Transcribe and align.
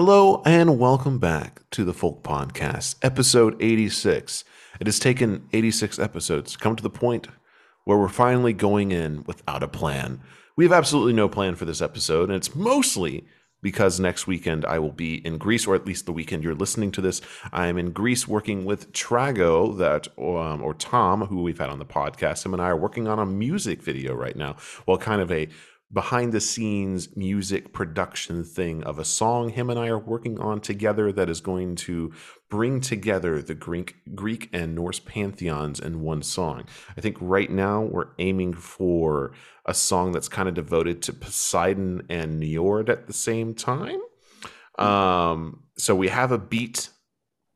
Hello 0.00 0.42
and 0.46 0.78
welcome 0.78 1.18
back 1.18 1.68
to 1.72 1.82
the 1.82 1.92
Folk 1.92 2.22
Podcast, 2.22 2.94
episode 3.02 3.60
86. 3.60 4.44
It 4.78 4.86
has 4.86 5.00
taken 5.00 5.48
86 5.52 5.98
episodes 5.98 6.52
to 6.52 6.58
come 6.58 6.76
to 6.76 6.82
the 6.84 6.88
point 6.88 7.26
where 7.82 7.98
we're 7.98 8.06
finally 8.06 8.52
going 8.52 8.92
in 8.92 9.24
without 9.24 9.64
a 9.64 9.66
plan. 9.66 10.20
We 10.54 10.64
have 10.64 10.72
absolutely 10.72 11.14
no 11.14 11.28
plan 11.28 11.56
for 11.56 11.64
this 11.64 11.82
episode, 11.82 12.28
and 12.28 12.36
it's 12.36 12.54
mostly 12.54 13.26
because 13.60 13.98
next 13.98 14.28
weekend 14.28 14.64
I 14.64 14.78
will 14.78 14.92
be 14.92 15.16
in 15.26 15.36
Greece, 15.36 15.66
or 15.66 15.74
at 15.74 15.84
least 15.84 16.06
the 16.06 16.12
weekend 16.12 16.44
you're 16.44 16.54
listening 16.54 16.92
to 16.92 17.00
this. 17.00 17.20
I 17.52 17.66
am 17.66 17.76
in 17.76 17.90
Greece 17.90 18.28
working 18.28 18.64
with 18.64 18.92
Trago, 18.92 19.76
that 19.78 20.06
um, 20.16 20.62
or 20.62 20.74
Tom, 20.74 21.22
who 21.22 21.42
we've 21.42 21.58
had 21.58 21.70
on 21.70 21.80
the 21.80 21.84
podcast. 21.84 22.46
Him 22.46 22.52
and 22.52 22.62
I 22.62 22.68
are 22.68 22.76
working 22.76 23.08
on 23.08 23.18
a 23.18 23.26
music 23.26 23.82
video 23.82 24.14
right 24.14 24.36
now. 24.36 24.54
Well, 24.86 24.98
kind 24.98 25.20
of 25.20 25.32
a 25.32 25.48
behind 25.92 26.32
the 26.32 26.40
scenes 26.40 27.16
music 27.16 27.72
production 27.72 28.44
thing 28.44 28.82
of 28.84 28.98
a 28.98 29.04
song 29.04 29.48
him 29.48 29.70
and 29.70 29.78
I 29.78 29.88
are 29.88 29.98
working 29.98 30.38
on 30.38 30.60
together 30.60 31.10
that 31.12 31.30
is 31.30 31.40
going 31.40 31.76
to 31.76 32.12
bring 32.50 32.80
together 32.80 33.40
the 33.40 33.54
Greek 33.54 33.96
Greek 34.14 34.50
and 34.52 34.74
Norse 34.74 35.00
pantheons 35.00 35.80
in 35.80 36.02
one 36.02 36.22
song. 36.22 36.64
I 36.96 37.00
think 37.00 37.16
right 37.20 37.50
now 37.50 37.82
we're 37.82 38.08
aiming 38.18 38.54
for 38.54 39.32
a 39.64 39.74
song 39.74 40.12
that's 40.12 40.28
kind 40.28 40.48
of 40.48 40.54
devoted 40.54 41.02
to 41.02 41.12
Poseidon 41.12 42.02
and 42.08 42.42
Njord 42.42 42.88
at 42.88 43.06
the 43.06 43.12
same 43.12 43.54
time. 43.54 44.00
Um, 44.78 45.64
so 45.76 45.94
we 45.94 46.08
have 46.08 46.32
a 46.32 46.38
beat 46.38 46.90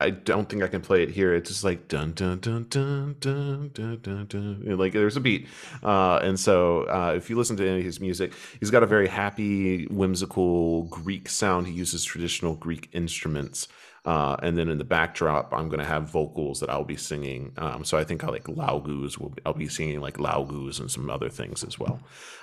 I 0.02 0.10
don't 0.10 0.48
think 0.48 0.62
I 0.62 0.68
can 0.68 0.80
play 0.80 1.02
it 1.02 1.10
here. 1.10 1.34
It's 1.34 1.48
just 1.48 1.64
like 1.64 1.88
dun 1.88 2.12
dun 2.12 2.40
dun 2.40 2.66
dun 2.68 3.16
dun 3.20 3.70
dun 3.72 3.98
dun 4.02 4.26
dun. 4.26 4.76
Like 4.76 4.92
there's 4.92 5.16
a 5.16 5.20
beat, 5.20 5.46
uh, 5.82 6.20
and 6.22 6.38
so 6.38 6.82
uh, 6.84 7.14
if 7.16 7.30
you 7.30 7.36
listen 7.36 7.56
to 7.58 7.68
any 7.68 7.78
of 7.78 7.84
his 7.84 8.00
music, 8.00 8.32
he's 8.58 8.70
got 8.70 8.82
a 8.82 8.86
very 8.86 9.08
happy, 9.08 9.86
whimsical 9.86 10.84
Greek 10.84 11.28
sound. 11.28 11.66
He 11.68 11.72
uses 11.72 12.04
traditional 12.04 12.54
Greek 12.56 12.88
instruments. 12.92 13.68
Uh, 14.04 14.36
and 14.42 14.58
then 14.58 14.68
in 14.68 14.78
the 14.78 14.84
backdrop, 14.84 15.52
I'm 15.52 15.68
going 15.68 15.78
to 15.78 15.84
have 15.86 16.10
vocals 16.10 16.58
that 16.58 16.68
I'll 16.68 16.84
be 16.84 16.96
singing. 16.96 17.52
Um, 17.56 17.84
so 17.84 17.96
I 17.96 18.02
think 18.02 18.24
I 18.24 18.28
like 18.28 18.44
Laugus. 18.44 19.16
Will 19.16 19.32
I'll 19.46 19.52
be 19.52 19.68
singing 19.68 20.00
like 20.00 20.16
Laugus 20.16 20.80
and 20.80 20.90
some 20.90 21.08
other 21.08 21.28
things 21.28 21.62
as 21.62 21.78
well. 21.78 22.00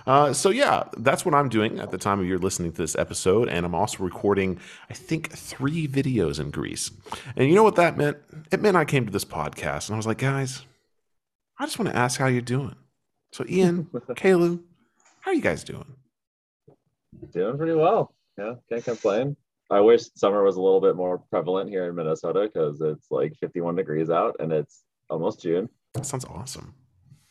Uh, 0.07 0.31
so 0.31 0.51
yeah, 0.51 0.85
that's 0.97 1.25
what 1.25 1.35
I'm 1.35 1.49
doing 1.49 1.79
at 1.79 1.91
the 1.91 1.97
time 1.97 2.19
of 2.21 2.25
you're 2.25 2.39
listening 2.39 2.71
to 2.71 2.77
this 2.77 2.95
episode, 2.95 3.49
and 3.49 3.65
I'm 3.65 3.75
also 3.75 4.03
recording, 4.03 4.57
I 4.89 4.93
think, 4.93 5.31
three 5.31 5.85
videos 5.85 6.39
in 6.39 6.49
Greece. 6.49 6.91
And 7.35 7.49
you 7.49 7.55
know 7.55 7.63
what 7.63 7.75
that 7.75 7.97
meant? 7.97 8.17
It 8.51 8.61
meant 8.61 8.77
I 8.77 8.85
came 8.85 9.05
to 9.05 9.11
this 9.11 9.25
podcast 9.25 9.89
and 9.89 9.95
I 9.95 9.97
was 9.97 10.07
like, 10.07 10.19
guys, 10.19 10.63
I 11.59 11.65
just 11.65 11.77
want 11.77 11.91
to 11.91 11.97
ask 11.97 12.19
how 12.19 12.27
you're 12.27 12.41
doing. 12.41 12.75
So 13.33 13.45
Ian, 13.49 13.89
Caleb, 14.15 14.61
how 15.19 15.31
are 15.31 15.33
you 15.33 15.41
guys 15.41 15.65
doing? 15.65 15.85
Doing 17.33 17.57
pretty 17.57 17.73
well. 17.73 18.13
Yeah, 18.37 18.53
can't 18.69 18.83
complain. 18.85 19.35
I 19.69 19.79
wish 19.81 20.03
summer 20.15 20.43
was 20.43 20.55
a 20.55 20.61
little 20.61 20.81
bit 20.81 20.95
more 20.95 21.19
prevalent 21.29 21.69
here 21.69 21.87
in 21.87 21.95
Minnesota 21.95 22.49
because 22.51 22.81
it's 22.81 23.11
like 23.11 23.35
51 23.39 23.75
degrees 23.75 24.09
out 24.09 24.35
and 24.39 24.51
it's 24.51 24.83
almost 25.09 25.41
June. 25.41 25.69
That 25.93 26.05
sounds 26.05 26.25
awesome. 26.25 26.73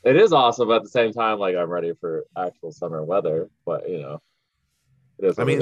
It 0.05 0.17
is 0.17 0.33
awesome, 0.33 0.69
but 0.69 0.77
at 0.77 0.83
the 0.85 0.89
same 0.89 1.13
time, 1.13 1.39
like 1.39 1.57
I'm 1.57 1.69
ready 1.69 1.93
for 2.01 2.25
actual 2.37 2.71
summer 2.71 3.03
weather. 3.05 3.51
But 3.67 3.89
you 3.89 4.01
know, 4.01 4.23
it 5.19 5.27
is. 5.27 5.39
I 5.39 5.45
mean, 5.45 5.61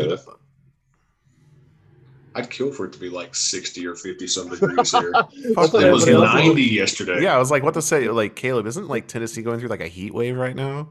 I'd 2.34 2.50
kill 2.50 2.70
for 2.70 2.84
it 2.84 2.92
to 2.92 2.98
be 2.98 3.08
like 3.08 3.34
60 3.34 3.86
or 3.86 3.94
50 3.94 4.26
some 4.26 4.50
degrees 4.50 4.90
here. 4.90 5.10
it 5.32 5.56
was 5.56 6.06
90 6.06 6.62
yesterday. 6.62 7.22
Yeah, 7.22 7.34
I 7.34 7.38
was 7.38 7.50
like, 7.50 7.62
what 7.62 7.72
to 7.74 7.82
say? 7.82 8.08
Like, 8.10 8.36
Caleb, 8.36 8.66
isn't 8.66 8.88
like 8.88 9.08
Tennessee 9.08 9.40
going 9.40 9.58
through 9.58 9.70
like 9.70 9.80
a 9.80 9.88
heat 9.88 10.12
wave 10.12 10.36
right 10.36 10.54
now? 10.54 10.90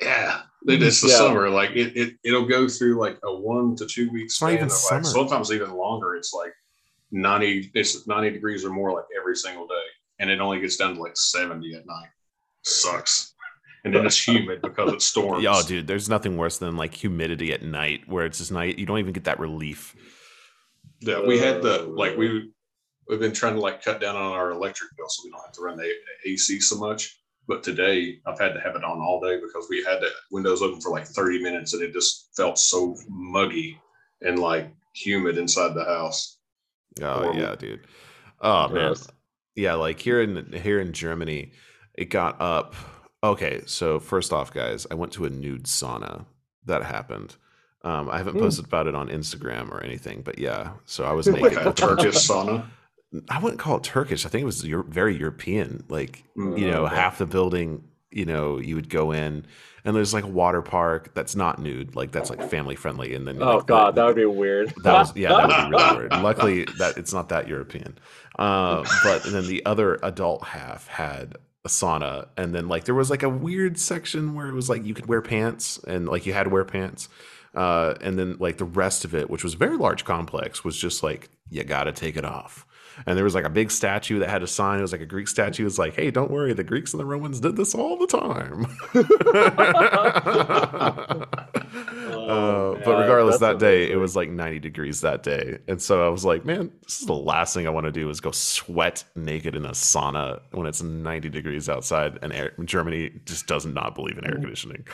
Yeah, 0.00 0.40
it's 0.66 1.00
the 1.00 1.08
yeah. 1.08 1.16
summer. 1.16 1.48
Like 1.48 1.70
it, 1.70 1.96
it, 1.96 2.14
it'll 2.24 2.46
go 2.46 2.68
through 2.68 2.98
like 2.98 3.18
a 3.24 3.34
one 3.34 3.76
to 3.76 3.86
two 3.86 4.10
weeks 4.10 4.34
span. 4.34 4.54
Even 4.54 4.68
like, 4.68 5.04
sometimes 5.04 5.52
even 5.52 5.72
longer. 5.72 6.16
It's 6.16 6.32
like 6.32 6.52
90, 7.10 7.70
it's 7.74 8.06
90 8.06 8.30
degrees 8.30 8.64
or 8.64 8.70
more 8.70 8.92
like 8.92 9.04
every 9.18 9.36
single 9.36 9.66
day. 9.66 9.74
And 10.18 10.30
it 10.30 10.40
only 10.40 10.60
gets 10.60 10.76
down 10.76 10.96
to 10.96 11.00
like 11.00 11.16
70 11.16 11.74
at 11.74 11.86
night. 11.86 12.08
Sucks. 12.62 13.34
And 13.84 13.94
then 13.94 14.04
it's 14.04 14.26
humid 14.26 14.60
because 14.60 14.92
it 14.92 15.02
storms. 15.02 15.46
Oh, 15.48 15.62
dude, 15.62 15.86
there's 15.86 16.08
nothing 16.08 16.36
worse 16.36 16.58
than 16.58 16.76
like 16.76 16.92
humidity 16.92 17.52
at 17.52 17.62
night 17.62 18.08
where 18.08 18.26
it's 18.26 18.38
just 18.38 18.52
night. 18.52 18.78
You 18.78 18.86
don't 18.86 18.98
even 18.98 19.12
get 19.12 19.24
that 19.24 19.38
relief. 19.38 19.94
Yeah, 21.00 21.24
we 21.24 21.38
had 21.38 21.62
the 21.62 21.84
like 21.84 22.16
we 22.16 22.50
we've 23.08 23.20
been 23.20 23.32
trying 23.32 23.54
to 23.54 23.60
like 23.60 23.82
cut 23.82 24.00
down 24.00 24.16
on 24.16 24.32
our 24.32 24.50
electric 24.50 24.90
bill 24.96 25.08
so 25.08 25.22
we 25.24 25.30
don't 25.30 25.40
have 25.40 25.52
to 25.52 25.62
run 25.62 25.76
the 25.76 25.90
AC 26.26 26.60
so 26.60 26.76
much. 26.76 27.20
But 27.48 27.62
today 27.62 28.18
I've 28.26 28.38
had 28.38 28.52
to 28.52 28.60
have 28.60 28.76
it 28.76 28.84
on 28.84 29.00
all 29.00 29.20
day 29.20 29.40
because 29.40 29.66
we 29.70 29.82
had 29.82 30.00
the 30.00 30.10
windows 30.30 30.60
open 30.60 30.82
for 30.82 30.90
like 30.90 31.06
30 31.06 31.42
minutes 31.42 31.72
and 31.72 31.82
it 31.82 31.94
just 31.94 32.28
felt 32.36 32.58
so 32.58 32.94
muggy 33.08 33.80
and 34.20 34.38
like 34.38 34.70
humid 34.94 35.38
inside 35.38 35.74
the 35.74 35.84
house. 35.84 36.38
Oh 37.00 37.22
Horrible. 37.22 37.40
yeah, 37.40 37.54
dude. 37.54 37.86
Oh 38.40 38.68
man. 38.68 38.94
Yeah, 39.56 39.74
like 39.74 39.98
here 39.98 40.20
in 40.22 40.52
here 40.52 40.78
in 40.78 40.92
Germany, 40.92 41.52
it 41.94 42.10
got 42.10 42.40
up. 42.40 42.74
Okay, 43.24 43.62
so 43.66 43.98
first 43.98 44.32
off, 44.32 44.52
guys, 44.52 44.86
I 44.90 44.94
went 44.94 45.12
to 45.14 45.24
a 45.24 45.30
nude 45.30 45.64
sauna. 45.64 46.26
That 46.66 46.84
happened. 46.84 47.34
Um, 47.82 48.10
I 48.10 48.18
haven't 48.18 48.36
mm. 48.36 48.40
posted 48.40 48.66
about 48.66 48.86
it 48.86 48.94
on 48.94 49.08
Instagram 49.08 49.70
or 49.70 49.82
anything, 49.82 50.22
but 50.22 50.38
yeah. 50.38 50.72
So 50.84 51.04
I 51.04 51.12
was 51.12 51.26
naked. 51.28 51.54
Like 51.54 51.66
a 51.66 51.72
Turkish 51.72 52.28
sauna. 52.28 52.66
I 53.30 53.38
wouldn't 53.38 53.58
call 53.58 53.76
it 53.76 53.84
Turkish. 53.84 54.26
I 54.26 54.28
think 54.28 54.42
it 54.42 54.46
was 54.46 54.62
very 54.62 55.16
European. 55.16 55.84
Like 55.88 56.24
mm, 56.36 56.58
you 56.58 56.70
know, 56.70 56.86
okay. 56.86 56.94
half 56.94 57.18
the 57.18 57.26
building, 57.26 57.84
you 58.10 58.26
know, 58.26 58.58
you 58.58 58.74
would 58.74 58.90
go 58.90 59.12
in, 59.12 59.46
and 59.84 59.96
there's 59.96 60.12
like 60.12 60.24
a 60.24 60.28
water 60.28 60.60
park 60.60 61.14
that's 61.14 61.34
not 61.34 61.58
nude, 61.58 61.96
like 61.96 62.12
that's 62.12 62.28
like 62.28 62.42
family 62.50 62.76
friendly. 62.76 63.14
And 63.14 63.26
then 63.26 63.42
oh 63.42 63.56
like, 63.56 63.66
god, 63.66 63.94
that 63.94 64.04
would 64.04 64.16
be 64.16 64.26
weird. 64.26 64.74
That 64.82 64.92
was 64.92 65.16
yeah, 65.16 65.30
that 65.30 65.48
would 65.48 65.70
be 65.70 65.76
really 65.76 65.96
weird. 66.08 66.22
Luckily, 66.22 66.64
that 66.78 66.98
it's 66.98 67.12
not 67.12 67.30
that 67.30 67.48
European. 67.48 67.98
Uh, 68.38 68.84
but 69.02 69.22
then 69.24 69.46
the 69.46 69.64
other 69.64 69.98
adult 70.02 70.44
half 70.44 70.86
had 70.88 71.36
a 71.64 71.68
sauna, 71.68 72.28
and 72.36 72.54
then 72.54 72.68
like 72.68 72.84
there 72.84 72.94
was 72.94 73.08
like 73.08 73.22
a 73.22 73.28
weird 73.30 73.78
section 73.78 74.34
where 74.34 74.48
it 74.48 74.54
was 74.54 74.68
like 74.68 74.84
you 74.84 74.92
could 74.92 75.06
wear 75.06 75.22
pants, 75.22 75.78
and 75.86 76.06
like 76.06 76.26
you 76.26 76.34
had 76.34 76.44
to 76.44 76.50
wear 76.50 76.64
pants. 76.66 77.08
Uh, 77.54 77.94
and 78.02 78.18
then 78.18 78.36
like 78.38 78.58
the 78.58 78.64
rest 78.64 79.06
of 79.06 79.14
it, 79.14 79.30
which 79.30 79.42
was 79.42 79.54
a 79.54 79.56
very 79.56 79.78
large 79.78 80.04
complex, 80.04 80.62
was 80.62 80.76
just 80.76 81.02
like 81.02 81.30
you 81.48 81.64
got 81.64 81.84
to 81.84 81.92
take 81.92 82.16
it 82.16 82.24
off 82.24 82.66
and 83.06 83.16
there 83.16 83.24
was 83.24 83.34
like 83.34 83.44
a 83.44 83.50
big 83.50 83.70
statue 83.70 84.18
that 84.18 84.28
had 84.28 84.42
a 84.42 84.46
sign. 84.46 84.78
It 84.78 84.82
was 84.82 84.92
like 84.92 85.00
a 85.00 85.06
Greek 85.06 85.28
statue. 85.28 85.62
It 85.62 85.64
was 85.64 85.78
like, 85.78 85.94
"Hey, 85.94 86.10
don't 86.10 86.30
worry, 86.30 86.52
the 86.52 86.64
Greeks 86.64 86.92
and 86.92 87.00
the 87.00 87.04
Romans 87.04 87.40
did 87.40 87.56
this 87.56 87.74
all 87.74 87.96
the 87.96 88.06
time." 88.06 88.66
oh, 92.12 92.72
uh, 92.72 92.84
but 92.84 92.98
regardless, 92.98 93.38
that 93.38 93.58
day 93.58 93.90
it 93.90 93.96
was 93.96 94.16
like 94.16 94.30
90 94.30 94.58
degrees 94.60 95.00
that 95.00 95.22
day, 95.22 95.58
and 95.68 95.80
so 95.80 96.06
I 96.06 96.08
was 96.08 96.24
like, 96.24 96.44
"Man, 96.44 96.70
this 96.82 97.00
is 97.00 97.06
the 97.06 97.14
last 97.14 97.54
thing 97.54 97.66
I 97.66 97.70
want 97.70 97.86
to 97.86 97.92
do 97.92 98.08
is 98.10 98.20
go 98.20 98.30
sweat 98.30 99.04
naked 99.16 99.54
in 99.54 99.64
a 99.64 99.70
sauna 99.70 100.40
when 100.52 100.66
it's 100.66 100.82
90 100.82 101.28
degrees 101.30 101.68
outside." 101.68 102.18
And 102.22 102.32
air, 102.32 102.52
Germany 102.64 103.12
just 103.24 103.46
does 103.46 103.66
not 103.66 103.94
believe 103.94 104.18
in 104.18 104.26
air 104.26 104.34
conditioning. 104.34 104.86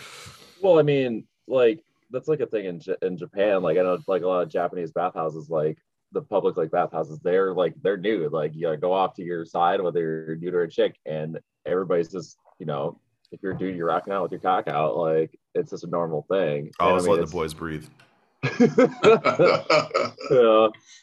Well, 0.60 0.78
I 0.78 0.82
mean, 0.82 1.24
like 1.46 1.80
that's 2.10 2.28
like 2.28 2.40
a 2.40 2.46
thing 2.46 2.64
in 2.64 2.80
in 3.02 3.18
Japan. 3.18 3.62
Like 3.62 3.76
I 3.76 3.82
know, 3.82 3.98
like 4.06 4.22
a 4.22 4.26
lot 4.26 4.42
of 4.42 4.48
Japanese 4.48 4.92
bathhouses, 4.92 5.50
like 5.50 5.78
the 6.14 6.22
public 6.22 6.56
like 6.56 6.70
bathhouses, 6.70 7.18
they're 7.22 7.52
like 7.52 7.74
they're 7.82 7.98
nude. 7.98 8.32
Like 8.32 8.54
you 8.54 8.62
gotta 8.62 8.78
go 8.78 8.92
off 8.92 9.14
to 9.14 9.22
your 9.22 9.44
side, 9.44 9.82
whether 9.82 10.00
you're 10.00 10.36
nude 10.36 10.54
or 10.54 10.62
a 10.62 10.70
chick, 10.70 10.96
and 11.04 11.38
everybody's 11.66 12.10
just 12.10 12.38
you 12.58 12.66
know, 12.66 12.98
if 13.32 13.42
you're 13.42 13.52
a 13.52 13.58
dude, 13.58 13.76
you're 13.76 13.88
rocking 13.88 14.12
out 14.12 14.22
with 14.22 14.32
your 14.32 14.40
cock 14.40 14.68
out. 14.68 14.96
Like 14.96 15.38
it's 15.54 15.70
just 15.70 15.84
a 15.84 15.88
normal 15.88 16.24
thing. 16.30 16.70
And, 16.80 16.88
I 16.88 16.96
mean, 16.96 17.06
let 17.06 17.20
the 17.20 17.26
boys 17.26 17.52
breathe. 17.52 17.86
yeah. 18.44 18.58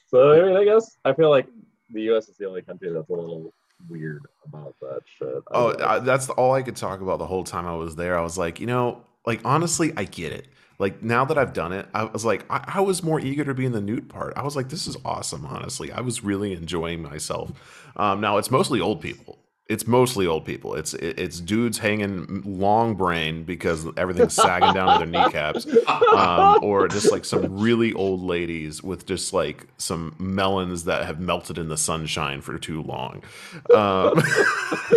So 0.07 0.31
I 0.31 0.41
mean, 0.45 0.57
I 0.57 0.63
guess 0.65 0.97
I 1.05 1.13
feel 1.13 1.29
like 1.29 1.47
the 1.91 2.01
U.S. 2.03 2.29
is 2.29 2.37
the 2.37 2.47
only 2.47 2.61
country 2.61 2.91
that's 2.91 3.09
a 3.09 3.13
little 3.13 3.53
weird 3.89 4.25
about 4.47 4.75
that 4.81 5.01
shit. 5.17 5.43
oh, 5.51 5.75
I, 5.83 5.99
that's 5.99 6.29
all 6.29 6.53
I 6.53 6.61
could 6.61 6.75
talk 6.75 7.01
about 7.01 7.19
the 7.19 7.25
whole 7.25 7.43
time 7.43 7.65
I 7.65 7.75
was 7.75 7.95
there. 7.95 8.17
I 8.17 8.21
was 8.21 8.37
like, 8.37 8.59
you 8.59 8.67
know, 8.67 9.03
like 9.25 9.41
honestly, 9.43 9.91
I 9.97 10.05
get 10.05 10.31
it 10.31 10.47
like 10.81 11.03
now 11.03 11.23
that 11.25 11.37
I've 11.37 11.53
done 11.53 11.73
it, 11.73 11.87
I 11.93 12.05
was 12.05 12.25
like, 12.25 12.43
I, 12.49 12.65
I, 12.75 12.81
was 12.81 13.03
more 13.03 13.19
eager 13.19 13.45
to 13.45 13.53
be 13.53 13.67
in 13.67 13.71
the 13.71 13.79
nude 13.79 14.09
part. 14.09 14.33
I 14.35 14.41
was 14.41 14.55
like, 14.55 14.69
this 14.69 14.87
is 14.87 14.97
awesome. 15.05 15.45
Honestly, 15.45 15.91
I 15.91 16.01
was 16.01 16.23
really 16.23 16.53
enjoying 16.53 17.03
myself. 17.03 17.51
Um, 17.95 18.19
now 18.19 18.37
it's 18.37 18.49
mostly 18.49 18.81
old 18.81 18.99
people 18.99 19.37
it's 19.71 19.87
mostly 19.87 20.27
old 20.27 20.43
people. 20.43 20.75
It's 20.75 20.93
it's 20.95 21.39
dudes 21.39 21.77
hanging 21.77 22.43
long 22.45 22.95
brain 22.95 23.45
because 23.45 23.87
everything's 23.95 24.33
sagging 24.33 24.73
down 24.73 24.99
to 24.99 25.05
their 25.05 25.23
kneecaps, 25.23 25.65
um, 25.87 26.59
or 26.61 26.89
just 26.89 27.09
like 27.09 27.23
some 27.23 27.57
really 27.57 27.93
old 27.93 28.21
ladies 28.21 28.83
with 28.83 29.05
just 29.05 29.31
like 29.31 29.67
some 29.77 30.13
melons 30.19 30.83
that 30.83 31.05
have 31.05 31.21
melted 31.21 31.57
in 31.57 31.69
the 31.69 31.77
sunshine 31.77 32.41
for 32.41 32.59
too 32.59 32.83
long. 32.83 33.23
Um, 33.73 34.21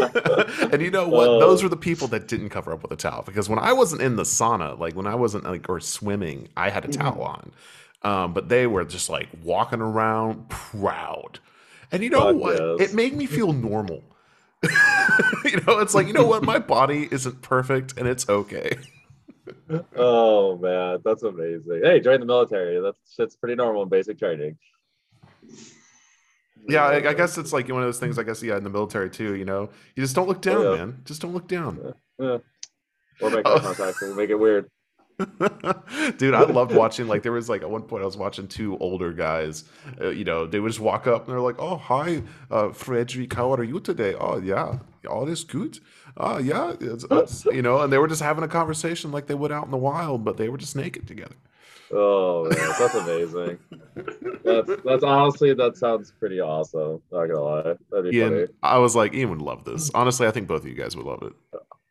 and 0.72 0.82
you 0.82 0.90
know 0.90 1.08
what? 1.08 1.26
Those 1.38 1.62
were 1.62 1.68
the 1.68 1.76
people 1.76 2.08
that 2.08 2.26
didn't 2.26 2.48
cover 2.48 2.72
up 2.72 2.82
with 2.82 2.90
a 2.90 2.96
towel 2.96 3.22
because 3.22 3.48
when 3.48 3.60
I 3.60 3.72
wasn't 3.72 4.02
in 4.02 4.16
the 4.16 4.24
sauna, 4.24 4.76
like 4.76 4.96
when 4.96 5.06
I 5.06 5.14
wasn't 5.14 5.44
like 5.44 5.68
or 5.68 5.78
swimming, 5.78 6.48
I 6.56 6.70
had 6.70 6.84
a 6.84 6.88
mm-hmm. 6.88 7.00
towel 7.00 7.22
on. 7.22 7.52
Um, 8.02 8.34
but 8.34 8.48
they 8.48 8.66
were 8.66 8.84
just 8.84 9.08
like 9.08 9.28
walking 9.40 9.80
around 9.80 10.48
proud. 10.48 11.38
And 11.92 12.02
you 12.02 12.10
know 12.10 12.32
God, 12.32 12.34
what? 12.34 12.60
Yes. 12.80 12.90
It 12.90 12.94
made 12.94 13.14
me 13.14 13.26
feel 13.26 13.52
normal 13.52 14.02
you 15.44 15.60
know, 15.66 15.78
it's 15.78 15.94
like, 15.94 16.06
you 16.06 16.12
know 16.12 16.26
what? 16.26 16.42
My 16.42 16.58
body 16.58 17.08
isn't 17.10 17.42
perfect 17.42 17.98
and 17.98 18.08
it's 18.08 18.28
okay. 18.28 18.76
oh 19.96 20.56
man, 20.58 21.00
that's 21.04 21.22
amazing. 21.22 21.82
Hey, 21.82 22.00
join 22.00 22.20
the 22.20 22.26
military. 22.26 22.80
That's 22.80 22.98
shit's 23.14 23.36
pretty 23.36 23.54
normal 23.54 23.82
in 23.82 23.88
basic 23.88 24.18
training. 24.18 24.58
Yeah, 26.66 26.84
I, 26.84 27.10
I 27.10 27.14
guess 27.14 27.36
it's 27.36 27.52
like 27.52 27.68
one 27.68 27.82
of 27.82 27.86
those 27.86 27.98
things. 28.00 28.18
I 28.18 28.22
guess 28.22 28.42
yeah, 28.42 28.56
in 28.56 28.64
the 28.64 28.70
military 28.70 29.10
too. 29.10 29.34
You 29.34 29.44
know, 29.44 29.68
you 29.94 30.02
just 30.02 30.14
don't 30.14 30.28
look 30.28 30.40
down, 30.40 30.62
yeah. 30.62 30.76
man. 30.76 31.02
Just 31.04 31.20
don't 31.20 31.34
look 31.34 31.46
down. 31.48 31.94
Yeah. 32.18 32.38
Or 33.20 33.30
make 33.30 33.46
eye 33.46 33.52
Oh. 33.52 33.60
contact 33.60 34.02
and 34.02 34.16
make 34.16 34.30
it 34.30 34.34
weird. 34.34 34.70
Dude, 36.18 36.34
I 36.34 36.42
loved 36.42 36.74
watching. 36.74 37.06
Like, 37.06 37.22
there 37.22 37.32
was 37.32 37.48
like 37.48 37.62
at 37.62 37.70
one 37.70 37.82
point 37.82 38.02
I 38.02 38.06
was 38.06 38.16
watching 38.16 38.48
two 38.48 38.76
older 38.78 39.12
guys. 39.12 39.64
Uh, 40.00 40.08
you 40.08 40.24
know, 40.24 40.46
they 40.46 40.60
would 40.60 40.70
just 40.70 40.80
walk 40.80 41.06
up 41.06 41.26
and 41.26 41.32
they're 41.32 41.40
like, 41.40 41.58
"Oh, 41.58 41.76
hi, 41.76 42.22
uh, 42.50 42.70
Frederick. 42.70 43.32
How 43.32 43.52
are 43.52 43.62
you 43.62 43.80
today? 43.80 44.14
Oh, 44.14 44.38
yeah, 44.38 44.78
all 45.08 45.28
is 45.28 45.44
good. 45.44 45.78
Oh, 46.16 46.38
yeah, 46.38 46.74
it's, 46.80 47.04
it's-" 47.10 47.44
you 47.46 47.62
know." 47.62 47.80
And 47.80 47.92
they 47.92 47.98
were 47.98 48.08
just 48.08 48.22
having 48.22 48.44
a 48.44 48.48
conversation 48.48 49.12
like 49.12 49.26
they 49.26 49.34
would 49.34 49.52
out 49.52 49.64
in 49.64 49.70
the 49.70 49.76
wild, 49.76 50.24
but 50.24 50.36
they 50.36 50.48
were 50.48 50.58
just 50.58 50.74
naked 50.74 51.06
together. 51.06 51.36
Oh 51.92 52.44
man, 52.44 52.72
that's 52.78 52.94
amazing. 52.94 53.58
that's 54.44 54.82
that's 54.84 55.04
honestly 55.04 55.54
that 55.54 55.76
sounds 55.76 56.12
pretty 56.18 56.40
awesome. 56.40 57.00
Not 57.12 57.26
gonna 57.26 57.40
lie, 57.40 57.62
that'd 57.90 58.10
be 58.10 58.20
funny. 58.20 58.36
Ian, 58.36 58.48
I 58.62 58.78
was 58.78 58.96
like, 58.96 59.14
Ian 59.14 59.30
would 59.30 59.42
love 59.42 59.64
this. 59.64 59.90
Honestly, 59.94 60.26
I 60.26 60.32
think 60.32 60.48
both 60.48 60.62
of 60.62 60.66
you 60.66 60.74
guys 60.74 60.96
would 60.96 61.06
love 61.06 61.22
it. 61.22 61.32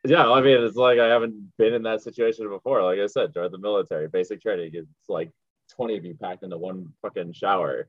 Yeah, 0.06 0.30
I 0.30 0.42
mean, 0.42 0.62
it's 0.62 0.76
like 0.76 0.98
I 0.98 1.06
haven't 1.06 1.52
been 1.56 1.72
in 1.72 1.82
that 1.84 2.02
situation 2.02 2.48
before. 2.48 2.82
Like 2.82 2.98
I 2.98 3.06
said, 3.06 3.32
join 3.32 3.50
the 3.50 3.58
military, 3.58 4.08
basic 4.08 4.42
training. 4.42 4.70
It's 4.74 5.08
like 5.08 5.30
twenty 5.74 5.96
of 5.96 6.04
you 6.04 6.14
packed 6.14 6.42
into 6.42 6.58
one 6.58 6.92
fucking 7.00 7.32
shower. 7.32 7.88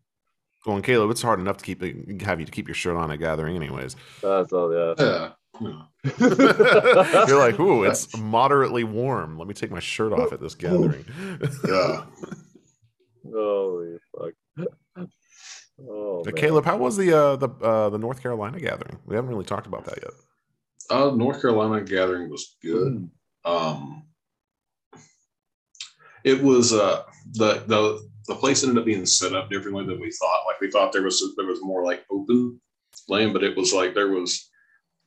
Well, 0.65 0.77
and 0.77 0.83
Caleb, 0.83 1.11
it's 1.11 1.21
hard 1.21 1.39
enough 1.39 1.57
to 1.57 1.65
keep 1.65 1.81
have 2.21 2.39
you 2.39 2.45
to 2.45 2.51
keep 2.51 2.67
your 2.67 2.75
shirt 2.75 2.95
on 2.95 3.11
at 3.11 3.19
gathering, 3.19 3.55
anyways. 3.55 3.95
That's 4.21 4.51
all. 4.53 4.73
Yeah. 4.73 4.93
Yeah. 4.97 5.31
yeah. 5.61 5.83
You're 7.27 7.39
like, 7.39 7.59
ooh, 7.59 7.83
it's 7.83 8.17
moderately 8.17 8.83
warm. 8.83 9.37
Let 9.37 9.47
me 9.47 9.53
take 9.53 9.71
my 9.71 9.79
shirt 9.79 10.13
off 10.13 10.33
at 10.33 10.39
this 10.39 10.55
gathering. 10.55 11.05
Yeah. 11.67 12.05
Holy 13.33 13.97
fuck. 14.17 15.07
Oh. 15.89 16.23
Caleb, 16.35 16.65
how 16.65 16.77
was 16.77 16.95
the 16.95 17.11
uh, 17.13 17.35
the 17.35 17.49
uh, 17.49 17.89
the 17.89 17.97
North 17.97 18.21
Carolina 18.21 18.59
gathering? 18.59 18.97
We 19.05 19.15
haven't 19.15 19.29
really 19.29 19.45
talked 19.45 19.67
about 19.67 19.85
that 19.85 19.99
yet. 20.01 20.13
Uh, 20.89 21.11
North 21.15 21.41
Carolina 21.41 21.83
gathering 21.83 22.29
was 22.29 22.57
good. 22.61 23.09
Hmm. 23.45 23.51
Um, 23.51 24.03
it 26.23 26.41
was 26.41 26.73
uh 26.73 27.03
the 27.33 27.63
the 27.67 28.09
the 28.27 28.35
place 28.35 28.63
ended 28.63 28.79
up 28.79 28.85
being 28.85 29.05
set 29.05 29.35
up 29.35 29.49
differently 29.49 29.85
than 29.85 30.01
we 30.01 30.11
thought. 30.11 30.45
Like 30.47 30.59
we 30.59 30.71
thought 30.71 30.91
there 30.91 31.03
was 31.03 31.23
there 31.37 31.45
was 31.45 31.61
more 31.61 31.83
like 31.83 32.03
open 32.09 32.59
land, 33.07 33.33
but 33.33 33.43
it 33.43 33.55
was 33.55 33.73
like 33.73 33.93
there 33.93 34.09
was 34.09 34.49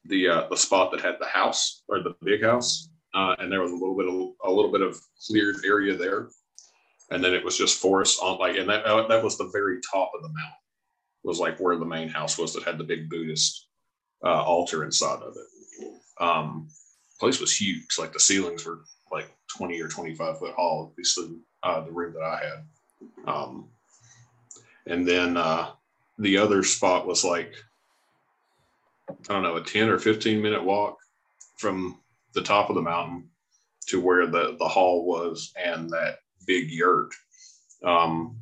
the 0.04 0.28
uh, 0.28 0.48
the 0.48 0.56
spot 0.56 0.90
that 0.92 1.00
had 1.00 1.16
the 1.20 1.26
house 1.26 1.82
or 1.88 2.00
the 2.00 2.14
big 2.22 2.44
house, 2.44 2.88
uh, 3.14 3.34
and 3.38 3.50
there 3.50 3.60
was 3.60 3.72
a 3.72 3.75
little 3.75 3.96
bit 3.96 4.08
of 4.08 4.50
a 4.50 4.54
little 4.54 4.70
bit 4.70 4.82
of 4.82 4.98
cleared 5.26 5.56
area 5.64 5.96
there, 5.96 6.28
and 7.10 7.22
then 7.22 7.34
it 7.34 7.44
was 7.44 7.58
just 7.58 7.80
forest 7.80 8.20
on 8.22 8.38
like, 8.38 8.56
and 8.56 8.69
that 8.69 8.84
that 8.84 9.25
was 9.25 9.36
the 9.36 9.50
very 9.52 9.80
top 9.92 10.12
of 10.14 10.22
the 10.22 10.28
mountain 10.28 10.52
was 11.25 11.40
like 11.40 11.58
where 11.58 11.76
the 11.76 11.84
main 11.84 12.08
house 12.08 12.38
was 12.38 12.54
that 12.54 12.62
had 12.62 12.78
the 12.78 12.84
big 12.84 13.10
Buddhist 13.10 13.68
uh, 14.25 14.43
altar 14.43 14.85
inside 14.85 15.23
of 15.23 15.37
it. 15.37 15.91
Um, 16.20 16.69
place 17.20 17.41
was 17.41 17.56
huge. 17.56 17.99
Like 17.99 18.12
the 18.12 18.20
ceilings 18.20 18.65
were 18.65 18.81
like 19.11 19.31
20 19.56 19.81
or 19.81 19.88
25 19.88 20.38
foot 20.38 20.55
tall, 20.55 20.91
at 20.91 20.99
least 20.99 21.17
the, 21.17 21.38
uh, 21.62 21.81
the 21.81 21.93
room 21.93 22.15
that 22.15 22.23
I 22.23 22.41
had. 22.44 23.32
Um, 23.32 23.69
and 24.87 25.06
then 25.06 25.37
uh, 25.37 25.70
the 26.19 26.38
other 26.38 26.62
spot 26.62 27.06
was 27.06 27.25
like, 27.25 27.55
I 29.09 29.32
don't 29.32 29.43
know, 29.43 29.56
a 29.56 29.62
10 29.62 29.88
or 29.88 29.99
15 29.99 30.41
minute 30.41 30.62
walk 30.62 30.99
from 31.56 31.99
the 32.35 32.43
top 32.43 32.69
of 32.69 32.76
the 32.76 32.82
mountain 32.82 33.29
to 33.88 34.00
where 34.00 34.26
the, 34.26 34.56
the 34.59 34.69
hall 34.69 35.06
was 35.06 35.53
and 35.62 35.88
that 35.91 36.19
big 36.47 36.71
yurt. 36.71 37.11
Um, 37.85 38.37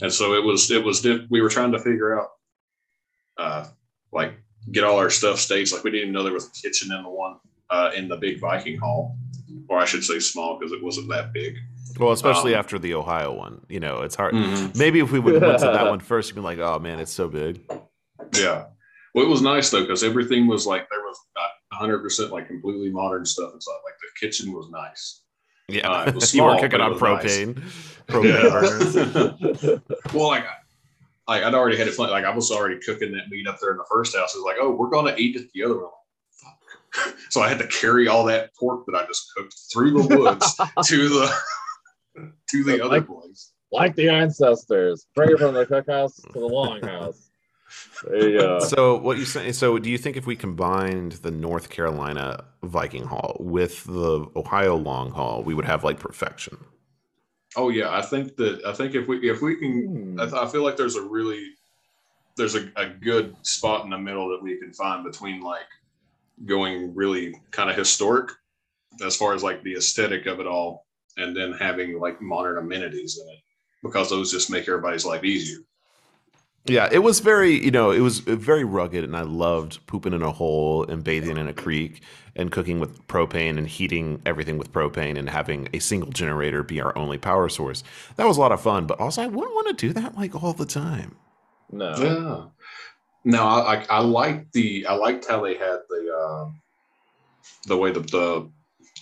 and 0.00 0.12
so 0.12 0.34
it 0.34 0.44
was, 0.44 0.70
it 0.70 0.84
was, 0.84 1.06
we 1.30 1.40
were 1.40 1.48
trying 1.48 1.72
to 1.72 1.78
figure 1.78 2.20
out, 2.20 2.28
uh, 3.38 3.66
like, 4.12 4.41
get 4.72 4.84
all 4.84 4.96
our 4.98 5.10
stuff 5.10 5.38
staged. 5.38 5.72
Like, 5.72 5.84
we 5.84 5.90
didn't 5.90 6.02
even 6.08 6.12
know 6.14 6.22
there 6.22 6.32
was 6.32 6.46
a 6.48 6.50
kitchen 6.50 6.92
in 6.92 7.02
the 7.02 7.08
one 7.10 7.36
uh, 7.70 7.90
in 7.94 8.08
the 8.08 8.16
big 8.16 8.40
Viking 8.40 8.78
hall, 8.78 9.16
or 9.68 9.78
I 9.78 9.84
should 9.84 10.02
say 10.04 10.18
small 10.18 10.58
because 10.58 10.72
it 10.72 10.82
wasn't 10.82 11.08
that 11.10 11.32
big. 11.32 11.56
Well, 11.98 12.12
especially 12.12 12.54
Um, 12.54 12.60
after 12.60 12.78
the 12.78 12.94
Ohio 12.94 13.32
one, 13.32 13.60
you 13.68 13.78
know, 13.80 14.00
it's 14.00 14.14
hard. 14.16 14.34
Mhm. 14.34 14.76
Maybe 14.78 15.00
if 15.00 15.12
we 15.12 15.18
would 15.18 15.34
have 15.34 15.42
went 15.42 15.58
to 15.60 15.66
that 15.66 15.86
one 15.90 16.00
first, 16.00 16.30
you'd 16.30 16.36
be 16.36 16.40
like, 16.40 16.58
"Oh 16.58 16.78
man, 16.78 16.98
it's 17.00 17.12
so 17.12 17.28
big." 17.28 17.60
Yeah. 18.34 18.64
Well, 19.14 19.26
it 19.26 19.28
was 19.28 19.42
nice 19.42 19.68
though 19.70 19.82
because 19.82 20.02
everything 20.02 20.46
was 20.46 20.66
like 20.66 20.88
there 20.88 21.00
was 21.02 21.18
not 21.36 21.50
100 21.78 21.98
percent 21.98 22.32
like 22.32 22.46
completely 22.48 22.90
modern 22.90 23.26
stuff 23.26 23.52
inside. 23.52 23.72
Like 23.84 23.94
the 24.00 24.26
kitchen 24.26 24.52
was 24.54 24.70
nice. 24.70 25.20
Yeah, 25.68 25.90
Uh, 25.90 26.04
it 26.06 26.14
was 26.14 26.34
you 26.34 26.42
were 26.42 26.50
small, 26.52 26.60
cooking 26.62 26.80
on 26.80 26.92
was 26.92 27.00
nice. 27.02 27.36
propane. 27.36 27.62
Propane 28.08 28.50
burners. 28.50 29.80
Well, 30.14 30.28
like, 30.28 30.44
I, 31.28 31.44
I'd 31.44 31.54
already 31.54 31.76
had 31.76 31.88
it 31.88 31.94
planned. 31.96 32.12
Like 32.12 32.24
I 32.24 32.34
was 32.34 32.50
already 32.50 32.78
cooking 32.80 33.12
that 33.12 33.28
meat 33.30 33.46
up 33.46 33.58
there 33.60 33.70
in 33.72 33.76
the 33.78 33.84
first 33.90 34.16
house. 34.16 34.34
It 34.34 34.38
was 34.38 34.44
like, 34.44 34.56
oh, 34.60 34.70
we're 34.72 34.90
going 34.90 35.14
to 35.14 35.20
eat 35.20 35.36
it 35.36 35.48
the 35.54 35.64
other 35.64 35.78
one. 35.78 35.90
Fuck. 36.32 37.14
So 37.30 37.40
I 37.40 37.48
had 37.48 37.58
to 37.60 37.66
carry 37.68 38.08
all 38.08 38.24
that 38.26 38.54
pork 38.56 38.84
that 38.86 38.94
I 38.96 39.06
just 39.06 39.32
cooked 39.36 39.54
through 39.72 40.02
the 40.02 40.18
woods 40.18 40.54
to 40.86 41.08
the 41.08 41.32
to 42.50 42.64
the 42.64 42.84
other 42.84 42.98
Like- 43.00 43.06
place. 43.06 43.52
like 43.70 43.94
the 43.96 44.08
ancestors, 44.08 45.06
bring 45.14 45.30
it 45.30 45.38
from 45.38 45.54
the 45.54 45.64
cookhouse 45.64 46.16
to 46.32 46.38
the 46.38 46.40
longhouse. 46.48 47.28
There. 48.06 48.60
So 48.60 48.98
what 48.98 49.16
you 49.16 49.24
say? 49.24 49.50
So 49.52 49.78
do 49.78 49.88
you 49.88 49.96
think 49.96 50.18
if 50.18 50.26
we 50.26 50.36
combined 50.36 51.12
the 51.12 51.30
North 51.30 51.70
Carolina 51.70 52.44
Viking 52.62 53.04
Hall 53.04 53.38
with 53.40 53.84
the 53.84 54.26
Ohio 54.36 54.76
Long 54.76 55.10
Hall, 55.12 55.42
we 55.42 55.54
would 55.54 55.64
have 55.64 55.82
like 55.84 55.98
perfection? 55.98 56.58
Oh 57.56 57.68
yeah, 57.68 57.90
I 57.96 58.02
think 58.02 58.36
that 58.36 58.64
I 58.64 58.72
think 58.72 58.94
if 58.94 59.08
we 59.08 59.30
if 59.30 59.42
we 59.42 59.56
can 59.56 60.14
Hmm. 60.14 60.20
I, 60.20 60.24
th- 60.24 60.34
I 60.34 60.46
feel 60.48 60.62
like 60.62 60.76
there's 60.76 60.96
a 60.96 61.02
really 61.02 61.50
there's 62.36 62.54
a, 62.54 62.70
a 62.76 62.86
good 62.88 63.36
spot 63.42 63.84
in 63.84 63.90
the 63.90 63.98
middle 63.98 64.28
that 64.30 64.42
we 64.42 64.58
can 64.58 64.72
find 64.72 65.04
between 65.04 65.42
like 65.42 65.68
going 66.46 66.94
really 66.94 67.34
kind 67.50 67.70
of 67.70 67.76
historic 67.76 68.30
as 69.04 69.16
far 69.16 69.34
as 69.34 69.42
like 69.42 69.62
the 69.62 69.74
aesthetic 69.74 70.26
of 70.26 70.40
it 70.40 70.46
all 70.46 70.86
and 71.16 71.36
then 71.36 71.52
having 71.52 71.98
like 72.00 72.20
modern 72.22 72.58
amenities 72.58 73.18
in 73.18 73.28
it 73.28 73.40
because 73.82 74.10
those 74.10 74.30
just 74.32 74.50
make 74.50 74.66
everybody's 74.68 75.04
life 75.04 75.24
easier 75.24 75.58
Yeah, 76.66 76.88
it 76.92 77.00
was 77.00 77.20
very, 77.20 77.62
you 77.64 77.72
know, 77.72 77.90
it 77.90 78.00
was 78.00 78.20
very 78.20 78.64
rugged, 78.64 79.02
and 79.04 79.16
I 79.16 79.22
loved 79.22 79.84
pooping 79.86 80.12
in 80.12 80.22
a 80.22 80.30
hole 80.30 80.84
and 80.84 81.02
bathing 81.02 81.36
in 81.36 81.48
a 81.48 81.52
creek 81.52 82.02
and 82.36 82.52
cooking 82.52 82.78
with 82.80 83.06
propane 83.08 83.58
and 83.58 83.66
heating 83.68 84.22
everything 84.26 84.58
with 84.58 84.72
propane 84.72 85.18
and 85.18 85.28
having 85.28 85.68
a 85.74 85.80
single 85.80 86.10
generator 86.10 86.62
be 86.62 86.80
our 86.80 86.96
only 86.96 87.18
power 87.18 87.48
source. 87.48 87.82
That 88.16 88.26
was 88.26 88.36
a 88.36 88.40
lot 88.40 88.52
of 88.52 88.60
fun, 88.60 88.86
but 88.86 89.00
also 89.00 89.22
I 89.22 89.26
wouldn't 89.26 89.54
want 89.54 89.76
to 89.76 89.86
do 89.88 89.92
that 89.94 90.16
like 90.16 90.42
all 90.42 90.52
the 90.52 90.66
time. 90.66 91.16
no. 91.70 91.94
yeah 91.96 92.44
no 93.24 93.42
i 93.44 93.76
i, 93.76 93.86
I 93.90 94.00
liked 94.00 94.52
the 94.52 94.86
i 94.86 94.94
liked 94.94 95.26
how 95.28 95.42
they 95.42 95.54
had 95.56 95.78
the 95.88 96.12
uh 96.14 96.50
the 97.66 97.76
way 97.76 97.92
the, 97.92 98.00
the 98.00 98.50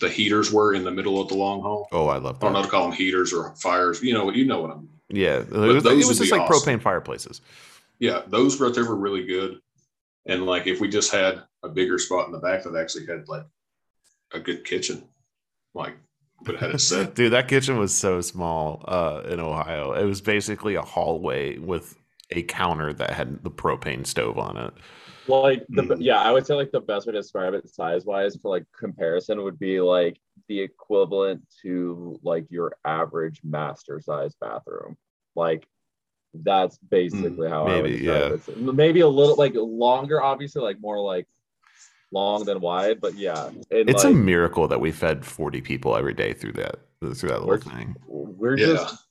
the 0.01 0.09
heaters 0.09 0.51
were 0.51 0.73
in 0.73 0.83
the 0.83 0.91
middle 0.91 1.21
of 1.21 1.29
the 1.29 1.35
long 1.35 1.61
haul 1.61 1.87
Oh, 1.91 2.07
I 2.07 2.17
love 2.17 2.37
I 2.37 2.45
don't 2.45 2.53
know 2.53 2.63
to 2.63 2.67
call 2.67 2.89
them 2.89 2.97
heaters 2.97 3.31
or 3.31 3.55
fires. 3.55 4.01
You 4.03 4.13
know, 4.13 4.29
you 4.31 4.45
know 4.45 4.61
what 4.61 4.71
I 4.71 4.75
mean. 4.75 4.89
Yeah, 5.09 5.37
it 5.39 5.49
was, 5.49 5.83
those 5.83 6.05
it 6.05 6.07
was 6.07 6.17
just 6.17 6.31
like 6.31 6.41
awesome. 6.41 6.79
propane 6.79 6.81
fireplaces. 6.81 7.41
Yeah, 7.99 8.23
those 8.27 8.59
right 8.59 8.73
there 8.73 8.85
were 8.85 8.95
really 8.95 9.25
good. 9.25 9.61
And 10.25 10.45
like, 10.45 10.67
if 10.67 10.79
we 10.81 10.87
just 10.87 11.11
had 11.11 11.43
a 11.63 11.69
bigger 11.69 11.99
spot 11.99 12.25
in 12.25 12.31
the 12.31 12.39
back 12.39 12.63
that 12.63 12.75
actually 12.75 13.05
had 13.05 13.27
like 13.27 13.45
a 14.33 14.39
good 14.39 14.65
kitchen, 14.65 15.03
like, 15.73 15.95
but 16.43 16.55
had 16.55 16.71
it 16.71 16.79
set. 16.79 17.15
Dude, 17.15 17.33
that 17.33 17.47
kitchen 17.47 17.77
was 17.77 17.93
so 17.93 18.21
small 18.21 18.83
uh, 18.87 19.23
in 19.27 19.39
Ohio. 19.39 19.93
It 19.93 20.05
was 20.05 20.21
basically 20.21 20.75
a 20.75 20.81
hallway 20.81 21.57
with 21.57 21.95
a 22.31 22.41
counter 22.43 22.93
that 22.93 23.11
had 23.11 23.43
the 23.43 23.51
propane 23.51 24.05
stove 24.05 24.39
on 24.39 24.57
it. 24.57 24.73
Like 25.31 25.65
the 25.69 25.83
Hmm. 25.83 26.01
yeah, 26.01 26.21
I 26.21 26.31
would 26.31 26.45
say 26.45 26.53
like 26.55 26.71
the 26.71 26.81
best 26.81 27.07
way 27.07 27.13
to 27.13 27.19
describe 27.21 27.53
it 27.53 27.67
size 27.69 28.05
wise 28.05 28.35
for 28.35 28.49
like 28.49 28.65
comparison 28.77 29.41
would 29.43 29.57
be 29.59 29.79
like 29.81 30.19
the 30.47 30.59
equivalent 30.59 31.41
to 31.61 32.19
like 32.23 32.45
your 32.49 32.73
average 32.85 33.41
master 33.43 33.99
size 34.01 34.35
bathroom. 34.39 34.97
Like 35.35 35.67
that's 36.33 36.77
basically 36.77 37.49
how 37.49 37.65
I 37.67 37.75
would 37.81 37.83
maybe, 37.83 37.97
describe 38.05 38.41
it. 38.47 38.57
Maybe 38.73 38.99
a 39.01 39.07
little 39.07 39.35
like 39.35 39.53
longer, 39.55 40.21
obviously, 40.21 40.61
like 40.61 40.79
more 40.81 40.99
like 40.99 41.27
long 42.11 42.43
than 42.45 42.59
wide, 42.59 42.99
but 43.01 43.15
yeah. 43.15 43.47
And 43.47 43.89
It's 43.89 44.03
a 44.03 44.11
miracle 44.11 44.67
that 44.67 44.79
we 44.81 44.91
fed 44.91 45.25
40 45.25 45.61
people 45.61 45.95
every 45.95 46.13
day 46.13 46.33
through 46.33 46.53
that 46.53 46.77
through 47.01 47.29
that 47.29 47.39
little 47.45 47.47
We're- 47.47 47.59
thing. 47.61 47.95
we're 48.07 48.57
Yeah. 48.57 48.65
just 48.67 49.05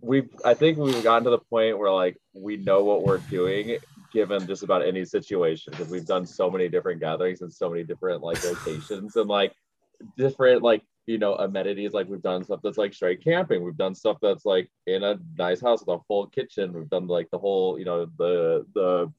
we 0.00 0.28
I 0.44 0.54
think 0.54 0.78
we've 0.78 1.02
gotten 1.02 1.24
to 1.24 1.30
the 1.30 1.38
point 1.38 1.78
where 1.78 1.90
like 1.92 2.16
we 2.34 2.56
know 2.56 2.84
what 2.84 3.02
we're 3.02 3.18
doing 3.18 3.76
given 4.12 4.46
just 4.46 4.62
about 4.62 4.84
any 4.86 5.04
situation 5.04 5.70
because 5.72 5.88
we've 5.88 6.06
done 6.06 6.24
so 6.26 6.50
many 6.50 6.68
different 6.68 7.00
gatherings 7.00 7.42
and 7.42 7.52
so 7.52 7.68
many 7.70 7.84
different 7.84 8.22
like 8.22 8.42
locations 8.44 9.16
and 9.16 9.28
like 9.28 9.52
different 10.16 10.62
like 10.62 10.82
you 11.06 11.18
know 11.18 11.34
amenities 11.36 11.92
like 11.92 12.08
we've 12.08 12.22
done 12.22 12.44
stuff 12.44 12.60
that's 12.62 12.78
like 12.78 12.94
straight 12.94 13.22
camping. 13.22 13.62
We've 13.64 13.76
done 13.76 13.94
stuff 13.94 14.18
that's 14.20 14.44
like 14.44 14.70
in 14.86 15.02
a 15.02 15.18
nice 15.36 15.60
house 15.60 15.80
with 15.84 16.00
a 16.00 16.02
full 16.06 16.26
kitchen. 16.26 16.72
We've 16.72 16.88
done 16.90 17.06
like 17.06 17.30
the 17.30 17.38
whole 17.38 17.78
you 17.78 17.84
know 17.84 18.06
the 18.18 18.66
the 18.74 19.12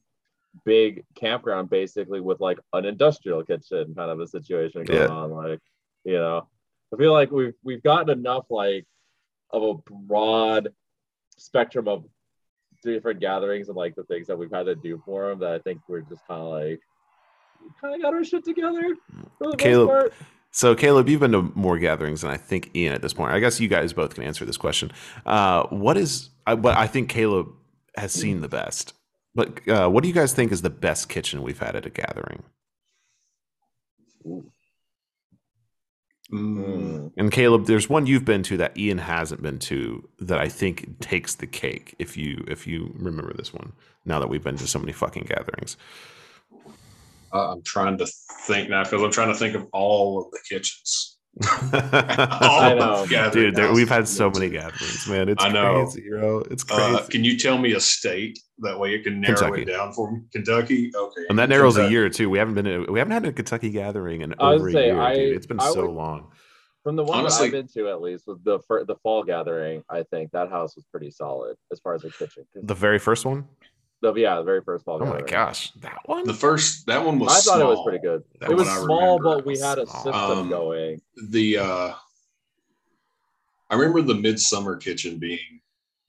big 0.64 1.04
campground 1.14 1.70
basically 1.70 2.20
with 2.20 2.40
like 2.40 2.58
an 2.72 2.84
industrial 2.84 3.44
kitchen 3.44 3.94
kind 3.94 4.10
of 4.10 4.18
a 4.20 4.26
situation 4.26 4.84
going 4.84 5.00
Yeah. 5.00 5.08
on 5.08 5.30
like 5.30 5.60
you 6.04 6.14
know. 6.14 6.48
I 6.92 6.96
feel 6.96 7.12
like 7.12 7.30
we've 7.30 7.54
we've 7.62 7.82
gotten 7.84 8.10
enough 8.18 8.46
like 8.50 8.84
of 9.50 9.62
a 9.62 9.74
broad 9.92 10.72
spectrum 11.36 11.86
of 11.86 12.04
different 12.82 13.20
gatherings 13.20 13.68
and 13.68 13.76
like 13.76 13.94
the 13.94 14.04
things 14.04 14.26
that 14.26 14.38
we've 14.38 14.50
had 14.50 14.66
to 14.66 14.74
do 14.74 15.02
for 15.04 15.28
them 15.28 15.38
that 15.40 15.52
I 15.52 15.58
think 15.58 15.80
we're 15.88 16.00
just 16.00 16.26
kind 16.26 16.42
of 16.42 16.48
like 16.48 16.80
kind 17.80 17.94
of 17.94 18.02
got 18.02 18.14
our 18.14 18.24
shit 18.24 18.44
together 18.44 18.96
for 19.38 19.50
the 19.50 19.56
Caleb, 19.56 19.88
most 19.88 20.00
part. 20.00 20.14
So, 20.52 20.74
Caleb, 20.74 21.08
you've 21.08 21.20
been 21.20 21.32
to 21.32 21.42
more 21.54 21.78
gatherings 21.78 22.22
than 22.22 22.30
I 22.30 22.36
think 22.36 22.74
Ian 22.74 22.92
at 22.92 23.02
this 23.02 23.12
point. 23.12 23.32
I 23.32 23.38
guess 23.38 23.60
you 23.60 23.68
guys 23.68 23.92
both 23.92 24.14
can 24.14 24.24
answer 24.24 24.44
this 24.44 24.56
question. 24.56 24.90
Uh, 25.24 25.64
what 25.68 25.96
is, 25.96 26.30
I, 26.46 26.56
but 26.56 26.76
I 26.76 26.86
think 26.88 27.08
Caleb 27.08 27.48
has 27.96 28.12
seen 28.12 28.40
the 28.40 28.48
best. 28.48 28.94
But 29.34 29.68
uh, 29.68 29.88
what 29.88 30.02
do 30.02 30.08
you 30.08 30.14
guys 30.14 30.32
think 30.32 30.50
is 30.50 30.62
the 30.62 30.70
best 30.70 31.08
kitchen 31.08 31.42
we've 31.42 31.60
had 31.60 31.76
at 31.76 31.86
a 31.86 31.90
gathering? 31.90 32.42
Mm. 34.26 34.46
Mm. 36.32 37.12
And 37.16 37.32
Caleb, 37.32 37.66
there's 37.66 37.88
one 37.88 38.06
you've 38.06 38.24
been 38.24 38.42
to 38.44 38.56
that 38.58 38.76
Ian 38.76 38.98
hasn't 38.98 39.42
been 39.42 39.58
to 39.60 40.08
that 40.20 40.38
I 40.38 40.48
think 40.48 41.00
takes 41.00 41.34
the 41.34 41.46
cake. 41.46 41.94
If 41.98 42.16
you 42.16 42.44
if 42.46 42.66
you 42.66 42.92
remember 42.96 43.34
this 43.34 43.52
one, 43.52 43.72
now 44.04 44.20
that 44.20 44.28
we've 44.28 44.42
been 44.42 44.56
to 44.56 44.66
so 44.66 44.78
many 44.78 44.92
fucking 44.92 45.24
gatherings. 45.24 45.76
Uh, 47.32 47.52
I'm 47.52 47.62
trying 47.62 47.98
to 47.98 48.06
think 48.46 48.70
now 48.70 48.84
because 48.84 49.02
I'm 49.02 49.10
trying 49.10 49.32
to 49.32 49.38
think 49.38 49.54
of 49.54 49.66
all 49.72 50.20
of 50.20 50.30
the 50.30 50.38
kitchens. 50.48 51.09
I 51.42 52.74
know. 52.78 53.30
Dude, 53.30 53.54
there, 53.54 53.72
we've 53.72 53.88
had 53.88 54.06
so 54.08 54.30
many 54.30 54.50
gatherings, 54.50 55.06
man. 55.08 55.28
It's 55.28 55.42
I 55.42 55.48
know. 55.50 55.84
crazy, 55.84 56.08
bro. 56.08 56.40
It's 56.50 56.64
crazy. 56.64 56.96
Uh, 56.96 57.06
can 57.06 57.24
you 57.24 57.38
tell 57.38 57.56
me 57.58 57.72
a 57.72 57.80
state 57.80 58.38
that 58.58 58.78
way 58.78 58.94
it 58.94 59.04
can 59.04 59.20
narrow 59.20 59.36
Kentucky. 59.36 59.62
it 59.62 59.64
down 59.66 59.92
for 59.92 60.10
me? 60.10 60.20
Kentucky, 60.32 60.90
okay. 60.94 61.22
and 61.28 61.38
that 61.38 61.48
narrows 61.48 61.76
a 61.78 61.88
year 61.90 62.08
too. 62.08 62.28
We 62.28 62.38
haven't 62.38 62.54
been 62.54 62.64
to, 62.64 62.86
we 62.90 62.98
haven't 62.98 63.12
had 63.12 63.24
a 63.26 63.32
Kentucky 63.32 63.70
gathering 63.70 64.22
in 64.22 64.34
I 64.38 64.52
was 64.52 64.60
over 64.60 64.68
a 64.68 64.72
year, 64.72 65.00
I- 65.00 65.14
dude. 65.14 65.36
It's 65.36 65.46
been 65.46 65.60
I 65.60 65.70
so 65.70 65.86
would- 65.86 65.94
long. 65.94 66.32
From 66.82 66.96
the 66.96 67.04
one 67.04 67.18
Honestly- 67.20 67.46
I've 67.46 67.52
been 67.52 67.68
to, 67.74 67.90
at 67.90 68.00
least, 68.00 68.24
with 68.26 68.42
the 68.42 68.58
the 68.86 68.96
fall 69.02 69.22
gathering, 69.22 69.82
I 69.90 70.02
think 70.04 70.30
that 70.32 70.48
house 70.48 70.74
was 70.76 70.84
pretty 70.90 71.10
solid 71.10 71.56
as 71.70 71.78
far 71.78 71.94
as 71.94 72.02
the 72.02 72.10
kitchen. 72.10 72.44
The 72.54 72.74
very 72.74 72.98
first 72.98 73.24
one? 73.26 73.46
The, 74.02 74.12
yeah, 74.14 74.36
the 74.36 74.42
very 74.44 74.62
first 74.62 74.84
fall. 74.84 74.98
Oh 75.02 75.06
my 75.06 75.20
gosh, 75.22 75.70
that 75.80 75.98
one? 76.06 76.26
The 76.26 76.34
first 76.34 76.86
that 76.86 77.04
one 77.04 77.18
was. 77.18 77.30
I 77.30 77.40
thought 77.50 77.60
it 77.60 77.64
was 77.64 77.82
pretty 77.84 77.98
good. 77.98 78.22
That 78.40 78.50
it 78.50 78.56
was 78.56 78.68
small, 78.68 79.18
but 79.18 79.44
we 79.46 79.58
had 79.58 79.78
a 79.78 79.86
Small. 79.86 80.02
system 80.04 80.14
Um, 80.14 80.48
going. 80.48 81.00
The 81.28 81.58
uh, 81.58 81.92
I 83.70 83.74
remember 83.74 84.02
the 84.02 84.14
midsummer 84.14 84.76
kitchen 84.76 85.18
being 85.18 85.60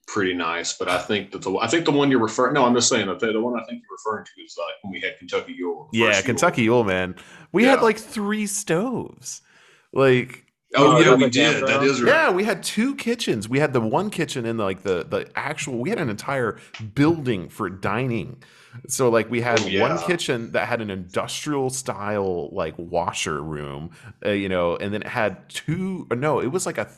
pretty 0.08 0.34
nice, 0.34 0.78
but 0.78 0.90
I 0.90 0.98
think 1.00 1.32
that 1.32 1.42
the 1.42 1.56
I 1.58 1.68
think 1.68 1.86
the 1.86 1.92
one 1.92 2.10
you're 2.10 2.20
referring. 2.20 2.54
No, 2.54 2.66
I'm 2.66 2.74
just 2.74 2.90
saying 2.90 3.08
that 3.08 3.20
the, 3.20 3.32
the 3.34 3.42
one 3.42 3.60
I 3.60 3.64
think 3.66 3.82
you're 3.82 3.98
referring 3.98 4.26
to 4.26 4.42
is 4.42 4.56
like 4.58 4.74
when 4.84 4.92
we 4.94 5.00
had 5.02 5.18
Kentucky 5.20 5.54
Yule. 5.54 5.90
the 5.92 6.00
yeah, 6.00 6.06
first 6.08 6.20
Yule. 6.20 6.26
Kentucky 6.26 6.62
Yule, 6.64 6.84
man. 6.84 7.16
We 7.52 7.64
had 7.66 7.82
like 7.82 7.98
three 7.98 8.48
stoves. 8.48 9.42
Like 9.94 10.46
Oh 10.76 10.96
Oh, 10.96 11.00
yeah, 11.00 11.10
yeah, 11.10 11.16
we 11.16 11.30
did. 11.30 11.56
That 11.56 11.60
campground? 11.68 11.86
is 11.86 12.02
right. 12.02 12.08
Yeah, 12.10 12.32
we 12.32 12.44
had 12.44 12.64
two 12.64 12.96
kitchens. 12.96 13.50
We 13.50 13.60
had 13.60 13.74
the 13.74 13.82
one 13.82 14.10
kitchen 14.10 14.46
in 14.46 14.58
the, 14.58 14.64
like 14.64 14.84
the 14.84 15.04
the 15.04 15.30
actual. 15.36 15.80
We 15.80 15.90
had 15.90 16.00
an 16.00 16.10
entire 16.10 16.58
building 16.96 17.50
for 17.50 17.70
dining. 17.70 18.42
So 18.88 19.10
like 19.10 19.30
we 19.30 19.42
had 19.42 19.60
Oh, 19.60 19.66
yeah. 19.68 19.82
one 19.82 19.98
kitchen 20.00 20.52
that 20.54 20.68
had 20.70 20.80
an 20.82 20.90
industrial 20.90 21.70
style 21.70 22.50
like 22.54 22.74
washer 22.78 23.42
room, 23.44 23.92
uh, 24.26 24.30
you 24.30 24.48
know, 24.48 24.78
and 24.78 24.94
then 24.94 25.02
it 25.02 25.08
had 25.10 25.50
two. 25.50 26.08
Or 26.10 26.16
no, 26.16 26.40
it 26.40 26.48
was 26.48 26.66
like 26.66 26.78
a 26.78 26.86
th- 26.86 26.96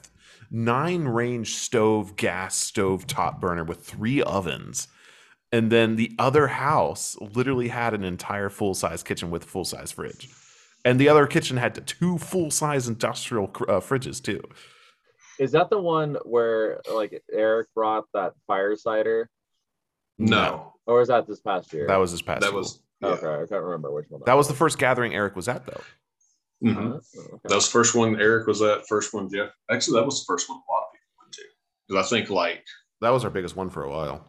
nine 0.52 1.06
range 1.06 1.56
stove, 1.56 2.16
gas 2.16 2.56
stove 2.56 3.08
top 3.08 3.42
burner 3.42 3.64
with 3.64 3.84
three 3.84 4.22
ovens. 4.22 4.88
And 5.52 5.72
then 5.72 5.96
the 5.96 6.12
other 6.20 6.48
house 6.48 7.16
literally 7.20 7.70
had 7.70 7.94
an 7.96 8.04
entire 8.04 8.50
full 8.50 8.74
size 8.76 9.02
kitchen 9.04 9.32
with 9.32 9.44
full 9.44 9.66
size 9.66 9.92
fridge. 9.92 10.30
And 10.86 11.00
the 11.00 11.08
other 11.10 11.26
kitchen 11.28 11.58
had 11.58 11.86
two 11.88 12.18
full 12.18 12.52
size 12.52 12.88
industrial 12.88 13.48
cr- 13.48 13.70
uh, 13.72 13.80
fridges 13.80 14.22
too. 14.22 14.42
Is 15.40 15.52
that 15.54 15.70
the 15.70 15.80
one 15.80 16.18
where 16.26 16.82
like 16.94 17.24
Eric 17.32 17.68
brought 17.74 18.06
that 18.14 18.34
fire 18.48 18.76
cider, 18.76 19.30
No, 20.18 20.74
or 20.86 21.00
was 21.00 21.08
that 21.08 21.28
this 21.28 21.40
past 21.42 21.72
year? 21.74 21.88
That 21.88 21.98
was 21.98 22.12
this 22.12 22.22
past. 22.22 22.42
that 22.42 22.52
year. 22.52 22.58
was 22.58 22.80
yeah. 23.02 23.08
okay. 23.10 23.28
I 23.28 23.46
can't 23.48 23.64
remember 23.64 23.92
which 23.92 24.06
one. 24.10 24.22
that 24.26 24.36
was 24.38 24.48
the 24.48 24.54
first 24.54 24.78
gathering 24.78 25.14
Eric 25.16 25.36
was 25.36 25.48
at 25.48 25.66
though. 25.66 25.82
Mhm. 26.64 26.78
Uh, 26.78 26.98
okay. 27.36 27.38
That 27.46 27.56
was 27.56 27.66
the 27.66 27.72
first 27.72 27.96
one. 27.96 28.20
Eric 28.22 28.48
was 28.48 28.62
at. 28.62 28.88
First 28.88 29.14
one, 29.14 29.30
Jeff. 29.30 29.50
Actually, 29.72 30.00
that 30.00 30.06
was 30.06 30.20
the 30.20 30.26
first 30.32 30.48
one 30.50 30.58
a 30.60 30.72
lot 30.72 30.84
of 30.84 30.94
people 30.94 31.14
went 31.20 31.34
to. 31.34 31.42
Because 31.88 32.06
I 32.06 32.10
think 32.16 32.30
like 32.30 32.64
That 33.02 33.10
was 33.10 33.24
our 33.26 33.30
biggest 33.32 33.56
one 33.56 33.70
for 33.70 33.84
a 33.84 33.90
while. 33.90 34.26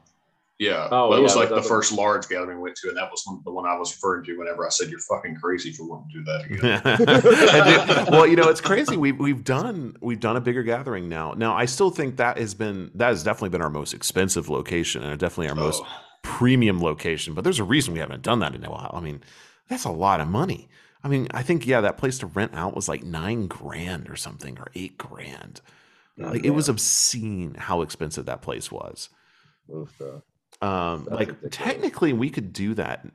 Yeah, 0.59 0.89
Oh, 0.93 1.13
that 1.15 1.21
was 1.21 1.35
yeah, 1.35 1.41
like 1.41 1.49
the 1.49 1.57
was- 1.57 1.67
first 1.69 1.93
large 1.93 2.29
gathering 2.29 2.59
we 2.59 2.63
went 2.63 2.77
to, 2.77 2.89
and 2.89 2.97
that 2.97 3.11
was 3.11 3.25
the 3.45 3.51
one 3.51 3.67
I 3.67 3.77
was 3.77 3.93
referring 3.95 4.25
to 4.27 4.39
whenever 4.39 4.65
I 4.67 4.69
said 4.71 4.89
you're 4.89 5.01
fucking 5.01 5.37
crazy 5.37 5.73
for 5.73 5.85
wanting 5.87 6.11
to 6.11 6.19
do 6.19 6.25
that 6.25 6.45
again. 6.45 8.05
And 8.05 8.09
well, 8.11 8.27
you 8.27 8.37
know, 8.37 8.49
it's 8.49 8.61
crazy. 8.61 8.97
We've 8.97 9.19
we've 9.19 9.43
done 9.45 9.97
we've 10.01 10.21
done 10.21 10.37
a 10.37 10.41
bigger 10.41 10.63
gathering 10.63 11.09
now. 11.09 11.33
Now, 11.33 11.55
I 11.57 11.65
still 11.65 11.91
think 11.91 12.17
that 12.17 12.39
has 12.39 12.55
been 12.55 12.91
that 12.95 13.09
has 13.09 13.23
definitely 13.25 13.51
been 13.51 13.63
our 13.63 13.71
most 13.71 13.95
expensive 13.95 14.49
location 14.49 15.03
and 15.03 15.19
definitely 15.19 15.49
our 15.49 15.55
most 15.57 15.83
Oh, 15.85 15.89
premium 16.23 16.81
location. 16.81 17.35
But 17.35 17.45
there's 17.45 17.59
a 17.59 17.65
reason 17.65 17.93
we 17.93 18.01
haven't 18.01 18.23
done 18.23 18.39
that 18.41 18.55
in 18.55 18.65
a 18.65 18.71
while. 18.71 18.93
I 18.95 19.01
mean, 19.01 19.23
that's 19.69 19.85
a 19.85 19.91
lot 19.91 20.21
of 20.21 20.29
money. 20.29 20.69
I 21.03 21.09
mean, 21.09 21.29
I 21.35 21.43
think 21.43 21.67
yeah, 21.67 21.81
that 21.83 21.99
place 21.99 22.19
to 22.19 22.27
rent 22.27 22.55
out 22.55 22.75
was 22.75 22.89
like 22.89 23.03
nine 23.03 23.47
grand 23.47 24.09
or 24.09 24.17
something 24.17 24.59
or 24.59 24.69
eight 24.75 24.97
grand. 24.97 25.61
Like 26.17 26.45
it 26.45 26.51
was 26.51 26.69
obscene 26.69 27.57
how 27.59 27.83
expensive 27.83 28.27
that 28.27 28.41
place 28.41 28.71
was. 28.71 29.09
Oof, 29.75 30.01
uh, 30.01 30.21
Um, 30.65 31.05
That's 31.05 31.11
like 31.17 31.29
ridiculous. 31.29 31.57
technically, 31.57 32.13
we 32.13 32.31
could 32.31 32.53
do 32.53 32.75
that. 32.75 33.07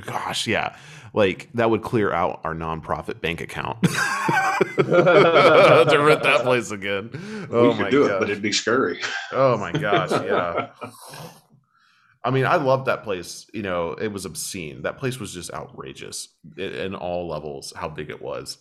Gosh, 0.00 0.46
yeah, 0.48 0.76
like 1.12 1.48
that 1.54 1.70
would 1.70 1.82
clear 1.82 2.12
out 2.12 2.40
our 2.42 2.52
nonprofit 2.54 3.20
bank 3.20 3.40
account 3.40 3.80
to 4.76 6.02
rent 6.04 6.22
that 6.24 6.40
place 6.42 6.70
again. 6.72 7.10
Oh 7.50 7.68
we 7.70 7.74
my 7.74 7.82
could 7.84 7.90
do 7.90 8.04
it, 8.04 8.08
gosh. 8.08 8.18
but 8.20 8.30
it'd 8.30 8.42
be 8.42 8.50
scary. 8.52 9.00
oh 9.32 9.56
my 9.56 9.70
gosh, 9.72 10.10
yeah. 10.10 10.70
I 12.24 12.30
mean, 12.30 12.46
I 12.46 12.56
loved 12.56 12.86
that 12.86 13.04
place. 13.04 13.46
You 13.52 13.62
know, 13.62 13.92
it 13.92 14.08
was 14.08 14.24
obscene. 14.24 14.82
That 14.82 14.98
place 14.98 15.20
was 15.20 15.32
just 15.34 15.52
outrageous 15.52 16.28
i- 16.58 16.62
in 16.62 16.94
all 16.94 17.28
levels. 17.28 17.72
How 17.76 17.88
big 17.88 18.08
it 18.10 18.20
was. 18.22 18.58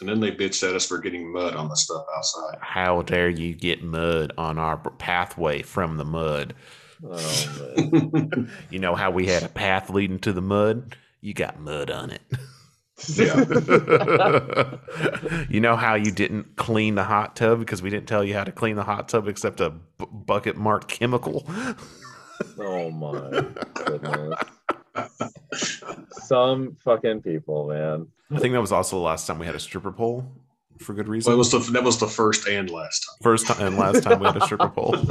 And 0.00 0.08
then 0.08 0.20
they 0.20 0.30
bitched 0.30 0.66
at 0.66 0.74
us 0.76 0.86
for 0.86 0.98
getting 0.98 1.32
mud 1.32 1.56
on 1.56 1.68
the 1.68 1.74
stuff 1.76 2.04
outside. 2.16 2.58
How 2.60 3.02
dare 3.02 3.28
you 3.28 3.54
get 3.56 3.82
mud 3.82 4.32
on 4.38 4.56
our 4.56 4.76
pathway 4.76 5.62
from 5.62 5.96
the 5.96 6.04
mud? 6.04 6.54
Oh. 7.04 8.46
You 8.70 8.78
know 8.78 8.94
how 8.94 9.10
we 9.10 9.26
had 9.26 9.42
a 9.42 9.48
path 9.48 9.90
leading 9.90 10.18
to 10.20 10.32
the 10.32 10.42
mud? 10.42 10.96
You 11.20 11.34
got 11.34 11.60
mud 11.60 11.90
on 11.90 12.10
it. 12.10 12.22
yeah. 13.14 14.76
you 15.48 15.60
know 15.60 15.76
how 15.76 15.94
you 15.94 16.10
didn't 16.12 16.56
clean 16.56 16.94
the 16.94 17.04
hot 17.04 17.36
tub 17.36 17.58
because 17.58 17.82
we 17.82 17.90
didn't 17.90 18.06
tell 18.06 18.22
you 18.24 18.34
how 18.34 18.44
to 18.44 18.52
clean 18.52 18.76
the 18.76 18.84
hot 18.84 19.08
tub 19.08 19.28
except 19.28 19.60
a 19.60 19.70
b- 19.70 20.06
bucket 20.12 20.56
marked 20.56 20.88
chemical? 20.88 21.44
oh 22.58 22.90
my 22.90 23.44
goodness. 23.74 24.38
Some 26.12 26.76
fucking 26.84 27.22
people, 27.22 27.68
man. 27.68 28.08
I 28.30 28.38
think 28.38 28.52
that 28.52 28.60
was 28.60 28.72
also 28.72 28.96
the 28.96 29.02
last 29.02 29.26
time 29.26 29.38
we 29.38 29.46
had 29.46 29.54
a 29.54 29.60
stripper 29.60 29.92
pole 29.92 30.30
for 30.82 30.92
good 30.94 31.06
Well, 31.06 31.12
reason. 31.14 31.32
that 31.32 31.38
was 31.38 31.50
the 31.50 31.58
that 31.72 31.82
was 31.84 31.98
the 31.98 32.06
first 32.08 32.46
and 32.48 32.68
last 32.70 33.06
time. 33.06 33.16
First 33.22 33.46
time 33.46 33.66
and 33.66 33.76
last 33.78 34.02
time 34.02 34.18
we 34.20 34.26
had 34.26 34.36
a 34.36 34.44
stripper 34.44 34.68
pole. 34.68 34.94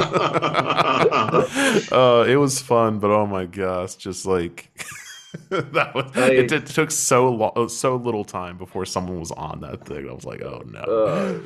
uh, 1.91 2.25
it 2.27 2.35
was 2.37 2.59
fun, 2.61 2.99
but 2.99 3.11
oh 3.11 3.25
my 3.25 3.45
gosh, 3.45 3.95
just 3.95 4.25
like 4.25 4.69
that 5.49 5.93
was, 5.95 6.11
I- 6.15 6.31
it, 6.31 6.51
it 6.51 6.65
took 6.65 6.91
so 6.91 7.29
long, 7.29 7.69
so 7.69 7.95
little 7.95 8.25
time 8.25 8.57
before 8.57 8.85
someone 8.85 9.19
was 9.19 9.31
on 9.31 9.61
that 9.61 9.85
thing. 9.85 10.09
I 10.09 10.13
was 10.13 10.25
like, 10.25 10.41
oh 10.43 10.61
no. 10.65 10.83
Oh, 10.87 11.41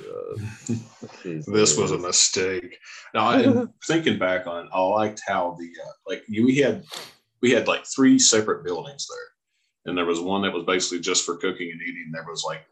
God. 0.67 1.43
this 1.47 1.77
was 1.77 1.91
a 1.91 1.97
mistake. 1.97 2.77
Now, 3.13 3.29
and 3.31 3.69
thinking 3.87 4.17
back 4.19 4.47
on, 4.47 4.69
I 4.73 4.81
liked 4.81 5.21
how 5.27 5.55
the 5.59 5.65
uh, 5.83 5.91
like 6.07 6.23
you, 6.27 6.45
we 6.45 6.57
had 6.57 6.83
we 7.41 7.51
had 7.51 7.67
like 7.67 7.85
three 7.85 8.17
separate 8.19 8.63
buildings 8.63 9.07
there, 9.09 9.89
and 9.91 9.97
there 9.97 10.05
was 10.05 10.19
one 10.19 10.41
that 10.43 10.53
was 10.53 10.63
basically 10.65 10.99
just 10.99 11.25
for 11.25 11.37
cooking 11.37 11.69
and 11.71 11.81
eating. 11.81 12.09
There 12.11 12.25
was 12.27 12.43
like 12.43 12.65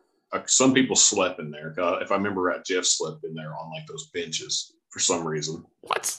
some 0.45 0.73
people 0.73 0.95
slept 0.95 1.39
in 1.39 1.51
there. 1.51 1.75
Uh, 1.77 1.99
if 1.99 2.11
I 2.11 2.15
remember 2.15 2.41
right, 2.41 2.63
Jeff 2.65 2.85
slept 2.85 3.23
in 3.23 3.33
there 3.33 3.53
on 3.55 3.71
like 3.71 3.85
those 3.87 4.09
benches 4.13 4.73
for 4.89 4.99
some 4.99 5.25
reason. 5.25 5.63
What? 5.81 6.17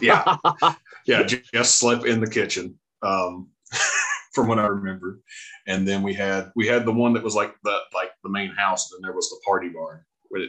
Yeah, 0.00 0.36
yeah, 1.06 1.22
Jeff 1.22 1.66
slept 1.66 2.06
in 2.06 2.20
the 2.20 2.30
kitchen. 2.30 2.78
Um, 3.02 3.48
from 4.32 4.46
what 4.48 4.58
I 4.58 4.66
remember, 4.66 5.20
and 5.66 5.86
then 5.86 6.02
we 6.02 6.14
had 6.14 6.52
we 6.54 6.66
had 6.66 6.84
the 6.84 6.92
one 6.92 7.12
that 7.14 7.22
was 7.22 7.34
like 7.34 7.54
the 7.64 7.78
like 7.94 8.10
the 8.22 8.30
main 8.30 8.50
house, 8.50 8.90
and 8.90 8.98
then 8.98 9.08
there 9.08 9.16
was 9.16 9.30
the 9.30 9.40
party 9.44 9.68
barn. 9.68 10.00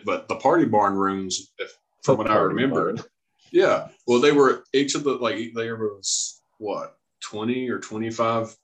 But 0.05 0.27
the 0.27 0.35
party 0.35 0.65
barn 0.65 0.93
rooms, 0.93 1.53
if, 1.57 1.75
from 2.03 2.17
what 2.17 2.29
I 2.29 2.35
remember, 2.35 2.93
barn. 2.93 3.05
yeah. 3.51 3.87
Well, 4.05 4.19
they 4.19 4.31
were 4.31 4.63
each 4.73 4.95
of 4.95 5.03
the 5.03 5.13
like 5.13 5.37
there 5.55 5.77
was 5.77 6.41
what 6.59 6.95
twenty 7.21 7.69
or 7.69 7.79
twenty 7.79 8.11
five 8.11 8.55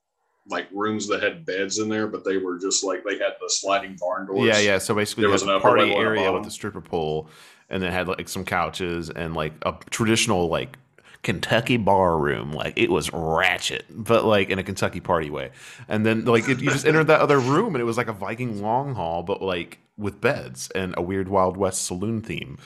like 0.49 0.67
rooms 0.73 1.07
that 1.07 1.21
had 1.21 1.45
beds 1.45 1.79
in 1.79 1.89
there, 1.89 2.07
but 2.07 2.23
they 2.23 2.37
were 2.37 2.57
just 2.57 2.83
like 2.83 3.03
they 3.03 3.17
had 3.17 3.33
the 3.39 3.49
sliding 3.49 3.95
barn 3.99 4.27
doors. 4.27 4.47
Yeah, 4.47 4.59
yeah. 4.59 4.77
So 4.77 4.95
basically, 4.95 5.23
There 5.23 5.31
was 5.31 5.43
an 5.43 5.49
a 5.49 5.59
party 5.59 5.83
level 5.83 5.97
and 5.97 6.03
a 6.03 6.21
area 6.21 6.31
with 6.31 6.47
a 6.47 6.51
stripper 6.51 6.81
pole, 6.81 7.29
and 7.69 7.81
then 7.81 7.91
had 7.91 8.07
like 8.07 8.29
some 8.29 8.45
couches 8.45 9.09
and 9.09 9.35
like 9.35 9.53
a 9.63 9.75
traditional 9.89 10.47
like 10.47 10.77
Kentucky 11.23 11.77
bar 11.77 12.17
room. 12.17 12.51
Like 12.51 12.77
it 12.77 12.89
was 12.89 13.11
ratchet, 13.11 13.85
but 13.89 14.25
like 14.25 14.49
in 14.49 14.59
a 14.59 14.63
Kentucky 14.63 14.99
party 14.99 15.29
way. 15.29 15.51
And 15.87 16.05
then 16.05 16.25
like 16.25 16.47
it, 16.47 16.59
you 16.59 16.71
just 16.71 16.85
entered 16.85 17.07
that 17.07 17.19
other 17.19 17.39
room, 17.39 17.75
and 17.75 17.81
it 17.81 17.85
was 17.85 17.97
like 17.97 18.07
a 18.07 18.13
Viking 18.13 18.61
long 18.61 18.95
haul, 18.95 19.23
but 19.23 19.41
like 19.41 19.79
with 19.97 20.21
beds 20.21 20.69
and 20.75 20.93
a 20.97 21.01
weird 21.01 21.27
Wild 21.27 21.57
West 21.57 21.85
saloon 21.85 22.21
theme. 22.21 22.57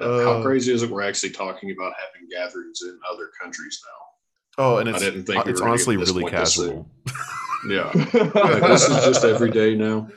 How 0.00 0.04
Uh, 0.06 0.42
crazy 0.42 0.72
is 0.72 0.82
it? 0.82 0.90
We're 0.90 1.02
actually 1.02 1.30
talking 1.30 1.70
about 1.70 1.92
having 1.96 2.28
gatherings 2.30 2.80
in 2.82 2.98
other 3.12 3.30
countries 3.40 3.80
now. 3.86 4.64
Oh, 4.64 4.76
and 4.78 4.88
I 4.88 4.92
it's, 4.92 5.00
didn't 5.02 5.24
think 5.24 5.44
we 5.44 5.52
it's 5.52 5.60
honestly 5.60 5.96
really 5.96 6.24
casual. 6.30 6.90
Yeah, 7.68 7.90
like, 7.94 8.62
this 8.62 8.88
is 8.88 9.04
just 9.04 9.24
every 9.24 9.50
day 9.50 9.74
now. 9.74 10.08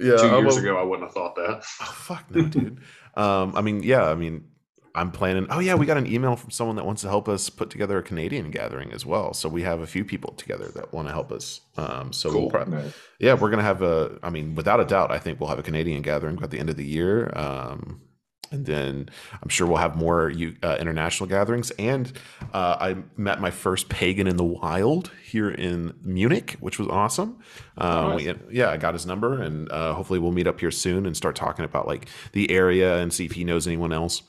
Yeah, 0.00 0.16
Two 0.16 0.26
I'm 0.28 0.44
years 0.44 0.56
a- 0.58 0.60
ago, 0.60 0.76
I 0.78 0.82
wouldn't 0.82 1.06
have 1.08 1.14
thought 1.14 1.34
that. 1.36 1.62
Oh, 1.80 1.84
fuck 1.84 2.30
no, 2.30 2.42
dude. 2.42 2.78
Um, 3.14 3.54
I 3.56 3.60
mean, 3.60 3.82
yeah, 3.82 4.04
I 4.04 4.14
mean, 4.14 4.44
I'm 4.94 5.10
planning. 5.10 5.46
Oh, 5.48 5.58
yeah, 5.58 5.74
we 5.74 5.86
got 5.86 5.96
an 5.96 6.06
email 6.06 6.36
from 6.36 6.50
someone 6.50 6.76
that 6.76 6.84
wants 6.84 7.02
to 7.02 7.08
help 7.08 7.28
us 7.28 7.48
put 7.48 7.70
together 7.70 7.96
a 7.98 8.02
Canadian 8.02 8.50
gathering 8.50 8.92
as 8.92 9.06
well. 9.06 9.32
So 9.32 9.48
we 9.48 9.62
have 9.62 9.80
a 9.80 9.86
few 9.86 10.04
people 10.04 10.34
together 10.34 10.68
that 10.74 10.92
want 10.92 11.08
to 11.08 11.12
help 11.14 11.32
us. 11.32 11.62
Um, 11.76 12.12
so 12.12 12.30
we'll 12.30 12.50
Cool. 12.50 12.66
Nice. 12.66 12.92
yeah, 13.18 13.34
we're 13.34 13.50
gonna 13.50 13.62
have 13.62 13.80
a. 13.82 14.18
I 14.22 14.28
mean, 14.30 14.54
without 14.54 14.80
a 14.80 14.84
doubt, 14.84 15.10
I 15.10 15.18
think 15.18 15.40
we'll 15.40 15.48
have 15.48 15.58
a 15.58 15.62
Canadian 15.62 16.02
gathering 16.02 16.38
at 16.42 16.50
the 16.50 16.58
end 16.58 16.68
of 16.68 16.76
the 16.76 16.84
year. 16.84 17.32
Um, 17.34 18.02
and 18.52 18.66
then 18.66 19.08
I'm 19.42 19.48
sure 19.48 19.66
we'll 19.66 19.78
have 19.78 19.96
more 19.96 20.30
uh, 20.62 20.76
international 20.78 21.28
gatherings. 21.28 21.70
And 21.72 22.12
uh, 22.52 22.76
I 22.78 22.96
met 23.16 23.40
my 23.40 23.50
first 23.50 23.88
pagan 23.88 24.26
in 24.26 24.36
the 24.36 24.44
wild 24.44 25.10
here 25.24 25.50
in 25.50 25.94
Munich, 26.02 26.56
which 26.60 26.78
was 26.78 26.88
awesome. 26.88 27.38
Um, 27.78 28.16
we, 28.16 28.32
yeah, 28.50 28.70
I 28.70 28.76
got 28.76 28.94
his 28.94 29.06
number, 29.06 29.40
and 29.40 29.70
uh, 29.72 29.94
hopefully 29.94 30.18
we'll 30.18 30.32
meet 30.32 30.46
up 30.46 30.60
here 30.60 30.70
soon 30.70 31.06
and 31.06 31.16
start 31.16 31.34
talking 31.34 31.64
about 31.64 31.86
like 31.86 32.06
the 32.32 32.50
area 32.50 32.98
and 32.98 33.12
see 33.12 33.24
if 33.24 33.32
he 33.32 33.44
knows 33.44 33.66
anyone 33.66 33.92
else. 33.92 34.22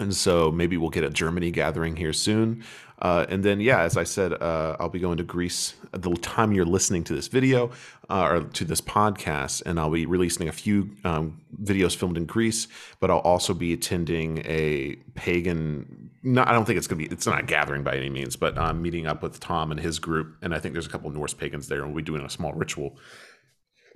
And 0.00 0.16
so 0.16 0.50
maybe 0.50 0.78
we'll 0.78 0.90
get 0.90 1.04
a 1.04 1.10
Germany 1.10 1.50
gathering 1.50 1.94
here 1.94 2.14
soon. 2.14 2.64
Uh, 3.02 3.26
and 3.28 3.44
then, 3.44 3.60
yeah, 3.60 3.82
as 3.82 3.96
I 3.96 4.04
said, 4.04 4.32
uh, 4.32 4.76
I'll 4.80 4.88
be 4.88 4.98
going 4.98 5.18
to 5.18 5.22
Greece 5.22 5.74
at 5.92 6.02
the 6.02 6.14
time 6.16 6.52
you're 6.52 6.66
listening 6.66 7.04
to 7.04 7.14
this 7.14 7.28
video 7.28 7.70
uh, 8.08 8.28
or 8.28 8.40
to 8.42 8.64
this 8.64 8.80
podcast, 8.80 9.62
and 9.64 9.78
I'll 9.78 9.90
be 9.90 10.06
releasing 10.06 10.48
a 10.48 10.52
few 10.52 10.90
um, 11.04 11.40
videos 11.62 11.94
filmed 11.96 12.16
in 12.16 12.26
Greece. 12.26 12.66
But 12.98 13.10
I'll 13.10 13.18
also 13.18 13.54
be 13.54 13.72
attending 13.72 14.38
a 14.44 14.96
pagan. 15.14 16.10
No, 16.22 16.44
I 16.46 16.52
don't 16.52 16.66
think 16.66 16.76
it's 16.76 16.86
gonna 16.86 16.98
be. 16.98 17.06
It's 17.06 17.26
not 17.26 17.40
a 17.40 17.42
gathering 17.42 17.82
by 17.84 17.96
any 17.96 18.10
means, 18.10 18.36
but 18.36 18.58
I'm 18.58 18.82
meeting 18.82 19.06
up 19.06 19.22
with 19.22 19.40
Tom 19.40 19.70
and 19.70 19.80
his 19.80 19.98
group, 19.98 20.36
and 20.42 20.54
I 20.54 20.58
think 20.58 20.74
there's 20.74 20.86
a 20.86 20.90
couple 20.90 21.10
Norse 21.10 21.32
pagans 21.32 21.68
there, 21.68 21.78
and 21.78 21.88
we'll 21.88 22.02
be 22.02 22.06
doing 22.06 22.22
a 22.22 22.28
small 22.28 22.52
ritual, 22.52 22.98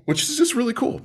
which 0.06 0.22
is 0.22 0.38
just 0.38 0.54
really 0.54 0.74
cool 0.74 1.02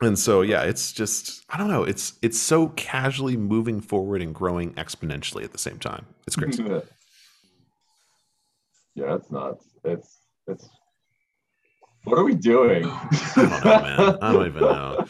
and 0.00 0.18
so 0.18 0.42
yeah 0.42 0.62
it's 0.62 0.92
just 0.92 1.44
i 1.50 1.58
don't 1.58 1.68
know 1.68 1.82
it's 1.82 2.14
it's 2.22 2.38
so 2.38 2.68
casually 2.70 3.36
moving 3.36 3.80
forward 3.80 4.22
and 4.22 4.34
growing 4.34 4.72
exponentially 4.74 5.44
at 5.44 5.52
the 5.52 5.58
same 5.58 5.78
time 5.78 6.06
it's 6.26 6.36
crazy 6.36 6.62
yeah, 8.94 9.14
it's 9.14 9.30
nuts. 9.30 9.64
It's 9.84 10.18
it's. 10.46 10.68
What 12.04 12.18
are 12.18 12.24
we 12.24 12.34
doing? 12.34 12.84
i 12.86 13.32
don't 13.36 13.64
know 13.64 13.80
man 13.80 14.18
i 14.22 14.32
don't 14.32 14.46
even 14.46 14.62
know 14.62 15.06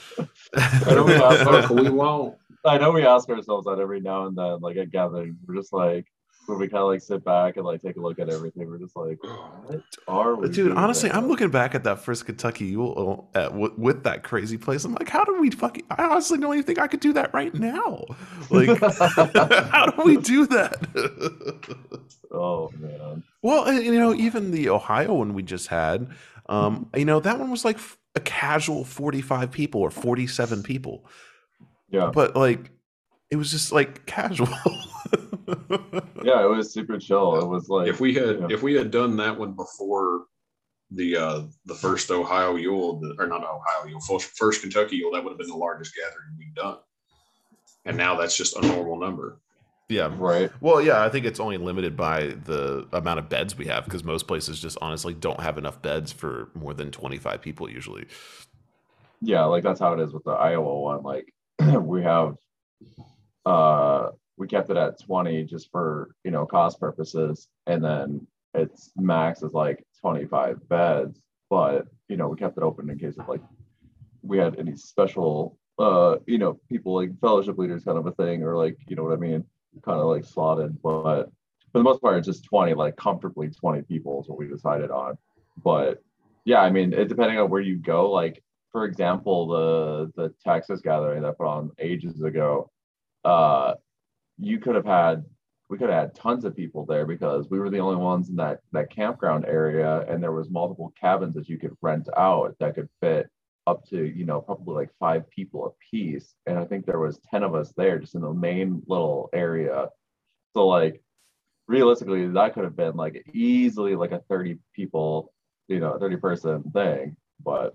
I 0.57 0.95
know 0.95 1.05
we 1.05 1.15
asked 1.23 1.45
Fuck, 1.45 1.71
we 1.71 1.89
won't. 1.91 2.37
I 2.65 2.79
know 2.79 2.91
we 2.93 3.07
ask 3.07 3.29
ourselves 3.29 3.67
that 3.67 3.79
every 3.79 4.01
now 4.01 4.27
and 4.27 4.37
then, 4.37 4.61
like 4.61 4.77
at 4.77 4.91
gatherings. 4.91 5.37
We're 5.47 5.55
just 5.55 5.73
like, 5.73 6.07
when 6.49 6.59
we 6.59 6.67
kind 6.69 6.83
of 6.83 6.89
like 6.89 7.01
sit 7.03 7.23
back 7.25 7.57
and 7.57 7.67
like 7.67 7.83
take 7.83 7.97
a 7.97 8.01
look 8.01 8.19
at 8.19 8.29
everything, 8.29 8.69
we're 8.71 8.79
just 8.79 8.97
like, 8.97 9.19
what 9.23 9.83
are 10.09 10.35
we? 10.37 10.49
dude 10.49 10.73
honestly 10.73 11.11
i'm 11.11 11.29
looking 11.29 11.51
back 11.51 11.75
at 11.75 11.85
that 11.85 12.01
first 12.01 12.25
kentucky 12.25 12.65
Yule 12.67 13.29
at, 13.35 13.53
with, 13.55 13.77
with 13.77 14.03
that 14.05 14.23
crazy 14.23 14.57
place 14.57 14.85
i'm 14.85 14.95
like 14.95 15.09
how 15.09 15.25
do 15.25 15.39
we 15.41 15.51
fucking 15.51 15.85
i 15.91 16.05
honestly 16.05 16.39
don't 16.39 16.55
even 16.55 16.65
think 16.65 16.79
i 16.79 16.87
could 16.87 17.01
do 17.01 17.13
that 17.13 17.33
right 17.35 17.53
now 17.55 18.05
like 18.51 18.69
how 19.71 19.87
do 19.87 20.03
we 20.05 20.17
do 20.17 20.47
that 20.47 20.79
Oh 22.31 22.71
man. 22.79 23.23
Well, 23.41 23.65
and, 23.65 23.83
you 23.83 23.95
know, 23.99 24.13
even 24.15 24.51
the 24.51 24.69
Ohio 24.69 25.15
one 25.15 25.33
we 25.33 25.43
just 25.43 25.69
had, 25.69 26.09
um, 26.49 26.91
you 26.95 27.07
know, 27.07 27.21
that 27.21 27.39
one 27.39 27.51
was 27.51 27.65
like 27.65 27.79
a 28.15 28.21
casual 28.21 28.85
45 28.85 29.51
people 29.51 29.81
or 29.81 29.91
47 29.91 30.63
people, 30.63 31.07
Yeah. 31.91 32.11
but 32.13 32.37
like 32.37 32.71
it 33.31 33.37
was 33.37 33.51
just 33.51 33.73
like 33.73 34.07
casual. 34.07 34.49
Yeah, 36.25 36.45
it 36.45 36.49
was 36.51 36.71
super 36.71 36.99
chill. 36.99 37.37
It 37.41 37.49
was 37.49 37.71
like 37.71 37.89
If 37.89 38.01
we 38.01 38.13
had 38.13 38.41
Yeah. 38.41 38.47
if 38.51 38.63
we 38.63 38.75
had 38.75 38.91
done 38.91 39.17
that 39.17 39.39
one 39.39 39.53
before 39.53 40.25
the 40.91 41.17
uh 41.17 41.43
the 41.65 41.75
first 41.75 42.11
Ohio 42.11 42.57
Yule, 42.57 43.01
or 43.19 43.27
not 43.27 43.43
Ohio 43.43 43.87
Yule, 43.89 44.01
first, 44.01 44.37
first 44.37 44.61
Kentucky 44.61 44.97
Yule, 44.97 45.13
that 45.13 45.25
would 45.25 45.31
have 45.31 45.39
been 45.39 45.49
the 45.49 45.57
largest 45.57 45.95
gathering 45.95 46.37
we've 46.39 46.55
done. 46.55 46.77
And 47.87 47.97
now 47.97 48.17
that's 48.17 48.37
just 48.37 48.57
a 48.57 48.61
normal 48.67 48.99
number. 48.99 49.39
yeah. 49.89 50.13
right. 50.19 50.51
Well, 50.61 50.83
yeah, 50.83 51.03
I 51.03 51.09
think 51.09 51.25
it's 51.25 51.41
only 51.41 51.57
limited 51.57 51.97
by 51.97 52.35
the 52.45 52.87
amount 52.93 53.21
of 53.21 53.31
beds 53.31 53.57
we 53.57 53.67
have 53.67 53.85
because 53.87 54.05
most 54.05 54.27
places 54.27 54.61
just 54.61 54.77
honestly 54.83 55.15
don't 55.15 55.41
have 55.41 55.57
enough 55.57 55.81
beds 55.81 56.13
for 56.13 56.51
more 56.55 56.75
than 56.75 56.91
25 56.91 57.41
people 57.41 57.71
usually. 57.71 58.07
Yeah, 59.23 59.45
like 59.45 59.63
that's 59.63 59.81
how 59.81 59.95
it 59.95 60.01
is 60.01 60.13
with 60.13 60.25
the 60.25 60.33
Iowa 60.33 60.79
one. 60.81 61.03
Like 61.03 61.33
we 61.81 62.03
have 62.03 62.35
uh 63.49 64.11
we 64.37 64.47
kept 64.47 64.71
it 64.71 64.77
at 64.77 65.01
20 65.01 65.45
just 65.45 65.71
for 65.71 66.15
you 66.25 66.31
know 66.31 66.47
cost 66.47 66.79
purposes. 66.81 67.49
And 67.67 67.85
then 67.85 68.27
its 68.55 68.93
max 68.97 69.43
is 69.43 69.53
like 69.53 69.85
25 70.01 70.69
beds 70.69 71.21
but 71.51 71.87
you 72.09 72.17
know 72.17 72.29
we 72.29 72.37
kept 72.37 72.57
it 72.57 72.63
open 72.63 72.89
in 72.91 72.99
case 72.99 73.17
of 73.19 73.29
like 73.29 73.43
we 74.23 74.39
had 74.39 74.59
any 74.59 74.75
special 74.77 75.59
uh 75.79 76.17
you 76.27 76.39
know 76.39 76.59
people 76.69 76.95
like 76.95 77.19
fellowship 77.21 77.59
leaders 77.59 77.85
kind 77.85 77.99
of 77.99 78.07
a 78.07 78.13
thing 78.13 78.43
or 78.43 78.57
like 78.57 78.77
you 78.89 78.97
know 78.97 79.05
what 79.05 79.13
i 79.13 79.17
mean? 79.17 79.45
Kind 79.85 80.01
of 80.01 80.07
like 80.07 80.25
slotted 80.25 80.81
but 80.83 81.31
for 81.73 81.79
the 81.79 81.85
most 81.85 82.01
part 82.01 82.17
it's 82.19 82.27
just 82.27 82.45
20 82.45 82.75
like 82.75 82.97
comfortably 82.97 83.49
20 83.49 83.83
people 83.83 84.21
is 84.23 84.29
what 84.29 84.39
we 84.39 84.49
decided 84.49 84.91
on. 84.91 85.17
But 85.63 86.03
yeah 86.45 86.61
i 86.61 86.71
mean 86.71 86.93
it 86.93 87.09
depending 87.09 87.39
on 87.39 87.51
where 87.51 87.61
you 87.61 87.77
go 87.77 88.11
like 88.11 88.43
for 88.73 88.85
example 88.85 89.49
the 89.49 90.13
the 90.17 90.35
texas 90.45 90.81
gathering 90.81 91.23
that 91.23 91.29
I 91.29 91.33
put 91.33 91.47
on 91.47 91.71
ages 91.79 92.23
ago 92.23 92.71
uh 93.29 93.75
you 94.39 94.59
could 94.59 94.75
have 94.75 94.87
had 94.87 95.25
we 95.69 95.77
could 95.77 95.91
have 95.91 96.01
had 96.01 96.15
tons 96.15 96.45
of 96.47 96.57
people 96.57 96.87
there 96.87 97.05
because 97.05 97.51
we 97.51 97.59
were 97.59 97.69
the 97.71 97.79
only 97.87 97.97
ones 97.97 98.31
in 98.31 98.37
that 98.37 98.61
that 98.73 98.91
campground 98.91 99.45
area 99.45 99.91
and 100.09 100.23
there 100.23 100.33
was 100.33 100.49
multiple 100.51 100.93
cabins 100.99 101.35
that 101.35 101.49
you 101.49 101.59
could 101.59 101.77
rent 101.83 102.09
out 102.17 102.55
that 102.61 102.75
could 102.75 102.89
fit 103.03 103.27
up 103.67 103.85
to 103.87 103.99
you 104.19 104.25
know 104.25 104.41
probably 104.41 104.75
like 104.75 104.91
five 104.99 105.29
people 105.31 105.67
a 105.67 105.73
piece 105.91 106.35
and 106.47 106.59
i 106.59 106.65
think 106.65 106.87
there 106.87 106.99
was 107.07 107.21
10 107.31 107.43
of 107.43 107.55
us 107.55 107.73
there 107.77 107.99
just 107.99 108.15
in 108.15 108.23
the 108.23 108.33
main 108.33 108.83
little 108.87 109.29
area 109.35 109.89
so 110.55 110.67
like 110.67 111.03
realistically 111.67 112.27
that 112.29 112.55
could 112.55 112.65
have 112.65 112.77
been 112.77 112.97
like 112.97 113.17
easily 113.35 113.95
like 113.95 114.13
a 114.13 114.23
30 114.31 114.57
people 114.73 115.35
you 115.67 115.81
know 115.81 115.99
30 115.99 116.17
person 116.17 116.63
thing 116.73 117.15
but 117.45 117.75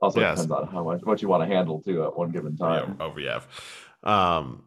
also 0.00 0.20
Yes. 0.20 0.36
depends 0.36 0.52
on 0.52 0.68
how 0.68 0.84
much 0.84 1.00
what 1.02 1.20
you 1.20 1.26
want 1.28 1.42
to 1.42 1.52
handle 1.52 1.82
too 1.82 2.04
at 2.04 2.16
one 2.16 2.30
given 2.30 2.56
time 2.56 2.96
Yeah, 3.00 3.04
over 3.06 3.18
yeah. 3.18 3.40
Um, 4.02 4.64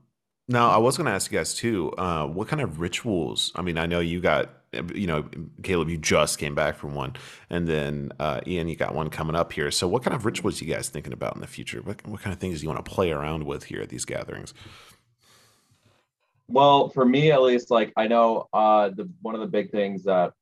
now 0.48 0.70
I 0.70 0.78
was 0.78 0.98
going 0.98 1.06
to 1.06 1.14
ask 1.14 1.32
you 1.32 1.38
guys 1.38 1.54
too. 1.54 1.92
Uh, 1.94 2.26
what 2.28 2.48
kind 2.48 2.62
of 2.62 2.80
rituals? 2.80 3.52
I 3.56 3.62
mean, 3.62 3.78
I 3.78 3.86
know 3.86 4.00
you 4.00 4.20
got, 4.20 4.50
you 4.94 5.08
know, 5.08 5.26
Caleb, 5.64 5.90
you 5.90 5.98
just 5.98 6.38
came 6.40 6.56
back 6.56 6.78
from 6.78 6.94
one, 6.94 7.16
and 7.50 7.68
then 7.68 8.12
uh, 8.20 8.42
Ian, 8.46 8.68
you 8.68 8.76
got 8.76 8.94
one 8.94 9.10
coming 9.10 9.36
up 9.36 9.54
here. 9.54 9.72
So, 9.72 9.88
what 9.88 10.04
kind 10.04 10.16
of 10.16 10.26
rituals 10.26 10.62
you 10.62 10.74
guys 10.74 10.90
thinking 10.90 11.14
about 11.14 11.36
in 11.36 11.42
the 11.42 11.48
future? 11.48 11.82
What, 11.82 12.06
what 12.08 12.22
kind 12.22 12.34
of 12.34 12.40
things 12.40 12.60
do 12.60 12.64
you 12.64 12.70
want 12.70 12.84
to 12.84 12.92
play 12.92 13.12
around 13.12 13.46
with 13.46 13.66
here 13.66 13.82
at 13.82 13.90
these 13.90 14.06
gatherings? 14.06 14.54
Well, 16.48 16.90
for 16.90 17.06
me 17.06 17.32
at 17.32 17.42
least, 17.42 17.72
like 17.72 17.94
I 17.96 18.08
know 18.08 18.50
uh 18.52 18.90
the 18.90 19.10
one 19.22 19.36
of 19.36 19.42
the 19.42 19.48
big 19.48 19.72
things 19.72 20.04
that 20.04 20.34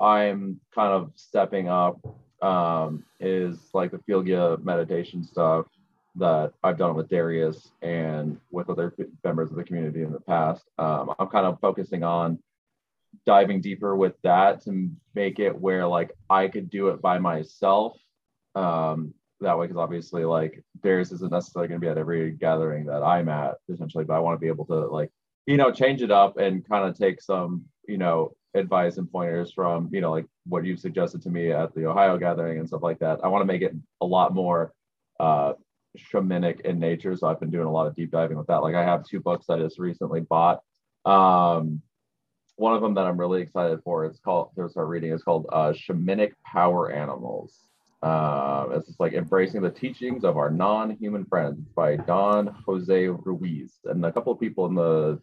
I'm 0.00 0.60
kind 0.74 0.92
of 0.92 1.12
stepping 1.14 1.68
up 1.68 1.98
um 2.42 3.04
is 3.18 3.58
like 3.72 3.90
the 3.90 3.98
Fylgja 3.98 4.62
meditation 4.62 5.24
stuff 5.24 5.66
that 6.16 6.52
I've 6.62 6.78
done 6.78 6.94
with 6.94 7.08
Darius 7.08 7.72
and 7.82 8.38
with 8.50 8.70
other 8.70 8.94
members 9.24 9.50
of 9.50 9.56
the 9.56 9.64
community 9.64 10.02
in 10.02 10.12
the 10.12 10.20
past. 10.20 10.64
Um, 10.78 11.12
I'm 11.18 11.28
kind 11.28 11.46
of 11.46 11.58
focusing 11.60 12.02
on 12.04 12.38
diving 13.26 13.60
deeper 13.60 13.96
with 13.96 14.14
that 14.22 14.62
to 14.64 14.90
make 15.14 15.38
it 15.38 15.58
where 15.58 15.86
like 15.86 16.12
I 16.30 16.48
could 16.48 16.70
do 16.70 16.88
it 16.88 17.02
by 17.02 17.18
myself. 17.18 17.96
Um, 18.54 19.14
that 19.40 19.58
way, 19.58 19.66
because 19.66 19.80
obviously, 19.80 20.24
like 20.24 20.62
Darius 20.82 21.12
isn't 21.12 21.32
necessarily 21.32 21.68
going 21.68 21.80
to 21.80 21.84
be 21.84 21.90
at 21.90 21.98
every 21.98 22.30
gathering 22.30 22.86
that 22.86 23.02
I'm 23.02 23.28
at, 23.28 23.56
essentially, 23.68 24.04
but 24.04 24.14
I 24.14 24.20
want 24.20 24.36
to 24.36 24.40
be 24.40 24.46
able 24.46 24.64
to 24.66 24.86
like 24.86 25.10
you 25.46 25.56
know 25.56 25.70
change 25.70 26.02
it 26.02 26.10
up 26.10 26.38
and 26.38 26.66
kind 26.68 26.88
of 26.88 26.96
take 26.96 27.20
some 27.20 27.64
you 27.86 27.98
know 27.98 28.34
advice 28.54 28.96
and 28.96 29.10
pointers 29.10 29.52
from 29.52 29.88
you 29.92 30.00
know 30.00 30.10
like 30.10 30.26
what 30.46 30.64
you've 30.64 30.80
suggested 30.80 31.20
to 31.22 31.30
me 31.30 31.50
at 31.50 31.74
the 31.74 31.84
ohio 31.86 32.16
gathering 32.16 32.58
and 32.58 32.68
stuff 32.68 32.82
like 32.82 32.98
that 33.00 33.18
i 33.24 33.28
want 33.28 33.42
to 33.42 33.52
make 33.52 33.62
it 33.62 33.74
a 34.00 34.06
lot 34.06 34.32
more 34.32 34.72
uh 35.20 35.52
shamanic 35.96 36.60
in 36.62 36.78
nature 36.78 37.16
so 37.16 37.26
i've 37.28 37.38
been 37.40 37.50
doing 37.50 37.66
a 37.66 37.70
lot 37.70 37.86
of 37.86 37.94
deep 37.94 38.10
diving 38.10 38.36
with 38.36 38.46
that 38.46 38.62
like 38.62 38.74
i 38.74 38.82
have 38.82 39.04
two 39.04 39.20
books 39.20 39.46
that 39.46 39.58
i 39.58 39.62
just 39.62 39.78
recently 39.78 40.20
bought 40.20 40.60
um 41.04 41.80
one 42.56 42.74
of 42.74 42.82
them 42.82 42.94
that 42.94 43.06
i'm 43.06 43.18
really 43.18 43.40
excited 43.42 43.78
for 43.84 44.04
it's 44.04 44.18
called 44.18 44.50
to 44.56 44.68
start 44.68 44.88
reading 44.88 45.12
is 45.12 45.22
called 45.22 45.46
uh 45.52 45.72
shamanic 45.72 46.32
power 46.44 46.90
animals 46.90 47.60
uh, 48.02 48.66
it's 48.72 48.86
just 48.88 49.00
like 49.00 49.14
embracing 49.14 49.62
the 49.62 49.70
teachings 49.70 50.24
of 50.24 50.36
our 50.36 50.50
non-human 50.50 51.24
friends 51.24 51.66
by 51.74 51.96
Don 51.96 52.48
Jose 52.66 53.08
Ruiz, 53.08 53.78
and 53.86 54.04
a 54.04 54.12
couple 54.12 54.30
of 54.30 54.38
people 54.38 54.66
in 54.66 54.74
the 54.74 55.18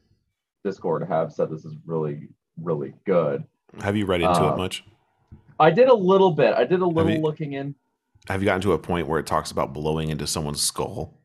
Discord 0.63 1.07
have 1.07 1.31
said 1.31 1.51
this 1.51 1.63
is 1.63 1.75
really, 1.85 2.27
really 2.59 2.95
good. 3.05 3.43
Have 3.81 3.95
you 3.95 4.07
read 4.07 4.21
into 4.21 4.31
Uh, 4.33 4.55
it 4.55 4.57
much? 4.57 4.83
I 5.59 5.69
did 5.69 5.89
a 5.89 5.93
little 5.93 6.31
bit. 6.31 6.55
I 6.55 6.63
did 6.63 6.81
a 6.81 6.85
little 6.87 7.11
you- 7.11 7.21
looking 7.21 7.53
in. 7.53 7.75
Have 8.27 8.41
you 8.41 8.45
gotten 8.45 8.61
to 8.61 8.73
a 8.73 8.77
point 8.77 9.07
where 9.07 9.19
it 9.19 9.25
talks 9.25 9.51
about 9.51 9.73
blowing 9.73 10.09
into 10.09 10.27
someone's 10.27 10.61
skull? 10.61 11.17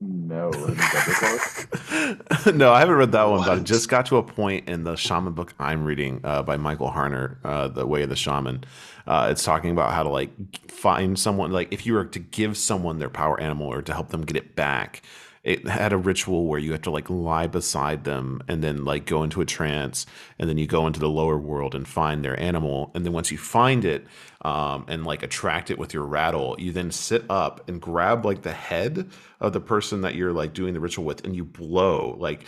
No, 0.00 0.50
have 0.52 0.60
you 0.60 0.66
read 0.66 2.18
this 2.18 2.46
one? 2.46 2.58
no, 2.58 2.72
I 2.72 2.80
haven't 2.80 2.96
read 2.96 3.12
that 3.12 3.24
one, 3.24 3.40
but 3.40 3.50
I 3.50 3.60
just 3.60 3.88
got 3.88 4.06
to 4.06 4.16
a 4.16 4.22
point 4.22 4.68
in 4.68 4.84
the 4.84 4.96
shaman 4.96 5.32
book 5.32 5.54
I'm 5.58 5.84
reading 5.84 6.20
uh, 6.24 6.42
by 6.42 6.56
Michael 6.56 6.90
Harner, 6.90 7.38
uh, 7.44 7.68
The 7.68 7.86
Way 7.86 8.02
of 8.02 8.08
the 8.08 8.16
Shaman. 8.16 8.64
Uh, 9.06 9.28
it's 9.30 9.44
talking 9.44 9.70
about 9.70 9.92
how 9.92 10.02
to 10.02 10.08
like 10.08 10.30
find 10.70 11.18
someone, 11.18 11.52
like 11.52 11.72
if 11.72 11.86
you 11.86 11.94
were 11.94 12.04
to 12.06 12.18
give 12.18 12.56
someone 12.56 12.98
their 12.98 13.08
power 13.08 13.38
animal 13.40 13.66
or 13.66 13.82
to 13.82 13.92
help 13.94 14.08
them 14.08 14.22
get 14.22 14.36
it 14.36 14.56
back, 14.56 15.02
it 15.44 15.68
had 15.68 15.92
a 15.92 15.98
ritual 15.98 16.46
where 16.46 16.58
you 16.58 16.72
have 16.72 16.82
to 16.82 16.90
like 16.90 17.10
lie 17.10 17.46
beside 17.46 18.04
them 18.04 18.40
and 18.48 18.64
then 18.64 18.84
like 18.84 19.04
go 19.04 19.22
into 19.22 19.42
a 19.42 19.44
trance 19.44 20.06
and 20.38 20.48
then 20.48 20.56
you 20.56 20.66
go 20.66 20.86
into 20.86 20.98
the 20.98 21.08
lower 21.08 21.38
world 21.38 21.74
and 21.74 21.86
find 21.86 22.24
their 22.24 22.38
animal 22.40 22.90
and 22.94 23.04
then 23.04 23.12
once 23.12 23.30
you 23.30 23.36
find 23.38 23.84
it 23.84 24.06
um, 24.42 24.84
and 24.88 25.04
like 25.04 25.22
attract 25.22 25.70
it 25.70 25.78
with 25.78 25.92
your 25.92 26.04
rattle 26.04 26.56
you 26.58 26.72
then 26.72 26.90
sit 26.90 27.24
up 27.28 27.68
and 27.68 27.80
grab 27.80 28.24
like 28.24 28.42
the 28.42 28.52
head 28.52 29.08
of 29.40 29.52
the 29.52 29.60
person 29.60 30.00
that 30.00 30.14
you're 30.14 30.32
like 30.32 30.54
doing 30.54 30.72
the 30.72 30.80
ritual 30.80 31.04
with 31.04 31.24
and 31.24 31.36
you 31.36 31.44
blow 31.44 32.16
like 32.18 32.46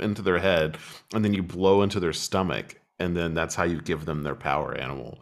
into 0.00 0.22
their 0.22 0.38
head 0.38 0.76
and 1.14 1.24
then 1.24 1.32
you 1.32 1.42
blow 1.42 1.82
into 1.82 2.00
their 2.00 2.12
stomach 2.12 2.80
and 2.98 3.16
then 3.16 3.32
that's 3.32 3.54
how 3.54 3.64
you 3.64 3.80
give 3.80 4.04
them 4.04 4.24
their 4.24 4.34
power 4.34 4.74
animal 4.74 5.20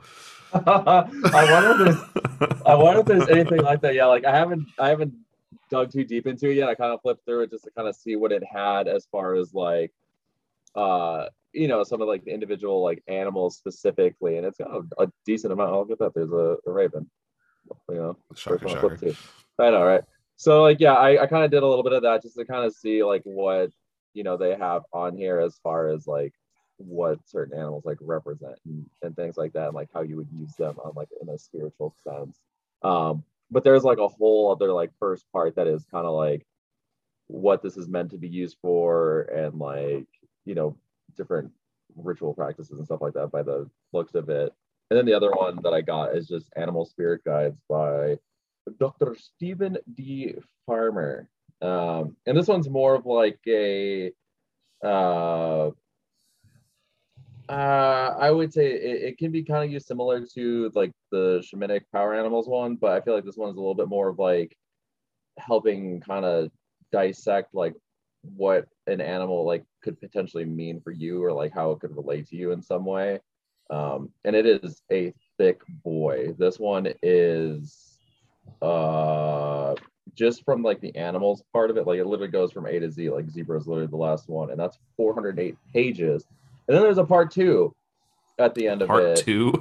I 0.66 1.48
wonder 1.50 1.88
if 1.88 1.98
there's 2.38 2.62
I 2.64 2.74
wonder 2.76 3.00
if 3.00 3.06
there's 3.06 3.28
anything 3.28 3.60
like 3.62 3.80
that. 3.80 3.94
Yeah, 3.94 4.06
like 4.06 4.24
I 4.24 4.30
haven't 4.30 4.68
I 4.78 4.90
haven't 4.90 5.14
dug 5.74 5.92
too 5.92 6.04
deep 6.04 6.26
into 6.26 6.50
it 6.50 6.54
yet. 6.54 6.68
I 6.68 6.74
kind 6.74 6.92
of 6.92 7.00
flipped 7.02 7.24
through 7.24 7.42
it 7.42 7.50
just 7.50 7.64
to 7.64 7.70
kind 7.70 7.88
of 7.88 7.96
see 7.96 8.16
what 8.16 8.32
it 8.32 8.42
had 8.44 8.88
as 8.88 9.06
far 9.10 9.34
as 9.34 9.52
like 9.54 9.92
uh 10.74 11.26
you 11.52 11.68
know 11.68 11.84
some 11.84 12.02
of 12.02 12.08
like 12.08 12.24
the 12.24 12.32
individual 12.32 12.82
like 12.82 13.02
animals 13.06 13.56
specifically, 13.56 14.36
and 14.36 14.46
it's 14.46 14.58
got 14.58 14.70
a, 14.70 15.04
a 15.04 15.12
decent 15.24 15.52
amount. 15.52 15.72
I'll 15.72 15.84
get 15.84 15.98
that. 16.00 16.14
There's 16.14 16.32
a, 16.32 16.56
a 16.66 16.70
raven. 16.70 17.08
You 17.88 17.94
know, 17.94 18.16
shocker, 18.34 18.68
I 18.68 18.72
shocker. 18.72 18.98
I 19.58 19.70
know, 19.70 19.84
right? 19.84 20.02
So 20.36 20.62
like 20.62 20.80
yeah, 20.80 20.94
I, 20.94 21.22
I 21.22 21.26
kind 21.26 21.44
of 21.44 21.50
did 21.50 21.62
a 21.62 21.66
little 21.66 21.84
bit 21.84 21.92
of 21.92 22.02
that 22.02 22.22
just 22.22 22.36
to 22.36 22.44
kind 22.44 22.64
of 22.64 22.74
see 22.74 23.04
like 23.04 23.22
what 23.24 23.70
you 24.14 24.24
know 24.24 24.36
they 24.36 24.56
have 24.56 24.82
on 24.92 25.16
here 25.16 25.38
as 25.40 25.58
far 25.62 25.88
as 25.88 26.06
like 26.06 26.32
what 26.78 27.18
certain 27.24 27.56
animals 27.56 27.84
like 27.84 27.98
represent 28.00 28.58
and, 28.66 28.84
and 29.02 29.14
things 29.14 29.36
like 29.36 29.52
that 29.52 29.66
and 29.66 29.74
like 29.74 29.88
how 29.94 30.02
you 30.02 30.16
would 30.16 30.28
use 30.32 30.54
them 30.56 30.76
on 30.84 30.92
like 30.96 31.08
in 31.22 31.28
a 31.28 31.38
spiritual 31.38 31.94
sense 32.02 32.40
um 32.82 33.22
but 33.50 33.64
there's 33.64 33.84
like 33.84 33.98
a 33.98 34.08
whole 34.08 34.50
other 34.50 34.72
like 34.72 34.90
first 34.98 35.24
part 35.32 35.56
that 35.56 35.66
is 35.66 35.84
kind 35.90 36.06
of 36.06 36.14
like 36.14 36.46
what 37.26 37.62
this 37.62 37.76
is 37.76 37.88
meant 37.88 38.10
to 38.10 38.18
be 38.18 38.28
used 38.28 38.56
for 38.60 39.22
and 39.22 39.58
like 39.58 40.06
you 40.44 40.54
know 40.54 40.76
different 41.16 41.50
ritual 41.96 42.34
practices 42.34 42.78
and 42.78 42.86
stuff 42.86 43.00
like 43.00 43.14
that 43.14 43.30
by 43.30 43.42
the 43.42 43.68
looks 43.92 44.14
of 44.14 44.28
it. 44.28 44.52
And 44.90 44.98
then 44.98 45.06
the 45.06 45.14
other 45.14 45.30
one 45.30 45.58
that 45.62 45.72
i 45.72 45.80
got 45.80 46.14
is 46.16 46.28
just 46.28 46.52
animal 46.56 46.84
spirit 46.84 47.24
guides 47.24 47.58
by 47.68 48.16
dr 48.78 49.16
steven 49.16 49.78
d. 49.94 50.34
Farmer. 50.66 51.28
Um 51.62 52.16
and 52.26 52.36
this 52.36 52.48
one's 52.48 52.68
more 52.68 52.94
of 52.94 53.06
like 53.06 53.38
a 53.46 54.12
uh 54.82 55.70
uh, 57.48 58.14
I 58.18 58.30
would 58.30 58.52
say 58.52 58.72
it, 58.72 59.02
it 59.02 59.18
can 59.18 59.30
be 59.30 59.42
kind 59.42 59.64
of 59.64 59.70
used 59.70 59.86
similar 59.86 60.24
to 60.34 60.70
like 60.74 60.92
the 61.10 61.42
shamanic 61.44 61.82
power 61.92 62.14
animals 62.14 62.48
one, 62.48 62.76
but 62.76 62.92
I 62.92 63.00
feel 63.00 63.14
like 63.14 63.24
this 63.24 63.36
one 63.36 63.50
is 63.50 63.56
a 63.56 63.60
little 63.60 63.74
bit 63.74 63.88
more 63.88 64.08
of 64.08 64.18
like 64.18 64.56
helping 65.38 66.00
kind 66.00 66.24
of 66.24 66.50
dissect 66.92 67.54
like 67.54 67.74
what 68.22 68.66
an 68.86 69.00
animal 69.00 69.44
like 69.44 69.64
could 69.82 70.00
potentially 70.00 70.44
mean 70.44 70.80
for 70.80 70.90
you 70.90 71.22
or 71.22 71.32
like 71.32 71.52
how 71.52 71.72
it 71.72 71.80
could 71.80 71.94
relate 71.94 72.28
to 72.28 72.36
you 72.36 72.52
in 72.52 72.62
some 72.62 72.84
way. 72.84 73.20
Um, 73.70 74.10
and 74.24 74.36
it 74.36 74.46
is 74.46 74.82
a 74.90 75.12
thick 75.38 75.60
boy. 75.84 76.34
This 76.38 76.58
one 76.58 76.88
is 77.02 77.98
uh 78.62 79.74
just 80.14 80.44
from 80.44 80.62
like 80.62 80.80
the 80.80 80.94
animals 80.96 81.42
part 81.52 81.70
of 81.70 81.76
it, 81.76 81.86
like 81.86 81.98
it 81.98 82.06
literally 82.06 82.30
goes 82.30 82.52
from 82.52 82.66
A 82.66 82.78
to 82.78 82.90
Z. 82.90 83.10
Like 83.10 83.28
zebra 83.30 83.58
is 83.58 83.66
literally 83.66 83.90
the 83.90 83.96
last 83.96 84.28
one, 84.28 84.50
and 84.50 84.58
that's 84.58 84.78
408 84.96 85.56
pages. 85.72 86.26
And 86.68 86.76
then 86.76 86.82
there's 86.82 86.98
a 86.98 87.04
part 87.04 87.30
two 87.30 87.74
at 88.38 88.54
the 88.54 88.66
end 88.68 88.82
of 88.82 88.86
it. 88.86 88.92
part 88.92 89.16
two 89.16 89.52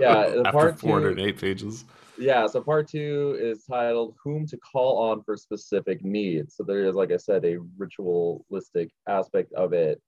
Yeah, 0.00 0.28
the 0.30 0.42
after 0.46 0.52
part 0.52 0.80
two- 0.80 0.86
408 0.86 1.38
pages 1.40 1.84
Yeah, 2.18 2.46
so 2.46 2.60
part 2.60 2.88
two 2.88 3.36
is 3.40 3.64
titled 3.64 4.14
Whom 4.22 4.46
to 4.46 4.56
Call 4.58 4.98
On 5.10 5.22
for 5.22 5.36
Specific 5.36 6.04
Needs. 6.04 6.54
So 6.56 6.62
there 6.62 6.84
is, 6.84 6.94
like 6.94 7.12
I 7.12 7.16
said, 7.18 7.44
a 7.44 7.58
ritualistic 7.76 8.90
aspect 9.08 9.52
of 9.52 9.72
it. 9.72 10.00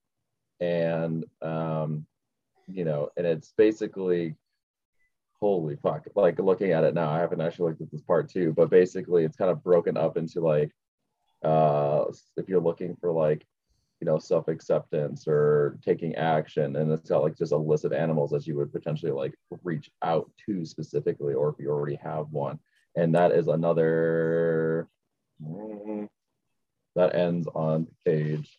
And, 0.60 1.24
um, 1.42 2.06
you 2.66 2.84
know, 2.84 3.10
and 3.16 3.26
it's 3.26 3.52
basically, 3.56 4.34
holy 5.40 5.76
fuck, 5.76 6.06
like 6.14 6.38
looking 6.38 6.72
at 6.72 6.84
it 6.84 6.94
now, 6.94 7.10
I 7.10 7.18
haven't 7.18 7.40
actually 7.40 7.70
looked 7.70 7.82
at 7.82 7.90
this 7.90 8.02
part 8.02 8.28
two, 8.28 8.52
but 8.52 8.70
basically 8.70 9.24
it's 9.24 9.36
kind 9.36 9.50
of 9.50 9.62
broken 9.62 9.96
up 9.96 10.16
into 10.16 10.40
like, 10.40 10.70
uh, 11.44 12.04
if 12.36 12.48
you're 12.48 12.60
looking 12.60 12.96
for 13.00 13.12
like, 13.12 13.46
you 14.00 14.06
know, 14.06 14.18
self-acceptance 14.18 15.26
or 15.26 15.76
taking 15.84 16.14
action, 16.14 16.76
and 16.76 16.90
it's 16.92 17.10
got 17.10 17.22
like 17.22 17.36
just 17.36 17.52
a 17.52 17.56
list 17.56 17.84
of 17.84 17.92
animals 17.92 18.30
that 18.30 18.46
you 18.46 18.56
would 18.56 18.72
potentially 18.72 19.10
like 19.12 19.34
reach 19.64 19.90
out 20.02 20.30
to 20.46 20.64
specifically, 20.64 21.34
or 21.34 21.48
if 21.48 21.56
you 21.58 21.68
already 21.70 21.96
have 21.96 22.28
one. 22.30 22.58
And 22.96 23.14
that 23.14 23.32
is 23.32 23.48
another 23.48 24.88
that 26.96 27.14
ends 27.14 27.46
on 27.54 27.86
page 28.04 28.58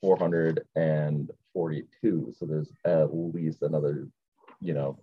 442. 0.00 2.34
So 2.36 2.46
there's 2.46 2.72
at 2.84 3.14
least 3.14 3.62
another, 3.62 4.08
you 4.60 4.74
know, 4.74 4.98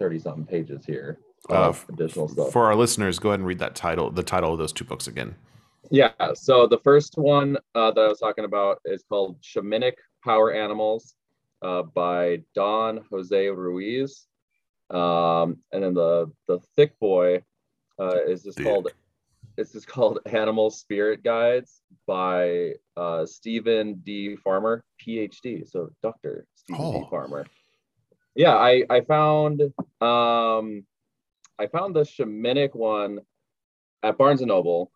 30 0.00 0.18
something 0.18 0.44
pages 0.46 0.84
here 0.84 1.18
Uh, 1.50 1.68
of 1.68 1.84
additional 1.88 2.26
stuff. 2.28 2.50
for 2.52 2.66
our 2.66 2.74
listeners 2.76 3.18
go 3.20 3.30
ahead 3.30 3.40
and 3.40 3.46
read 3.46 3.58
that 3.60 3.74
title 3.74 4.10
the 4.10 4.22
title 4.22 4.52
of 4.52 4.58
those 4.58 4.72
two 4.72 4.84
books 4.84 5.06
again 5.08 5.34
Yeah. 5.90 6.12
So 6.34 6.66
the 6.66 6.78
first 6.78 7.16
one 7.16 7.56
uh, 7.74 7.90
that 7.90 8.00
I 8.00 8.08
was 8.08 8.20
talking 8.20 8.44
about 8.44 8.80
is 8.84 9.04
called 9.08 9.40
Shamanic 9.42 9.94
Power 10.24 10.52
Animals 10.52 11.14
uh, 11.62 11.82
by 11.82 12.42
Don 12.54 13.04
Jose 13.10 13.48
Ruiz. 13.48 14.26
Um, 14.90 15.58
and 15.72 15.82
then 15.82 15.94
the 15.94 16.30
the 16.48 16.58
thick 16.76 16.98
boy 16.98 17.42
uh, 17.98 18.24
is 18.26 18.42
just 18.42 18.62
called 18.62 18.88
it's 19.56 19.72
just 19.72 19.86
called 19.86 20.18
Animal 20.26 20.70
Spirit 20.70 21.22
Guides 21.22 21.82
by 22.06 22.72
uh, 22.96 23.26
Steven 23.26 23.94
D. 24.02 24.36
Farmer, 24.36 24.84
PhD. 25.00 25.68
So 25.68 25.90
Dr. 26.02 26.46
Steven 26.54 26.92
D. 26.92 26.98
Oh. 27.04 27.06
Farmer. 27.06 27.46
Yeah, 28.34 28.54
I 28.54 28.84
I 28.88 29.00
found 29.02 29.62
um 30.00 30.84
I 31.58 31.66
found 31.70 31.94
the 31.94 32.00
shamanic 32.00 32.74
one 32.74 33.20
at 34.02 34.18
Barnes 34.18 34.40
and 34.40 34.48
Noble, 34.48 34.90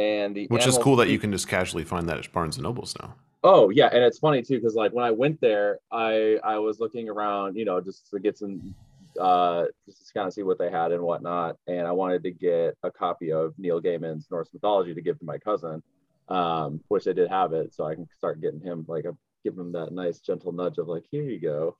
and 0.00 0.34
the 0.34 0.46
Which 0.46 0.66
is 0.66 0.78
cool 0.78 0.96
that 0.96 1.10
you 1.10 1.18
can 1.18 1.30
just 1.30 1.46
casually 1.46 1.84
find 1.84 2.08
that 2.08 2.18
at 2.18 2.32
Barnes 2.32 2.56
and 2.56 2.64
Nobles 2.64 2.96
now. 3.00 3.14
Oh 3.44 3.68
yeah, 3.68 3.90
and 3.92 4.02
it's 4.02 4.18
funny 4.18 4.42
too 4.42 4.56
because 4.56 4.74
like 4.74 4.92
when 4.92 5.04
I 5.04 5.10
went 5.10 5.40
there, 5.40 5.78
I 5.92 6.38
I 6.42 6.58
was 6.58 6.80
looking 6.80 7.08
around, 7.08 7.56
you 7.56 7.66
know, 7.66 7.80
just 7.80 8.10
to 8.10 8.18
get 8.18 8.38
some, 8.38 8.74
uh, 9.20 9.64
just 9.86 10.06
to 10.08 10.12
kind 10.14 10.26
of 10.26 10.32
see 10.32 10.42
what 10.42 10.58
they 10.58 10.70
had 10.70 10.92
and 10.92 11.02
whatnot, 11.02 11.56
and 11.66 11.86
I 11.86 11.92
wanted 11.92 12.22
to 12.24 12.30
get 12.30 12.76
a 12.82 12.90
copy 12.90 13.30
of 13.30 13.54
Neil 13.58 13.80
Gaiman's 13.80 14.26
Norse 14.30 14.48
mythology 14.52 14.94
to 14.94 15.02
give 15.02 15.18
to 15.18 15.24
my 15.24 15.38
cousin, 15.38 15.82
um, 16.28 16.80
which 16.88 17.04
they 17.04 17.12
did 17.12 17.28
have 17.28 17.52
it, 17.52 17.74
so 17.74 17.84
I 17.84 17.94
can 17.94 18.08
start 18.16 18.40
getting 18.40 18.60
him 18.60 18.86
like 18.88 19.04
a 19.04 19.14
give 19.44 19.56
him 19.56 19.72
that 19.72 19.92
nice 19.92 20.20
gentle 20.20 20.52
nudge 20.52 20.78
of 20.78 20.88
like 20.88 21.04
here 21.10 21.24
you 21.24 21.40
go, 21.40 21.76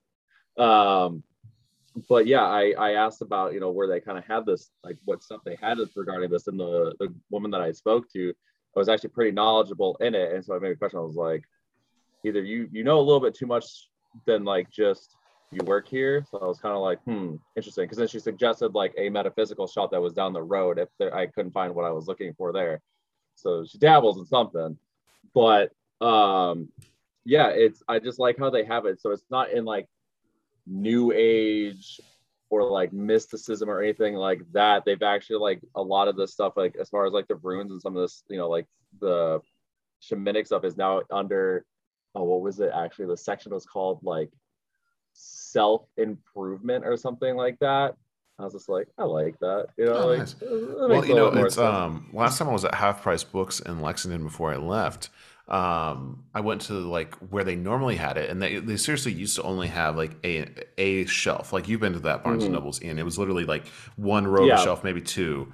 um, 0.62 1.22
but 2.08 2.26
yeah, 2.26 2.44
I 2.44 2.72
I 2.78 2.92
asked 2.92 3.22
about 3.22 3.52
you 3.52 3.60
know 3.60 3.70
where 3.70 3.88
they 3.88 4.00
kind 4.00 4.18
of 4.18 4.24
had 4.24 4.46
this 4.46 4.70
like 4.84 4.96
what 5.04 5.22
stuff 5.22 5.40
they 5.44 5.56
had 5.60 5.78
regarding 5.96 6.30
this, 6.30 6.46
and 6.46 6.58
the 6.58 6.94
the 6.98 7.12
woman 7.30 7.50
that 7.50 7.60
I 7.60 7.72
spoke 7.72 8.10
to 8.12 8.34
I 8.76 8.78
was 8.78 8.88
actually 8.88 9.10
pretty 9.10 9.32
knowledgeable 9.32 9.96
in 10.00 10.14
it. 10.14 10.32
And 10.32 10.44
so 10.44 10.54
I 10.54 10.58
made 10.58 10.72
a 10.72 10.76
question. 10.76 10.98
I 10.98 11.02
was 11.02 11.16
like, 11.16 11.44
either 12.24 12.42
you 12.42 12.68
you 12.70 12.84
know 12.84 12.98
a 12.98 13.02
little 13.02 13.20
bit 13.20 13.34
too 13.34 13.46
much 13.46 13.88
than 14.26 14.44
like 14.44 14.70
just 14.70 15.16
you 15.50 15.64
work 15.64 15.88
here. 15.88 16.24
So 16.30 16.38
I 16.38 16.46
was 16.46 16.60
kind 16.60 16.74
of 16.74 16.80
like, 16.80 17.02
hmm, 17.02 17.36
interesting. 17.56 17.84
Because 17.84 17.98
then 17.98 18.06
she 18.06 18.20
suggested 18.20 18.74
like 18.74 18.94
a 18.96 19.08
metaphysical 19.08 19.66
shop 19.66 19.90
that 19.90 20.00
was 20.00 20.12
down 20.12 20.32
the 20.32 20.42
road 20.42 20.78
if 20.78 20.88
there, 20.98 21.14
I 21.14 21.26
couldn't 21.26 21.52
find 21.52 21.74
what 21.74 21.84
I 21.84 21.90
was 21.90 22.06
looking 22.06 22.32
for 22.34 22.52
there. 22.52 22.80
So 23.34 23.64
she 23.64 23.78
dabbles 23.78 24.18
in 24.18 24.26
something. 24.26 24.78
But 25.34 25.72
um 26.00 26.68
yeah, 27.24 27.48
it's 27.48 27.82
I 27.88 27.98
just 27.98 28.20
like 28.20 28.38
how 28.38 28.50
they 28.50 28.64
have 28.64 28.86
it. 28.86 29.00
So 29.00 29.10
it's 29.10 29.24
not 29.30 29.50
in 29.50 29.64
like 29.64 29.88
new 30.66 31.12
age 31.12 32.00
or 32.50 32.68
like 32.68 32.92
mysticism 32.92 33.70
or 33.70 33.80
anything 33.80 34.14
like 34.14 34.42
that. 34.52 34.84
They've 34.84 35.02
actually 35.02 35.38
like 35.38 35.60
a 35.74 35.82
lot 35.82 36.08
of 36.08 36.16
this 36.16 36.32
stuff, 36.32 36.54
like 36.56 36.76
as 36.80 36.88
far 36.88 37.06
as 37.06 37.12
like 37.12 37.28
the 37.28 37.36
runes 37.36 37.70
and 37.70 37.80
some 37.80 37.96
of 37.96 38.02
this, 38.02 38.24
you 38.28 38.36
know, 38.36 38.48
like 38.48 38.66
the 39.00 39.40
shamanic 40.02 40.46
stuff 40.46 40.64
is 40.64 40.76
now 40.76 41.02
under 41.10 41.64
oh, 42.14 42.24
what 42.24 42.40
was 42.40 42.58
it 42.60 42.70
actually? 42.74 43.06
The 43.06 43.16
section 43.16 43.52
was 43.52 43.64
called 43.64 44.00
like 44.02 44.30
self 45.12 45.86
improvement 45.96 46.84
or 46.84 46.96
something 46.96 47.36
like 47.36 47.58
that. 47.60 47.94
I 48.40 48.44
was 48.44 48.52
just 48.54 48.68
like, 48.68 48.88
I 48.98 49.04
like 49.04 49.38
that. 49.40 49.66
You 49.76 49.86
know, 49.86 49.92
Oh, 49.96 50.06
like 50.08 50.18
nice. 50.20 50.34
Well, 50.40 51.04
you 51.04 51.14
know, 51.14 51.26
it's 51.28 51.58
um 51.58 52.08
last 52.12 52.38
time 52.38 52.48
I 52.48 52.52
was 52.52 52.64
at 52.64 52.74
Half 52.74 53.02
Price 53.02 53.22
Books 53.24 53.60
in 53.60 53.80
Lexington 53.80 54.22
before 54.24 54.52
I 54.52 54.56
left. 54.56 55.10
Um, 55.48 56.22
I 56.32 56.40
went 56.40 56.60
to 56.62 56.74
like 56.74 57.14
where 57.16 57.42
they 57.42 57.56
normally 57.56 57.96
had 57.96 58.16
it, 58.16 58.30
and 58.30 58.40
they, 58.40 58.60
they 58.60 58.76
seriously 58.76 59.12
used 59.12 59.34
to 59.36 59.42
only 59.42 59.66
have 59.68 59.96
like 59.96 60.12
a 60.24 60.46
a 60.78 61.06
shelf. 61.06 61.52
Like 61.52 61.68
you've 61.68 61.80
been 61.80 61.94
to 61.94 61.98
that 62.00 62.22
Barnes 62.22 62.44
and 62.44 62.52
Mhm. 62.52 62.58
Nobles, 62.58 62.80
and 62.80 62.98
it 63.00 63.02
was 63.02 63.18
literally 63.18 63.44
like 63.44 63.66
one 63.96 64.26
row 64.26 64.42
of 64.42 64.48
Yeah. 64.48 64.60
a 64.60 64.62
shelf, 64.62 64.84
maybe 64.84 65.00
two. 65.00 65.52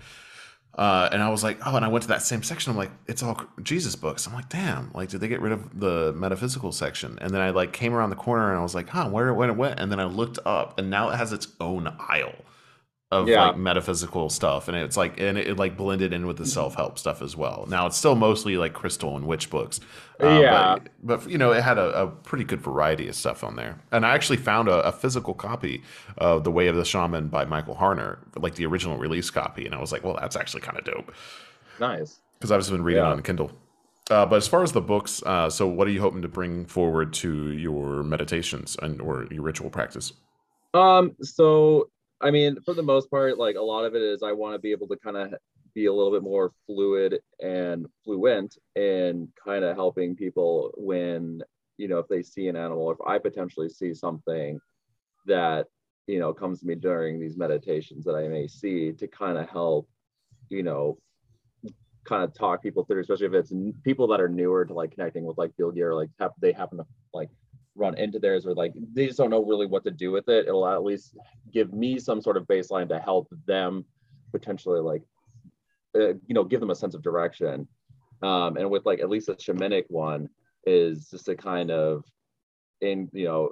Uh, 0.76 1.08
and 1.10 1.22
I 1.22 1.30
was 1.30 1.42
like, 1.42 1.58
oh, 1.66 1.74
and 1.76 1.82
I 1.86 1.88
went 1.88 2.02
to 2.02 2.08
that 2.08 2.20
same 2.20 2.42
section. 2.42 2.70
I'm 2.70 2.76
like, 2.76 2.90
it's 3.06 3.22
all 3.22 3.40
Jesus 3.62 3.96
books. 3.96 4.26
I'm 4.26 4.34
like, 4.34 4.50
damn, 4.50 4.90
like, 4.92 5.08
did 5.08 5.22
they 5.22 5.28
get 5.28 5.40
rid 5.40 5.52
of 5.52 5.80
the 5.80 6.12
metaphysical 6.14 6.70
section? 6.70 7.18
And 7.22 7.32
then 7.32 7.40
I 7.40 7.48
like 7.48 7.72
came 7.72 7.94
around 7.94 8.10
the 8.10 8.16
corner 8.16 8.50
and 8.50 8.58
I 8.58 8.62
was 8.62 8.74
like, 8.74 8.90
huh, 8.90 9.08
where 9.08 9.32
went, 9.32 9.50
it 9.50 9.56
went. 9.56 9.80
And 9.80 9.90
then 9.90 9.98
I 9.98 10.04
looked 10.04 10.38
up, 10.44 10.78
and 10.78 10.90
now 10.90 11.08
it 11.08 11.16
has 11.16 11.32
its 11.32 11.48
own 11.62 11.90
aisle 11.98 12.34
of 13.12 13.28
Yeah. 13.28 13.46
like 13.48 13.56
metaphysical 13.56 14.28
stuff, 14.30 14.66
and 14.68 14.76
it's 14.76 14.96
like, 14.96 15.20
and 15.20 15.38
it, 15.38 15.46
it, 15.48 15.56
like 15.56 15.76
blended 15.76 16.12
in 16.12 16.26
with 16.26 16.38
the 16.38 16.46
self 16.46 16.74
help 16.74 16.98
stuff 16.98 17.22
as 17.22 17.36
well. 17.36 17.64
Now 17.68 17.86
it's 17.86 17.96
still 17.96 18.16
mostly 18.16 18.56
like 18.56 18.72
crystal 18.72 19.16
and 19.16 19.26
witch 19.26 19.48
books, 19.48 19.78
uh, 20.20 20.26
Yeah. 20.26 20.76
but, 20.78 20.88
but 21.22 21.30
you 21.30 21.38
know, 21.38 21.52
it 21.52 21.62
had 21.62 21.78
a, 21.78 22.02
a 22.02 22.06
pretty 22.08 22.42
good 22.44 22.60
variety 22.60 23.06
of 23.08 23.14
stuff 23.14 23.44
on 23.44 23.54
there. 23.54 23.78
And 23.92 24.04
I 24.04 24.14
actually 24.14 24.38
found 24.38 24.68
a, 24.68 24.80
a 24.88 24.90
physical 24.92 25.34
copy 25.34 25.82
of 26.18 26.42
The 26.42 26.50
Way 26.50 26.66
of 26.66 26.74
the 26.74 26.84
Shaman 26.84 27.28
by 27.28 27.44
Michael 27.44 27.76
Harner, 27.76 28.18
like 28.36 28.56
the 28.56 28.66
original 28.66 28.96
release 28.98 29.30
copy. 29.30 29.66
And 29.66 29.74
I 29.74 29.80
was 29.80 29.92
like, 29.92 30.02
well, 30.02 30.16
that's 30.20 30.34
actually 30.34 30.62
kind 30.62 30.76
of 30.76 30.84
dope 30.84 31.12
nice. 31.78 32.18
because 32.38 32.50
I've 32.50 32.58
just 32.60 32.70
been 32.72 32.82
reading 32.82 33.04
Yeah. 33.04 33.10
on 33.10 33.22
Kindle. 33.22 33.52
Uh, 34.10 34.26
but 34.26 34.36
as 34.36 34.46
far 34.48 34.62
as 34.64 34.72
the 34.72 34.80
books, 34.80 35.22
uh, 35.26 35.48
so 35.50 35.66
what 35.68 35.86
are 35.86 35.90
you 35.90 36.00
hoping 36.00 36.22
to 36.22 36.28
bring 36.28 36.64
forward 36.66 37.12
to 37.12 37.52
your 37.52 38.02
meditations 38.02 38.76
and 38.82 39.00
or 39.00 39.26
your 39.30 39.42
ritual 39.42 39.70
practice? 39.70 40.12
Um, 40.74 41.16
so 41.22 41.88
I 42.20 42.30
mean, 42.30 42.58
for 42.64 42.74
the 42.74 42.82
most 42.82 43.10
part, 43.10 43.38
like 43.38 43.56
a 43.56 43.62
lot 43.62 43.84
of 43.84 43.94
it 43.94 44.02
is 44.02 44.22
I 44.22 44.32
want 44.32 44.54
to 44.54 44.58
be 44.58 44.72
able 44.72 44.88
to 44.88 44.96
kind 44.96 45.16
of 45.16 45.34
be 45.74 45.86
a 45.86 45.92
little 45.92 46.12
bit 46.12 46.22
more 46.22 46.52
fluid 46.66 47.20
and 47.40 47.86
fluent 48.04 48.56
in 48.74 49.28
kind 49.42 49.64
of 49.64 49.76
helping 49.76 50.16
people 50.16 50.72
when, 50.76 51.42
you 51.76 51.88
know, 51.88 51.98
if 51.98 52.08
they 52.08 52.22
see 52.22 52.48
an 52.48 52.56
animal, 52.56 52.90
if 52.90 52.98
I 53.06 53.18
potentially 53.18 53.68
see 53.68 53.92
something 53.92 54.58
that, 55.26 55.66
you 56.06 56.18
know, 56.18 56.32
comes 56.32 56.60
to 56.60 56.66
me 56.66 56.74
during 56.74 57.20
these 57.20 57.36
meditations 57.36 58.04
that 58.06 58.14
I 58.14 58.28
may 58.28 58.46
see 58.46 58.92
to 58.92 59.06
kind 59.06 59.36
of 59.36 59.50
help, 59.50 59.86
you 60.48 60.62
know, 60.62 60.98
kind 62.04 62.24
of 62.24 62.32
talk 62.32 62.62
people 62.62 62.84
through, 62.84 63.00
especially 63.00 63.26
if 63.26 63.34
it's 63.34 63.52
people 63.82 64.06
that 64.06 64.20
are 64.20 64.28
newer 64.28 64.64
to 64.64 64.72
like 64.72 64.92
connecting 64.92 65.24
with 65.24 65.36
like 65.36 65.52
fylgja, 65.60 65.94
like 65.94 66.08
hap- 66.18 66.40
they 66.40 66.52
happen 66.52 66.78
to 66.78 66.86
like 67.12 67.28
run 67.76 67.96
into 67.98 68.18
theirs 68.18 68.46
or 68.46 68.54
like 68.54 68.72
they 68.92 69.06
just 69.06 69.18
don't 69.18 69.30
know 69.30 69.44
really 69.44 69.66
what 69.66 69.84
to 69.84 69.90
do 69.90 70.10
with 70.10 70.28
it. 70.28 70.46
It'll 70.48 70.66
at 70.66 70.82
least 70.82 71.16
give 71.52 71.72
me 71.72 71.98
some 71.98 72.20
sort 72.20 72.36
of 72.36 72.46
baseline 72.46 72.88
to 72.88 72.98
help 72.98 73.28
them 73.46 73.84
potentially 74.32 74.80
like 74.80 75.02
uh, 75.94 76.14
you 76.26 76.34
know 76.34 76.44
give 76.44 76.60
them 76.60 76.70
a 76.70 76.74
sense 76.74 76.94
of 76.94 77.02
direction 77.02 77.66
um 78.22 78.56
and 78.56 78.68
with 78.68 78.84
like 78.84 79.00
at 79.00 79.08
least 79.08 79.28
a 79.28 79.34
shamanic 79.34 79.84
one 79.88 80.28
is 80.66 81.08
just 81.10 81.28
a 81.28 81.36
kind 81.36 81.70
of 81.70 82.04
in 82.80 83.08
you 83.12 83.24
know 83.24 83.50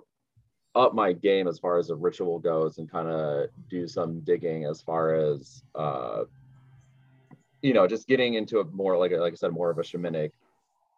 up 0.75 0.95
my 0.95 1.13
game 1.13 1.47
as 1.47 1.59
far 1.59 1.79
as 1.79 1.89
the 1.89 1.95
ritual 1.95 2.39
goes 2.39 2.79
and 2.79 2.91
kind 2.91 3.09
of 3.09 3.47
do 3.71 3.87
some 3.87 4.21
digging 4.21 4.65
as 4.65 4.83
far 4.83 5.15
as 5.15 5.63
uh 5.75 6.25
you 7.63 7.73
know 7.73 7.87
just 7.87 8.09
getting 8.09 8.35
into 8.35 8.59
a 8.61 8.65
more 8.65 8.99
like 8.99 9.13
like 9.13 9.33
i 9.33 9.37
said 9.37 9.53
more 9.53 9.71
of 9.71 9.79
a 9.79 9.83
shamanic 9.83 10.33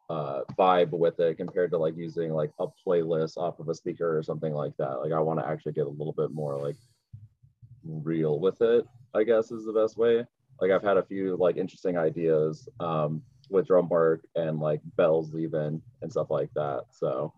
uh 0.08 0.42
vibe 0.56 0.90
with 0.90 1.18
it 1.18 1.36
compared 1.36 1.70
to 1.70 1.78
like 1.78 1.96
using 1.96 2.32
like 2.32 2.50
a 2.60 2.66
playlist 2.86 3.36
off 3.36 3.58
of 3.58 3.68
a 3.68 3.74
speaker 3.74 4.16
or 4.16 4.22
something 4.22 4.52
like 4.52 4.76
that. 4.76 5.00
Like 5.00 5.12
i 5.12 5.20
want 5.20 5.40
to 5.40 5.48
actually 5.48 5.72
get 5.72 5.86
a 5.86 5.90
little 5.90 6.12
bit 6.12 6.30
more 6.30 6.58
like 6.58 6.76
real 7.84 8.40
with 8.40 8.60
it 8.62 8.84
i 9.14 9.22
guess 9.22 9.52
is 9.52 9.64
the 9.64 9.72
best 9.72 9.96
way. 9.96 10.24
Like 10.60 10.70
i've 10.70 10.82
had 10.82 10.96
a 10.96 11.02
few 11.02 11.36
like 11.36 11.56
interesting 11.56 11.96
ideas 11.96 12.68
um 12.80 13.22
with 13.50 13.66
drum 13.68 13.88
work 13.88 14.26
and 14.34 14.58
like 14.58 14.80
bells 14.96 15.34
even 15.36 15.80
and 16.02 16.10
stuff 16.10 16.30
like 16.30 16.50
that 16.54 16.84
so 16.90 17.32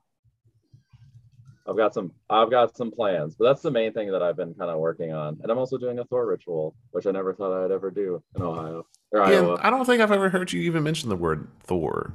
i've 1.69 1.77
got 1.77 1.95
some 1.95 2.11
i've 2.31 2.51
got 2.51 2.77
some 2.77 2.91
plans 2.91 3.37
but 3.37 3.45
that's 3.45 3.63
the 3.63 3.71
main 3.71 3.93
thing 3.93 4.11
that 4.11 4.23
i've 4.23 4.37
been 4.37 4.55
kind 4.55 4.71
of 4.71 4.79
working 4.79 5.13
on 5.13 5.39
and 5.43 5.53
i'm 5.53 5.59
also 5.59 5.79
doing 5.79 5.99
a 5.99 6.05
thor 6.05 6.27
ritual 6.27 6.75
which 6.93 7.07
i 7.07 7.11
never 7.11 7.35
thought 7.35 7.65
i'd 7.65 7.71
ever 7.71 7.91
do 7.91 8.23
in 8.37 8.43
ohio 8.43 8.87
or 9.11 9.21
Ian, 9.21 9.45
iowa 9.45 9.59
I 9.63 9.71
don't 9.71 9.87
think 9.87 10.03
I've 10.03 10.13
ever 10.13 10.29
heard 10.29 10.53
you 10.53 10.61
even 10.63 10.83
mention 10.83 11.09
the 11.09 11.17
word 11.17 11.49
Thor. 11.61 12.13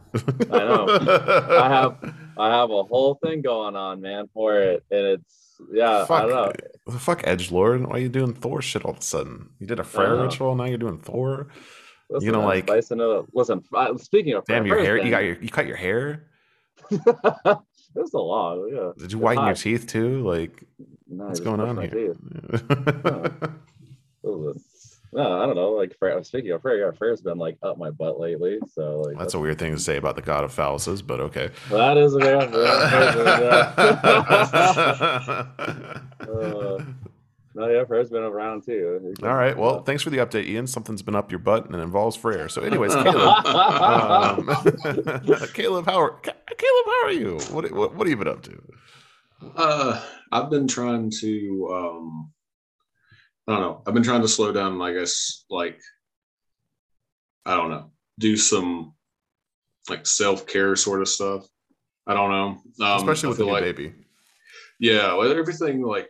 I 0.51 0.59
know. 0.59 0.87
I 0.89 1.67
have 1.67 2.13
I 2.37 2.55
have 2.55 2.69
a 2.69 2.83
whole 2.83 3.15
thing 3.15 3.41
going 3.41 3.75
on, 3.75 3.99
man, 3.99 4.29
for 4.31 4.59
it, 4.59 4.83
and 4.91 5.01
it's 5.07 5.43
yeah, 5.71 6.03
I 6.03 6.05
fuck, 6.05 6.21
don't 6.21 6.29
know. 6.29 6.53
the 6.85 6.99
fuck, 6.99 7.21
Edge 7.23 7.51
Lord. 7.51 7.85
Why 7.85 7.95
are 7.95 7.99
you 7.99 8.09
doing 8.09 8.33
Thor 8.33 8.61
shit 8.61 8.85
all 8.85 8.91
of 8.91 8.99
a 8.99 9.01
sudden? 9.01 9.49
You 9.59 9.67
did 9.67 9.79
a 9.79 9.83
know. 9.83 10.23
ritual, 10.23 10.55
now 10.55 10.65
you're 10.65 10.77
doing 10.77 10.99
Thor. 10.99 11.47
Listen, 12.09 12.31
know, 12.31 12.41
I'm 12.41 12.45
like-. 12.45 12.69
Listen, 13.33 13.63
uh, 13.73 13.97
speaking 13.97 14.33
of 14.33 14.45
Damn, 14.45 14.65
your 14.65 14.79
hair. 14.79 14.97
You 14.97 15.09
got 15.09 15.23
your. 15.23 15.37
You 15.41 15.49
cut 15.49 15.67
your 15.67 15.77
hair. 15.77 16.27
It's 17.95 18.13
a 18.13 18.17
lot, 18.17 18.58
yeah. 18.71 18.91
Did 18.97 19.12
you 19.12 19.19
whiten 19.19 19.45
your 19.45 19.56
teeth 19.56 19.88
too? 19.88 20.27
Like, 20.27 20.63
No, 21.08 21.25
what's 21.25 21.39
going 21.39 21.60
on 21.60 21.79
here? 21.82 22.15
No, 25.15 25.43
I 25.43 25.45
don't 25.45 25.56
know. 25.56 25.73
Like, 25.73 25.95
speaking 26.25 26.49
of 26.51 26.63
Frey, 26.63 26.79
yeah, 26.79 26.89
Freyr's 26.89 27.21
been 27.21 27.38
like 27.38 27.60
up 27.62 27.77
my 27.77 27.91
butt 27.91 28.19
lately, 28.19 28.58
so 28.73 29.01
like 29.01 29.15
That's 29.17 29.36
a 29.36 29.39
weird 29.39 29.60
thing 29.60 29.73
to 29.73 29.79
say 29.79 29.97
about 29.97 30.15
the 30.15 30.23
god 30.23 30.43
of 30.43 30.51
phalluses, 30.51 31.06
but 31.06 31.19
okay. 31.19 31.51
that 31.69 31.97
is 31.97 32.15
a 32.15 32.17
weird. 32.17 32.51
uh, 36.19 36.84
no, 37.55 37.69
yeah, 37.69 37.85
Freyr's 37.85 38.09
been 38.09 38.23
around 38.23 38.65
too. 38.65 39.13
All 39.21 39.35
right. 39.35 39.57
Well, 39.57 39.83
thanks 39.83 40.01
for 40.01 40.09
the 40.09 40.17
update, 40.17 40.45
Ian. 40.45 40.67
Something's 40.67 41.01
been 41.01 41.15
up 41.15 41.31
your 41.31 41.39
butt 41.39 41.65
and 41.65 41.75
it 41.75 41.79
involves 41.79 42.15
Freyr. 42.15 42.49
So, 42.49 42.61
anyways, 42.61 42.93
Caleb. 42.95 43.45
um, 43.45 45.47
Caleb, 45.53 45.85
how 45.85 46.01
are 46.01 46.19
Caleb? 46.19 46.85
How 46.85 47.05
are 47.05 47.11
you? 47.11 47.37
What 47.51 47.71
what, 47.71 47.95
what 47.95 48.07
have 48.07 48.09
you 48.09 48.17
been 48.17 48.27
up 48.27 48.41
to? 48.43 48.61
Uh, 49.55 50.01
I've 50.31 50.49
been 50.49 50.67
trying 50.67 51.11
to, 51.19 51.69
um, 51.73 52.31
I 53.47 53.51
don't 53.51 53.61
know. 53.61 53.83
I've 53.85 53.93
been 53.93 54.03
trying 54.03 54.21
to 54.21 54.27
slow 54.27 54.51
down. 54.51 54.81
I 54.81 54.93
guess 54.93 55.45
like, 55.49 55.79
I 57.45 57.55
don't 57.55 57.69
know, 57.69 57.91
do 58.19 58.37
some 58.37 58.93
like 59.89 60.07
self 60.07 60.47
care 60.47 60.75
sort 60.75 61.01
of 61.01 61.07
stuff. 61.07 61.45
I 62.07 62.13
don't 62.13 62.31
know, 62.31 62.85
um, 62.85 62.97
Especially 62.97 63.29
with 63.29 63.37
the 63.37 63.43
feel 63.43 63.47
new 63.47 63.53
like, 63.53 63.63
baby. 63.63 63.93
Yeah, 64.79 65.15
well, 65.15 65.31
everything 65.31 65.81
like 65.81 66.09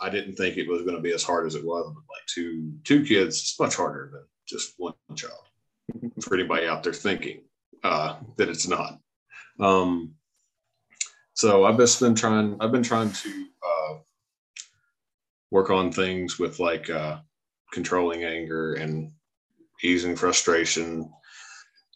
I 0.00 0.10
didn't 0.10 0.36
think 0.36 0.56
it 0.56 0.68
was 0.68 0.82
going 0.82 0.96
to 0.96 1.02
be 1.02 1.12
as 1.12 1.22
hard 1.22 1.46
as 1.46 1.54
it 1.54 1.64
was. 1.64 1.86
But 1.86 2.14
like 2.14 2.26
two 2.26 2.72
two 2.84 3.04
kids, 3.04 3.40
it's 3.40 3.60
much 3.60 3.76
harder 3.76 4.10
than 4.12 4.24
just 4.46 4.74
one 4.78 4.94
child. 5.14 5.32
For 6.20 6.34
anybody 6.34 6.66
out 6.66 6.82
there 6.82 6.92
thinking 6.92 7.42
uh, 7.84 8.16
that 8.36 8.48
it's 8.48 8.68
not. 8.68 8.98
Um, 9.60 10.14
so 11.34 11.64
I've 11.64 11.78
just 11.78 12.00
been 12.00 12.14
trying. 12.14 12.56
I've 12.60 12.72
been 12.72 12.82
trying 12.82 13.12
to 13.12 13.46
uh, 13.62 13.94
work 15.50 15.70
on 15.70 15.92
things 15.92 16.38
with 16.38 16.58
like 16.58 16.90
uh, 16.90 17.18
controlling 17.72 18.24
anger 18.24 18.74
and 18.74 19.12
easing 19.82 20.16
frustration, 20.16 21.10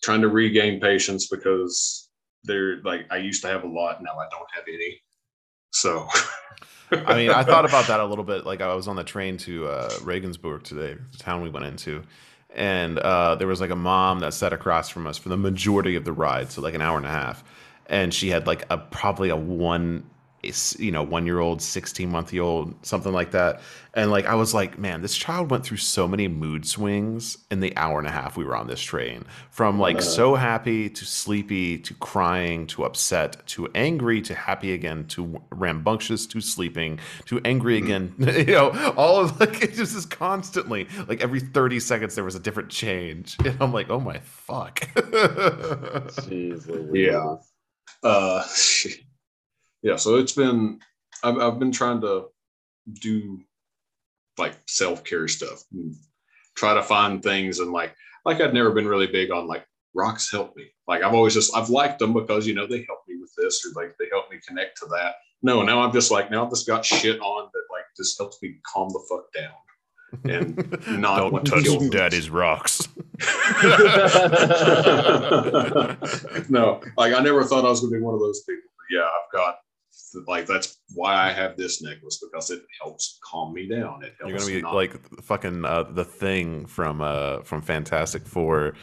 trying 0.02 0.20
to 0.20 0.28
regain 0.28 0.80
patience 0.80 1.28
because 1.28 2.10
they're 2.44 2.82
like 2.82 3.06
I 3.10 3.16
used 3.18 3.42
to 3.42 3.48
have 3.48 3.64
a 3.64 3.68
lot, 3.68 4.02
now 4.02 4.12
I 4.18 4.26
don't 4.30 4.50
have 4.54 4.64
any. 4.68 5.00
So 5.72 6.06
I 6.92 7.14
mean, 7.14 7.30
I 7.30 7.44
thought 7.44 7.64
about 7.64 7.86
that 7.86 8.00
a 8.00 8.04
little 8.04 8.24
bit. 8.24 8.44
Like 8.44 8.60
I 8.60 8.74
was 8.74 8.88
on 8.88 8.96
the 8.96 9.04
train 9.04 9.36
to 9.38 9.68
uh, 9.68 9.90
Regensburg 10.02 10.64
today, 10.64 10.96
the 11.12 11.18
town 11.18 11.42
we 11.42 11.50
went 11.50 11.66
into, 11.66 12.02
and 12.54 12.98
uh, 12.98 13.36
there 13.36 13.46
was 13.46 13.60
like 13.60 13.70
a 13.70 13.76
mom 13.76 14.20
that 14.20 14.34
sat 14.34 14.52
across 14.52 14.88
from 14.88 15.06
us 15.06 15.16
for 15.18 15.28
the 15.28 15.36
majority 15.36 15.96
of 15.96 16.04
the 16.04 16.12
ride, 16.12 16.50
so 16.50 16.60
like 16.60 16.74
an 16.74 16.82
hour 16.82 16.96
and 16.96 17.06
a 17.06 17.10
half, 17.10 17.44
and 17.86 18.12
she 18.12 18.28
had 18.30 18.46
like 18.46 18.64
a 18.70 18.78
probably 18.78 19.28
a 19.28 19.36
one 19.36 20.04
you 20.42 20.90
know 20.90 21.02
one 21.02 21.26
year 21.26 21.38
old 21.38 21.60
16 21.60 22.08
month 22.08 22.34
old 22.34 22.74
something 22.84 23.12
like 23.12 23.32
that. 23.32 23.60
And 23.92 24.10
like 24.10 24.24
i 24.26 24.34
was 24.34 24.54
like 24.54 24.78
man 24.78 25.02
this 25.02 25.16
child 25.16 25.50
went 25.50 25.64
through 25.64 25.78
so 25.78 26.06
many 26.06 26.28
mood 26.28 26.64
swings 26.64 27.38
in 27.50 27.58
the 27.58 27.76
hour 27.76 27.98
and 27.98 28.06
a 28.06 28.10
half 28.10 28.36
we 28.36 28.44
were 28.44 28.56
on 28.56 28.66
this 28.66 28.80
train. 28.80 29.24
From 29.50 29.78
like 29.78 29.98
uh, 29.98 30.00
so 30.00 30.34
happy 30.34 30.88
to 30.88 31.04
sleepy 31.04 31.78
to 31.78 31.94
crying 31.94 32.66
to 32.68 32.84
upset 32.84 33.44
to 33.48 33.68
angry 33.74 34.22
to 34.22 34.34
happy 34.34 34.72
again 34.72 35.06
to 35.08 35.40
rambunctious 35.50 36.26
to 36.28 36.40
sleeping 36.40 37.00
to 37.26 37.40
angry 37.44 37.76
again. 37.76 38.14
You 38.40 38.54
know 38.54 38.94
all 38.96 39.20
of 39.20 39.38
like 39.38 39.62
it 39.62 39.74
just 39.74 39.94
is 39.94 40.06
constantly 40.06 40.88
like 41.08 41.20
every 41.20 41.40
30 41.40 41.80
seconds 41.80 42.14
there 42.14 42.24
was 42.24 42.34
a 42.34 42.40
different 42.40 42.70
change. 42.70 43.36
And 43.50 43.60
i'm 43.60 43.72
like 43.72 43.90
oh 43.90 44.00
my 44.00 44.18
fuck. 44.20 44.80
Jeez, 46.14 46.90
yeah. 46.94 47.36
Uh 48.02 48.44
yeah, 49.82 49.96
so 49.96 50.16
it's 50.16 50.32
been 50.32 50.80
I've, 51.22 51.38
I've 51.38 51.58
been 51.58 51.72
trying 51.72 52.00
to 52.02 52.26
do 52.92 53.40
like 54.38 54.54
self 54.66 55.04
care 55.04 55.28
stuff, 55.28 55.64
try 56.56 56.74
to 56.74 56.82
find 56.82 57.22
things 57.22 57.58
and 57.58 57.72
like 57.72 57.94
like 58.24 58.40
I'd 58.40 58.54
never 58.54 58.70
been 58.70 58.88
really 58.88 59.06
big 59.06 59.30
on 59.30 59.46
like 59.46 59.66
rocks 59.94 60.30
help 60.30 60.56
me. 60.56 60.66
Like 60.86 61.02
I've 61.02 61.14
always 61.14 61.34
just 61.34 61.56
I've 61.56 61.70
liked 61.70 61.98
them 61.98 62.12
because 62.12 62.46
you 62.46 62.54
know 62.54 62.66
they 62.66 62.84
help 62.88 63.00
me 63.08 63.16
with 63.20 63.32
this 63.36 63.64
or 63.64 63.80
like 63.80 63.96
they 63.98 64.06
help 64.10 64.30
me 64.30 64.38
connect 64.46 64.78
to 64.78 64.86
that. 64.86 65.14
No, 65.42 65.62
now 65.62 65.80
I'm 65.80 65.92
just 65.92 66.10
like 66.10 66.30
now 66.30 66.44
I've 66.44 66.50
just 66.50 66.66
got 66.66 66.84
shit 66.84 67.20
on 67.20 67.48
that 67.52 67.62
like 67.70 67.84
just 67.96 68.18
helps 68.18 68.38
me 68.42 68.56
calm 68.72 68.88
the 68.90 69.04
fuck 69.08 69.32
down 69.32 69.52
and 70.24 70.56
not 71.00 71.18
don't 71.18 71.32
want 71.32 71.46
touch 71.46 71.64
to 71.64 71.78
kill 71.78 71.90
daddy's 71.90 72.30
rocks. 72.30 72.88
no, 76.48 76.80
like 76.96 77.14
I 77.14 77.20
never 77.22 77.44
thought 77.44 77.64
I 77.64 77.68
was 77.68 77.80
gonna 77.80 77.92
be 77.92 78.00
one 78.00 78.14
of 78.14 78.20
those 78.20 78.42
people. 78.42 78.70
But 78.76 78.96
yeah, 78.96 79.04
I've 79.04 79.32
got 79.32 79.58
like 80.26 80.46
that's 80.46 80.78
why 80.94 81.14
I 81.14 81.32
have 81.32 81.56
this 81.56 81.82
necklace 81.82 82.22
because 82.22 82.50
it 82.50 82.62
helps 82.80 83.18
calm 83.24 83.54
me 83.54 83.68
down. 83.68 84.02
It 84.02 84.14
helps. 84.18 84.30
You're 84.30 84.38
gonna 84.38 84.50
be 84.50 84.62
not... 84.62 84.74
like 84.74 85.22
fucking 85.22 85.64
uh, 85.64 85.84
the 85.84 86.04
thing 86.04 86.66
from 86.66 87.00
uh 87.00 87.42
from 87.42 87.62
Fantastic 87.62 88.26
Four. 88.26 88.74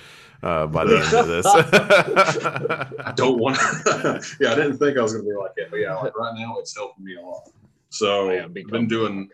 Uh, 0.43 0.67
by 0.67 0.85
the 0.85 0.97
end 0.97 1.13
of 1.13 1.27
this, 1.27 1.45
I 1.47 3.11
don't 3.15 3.39
want. 3.39 3.57
to. 3.57 4.23
yeah, 4.39 4.51
I 4.51 4.55
didn't 4.55 4.77
think 4.77 4.97
I 4.97 5.01
was 5.01 5.13
gonna 5.13 5.25
be 5.25 5.33
like 5.33 5.51
it, 5.57 5.69
but 5.71 5.77
yeah, 5.77 5.95
like 5.95 6.15
right 6.15 6.35
now 6.37 6.57
it's 6.59 6.75
helping 6.75 7.03
me 7.03 7.15
a 7.15 7.21
lot. 7.21 7.49
So 7.89 8.29
I've 8.29 8.53
been 8.53 8.87
doing. 8.87 9.29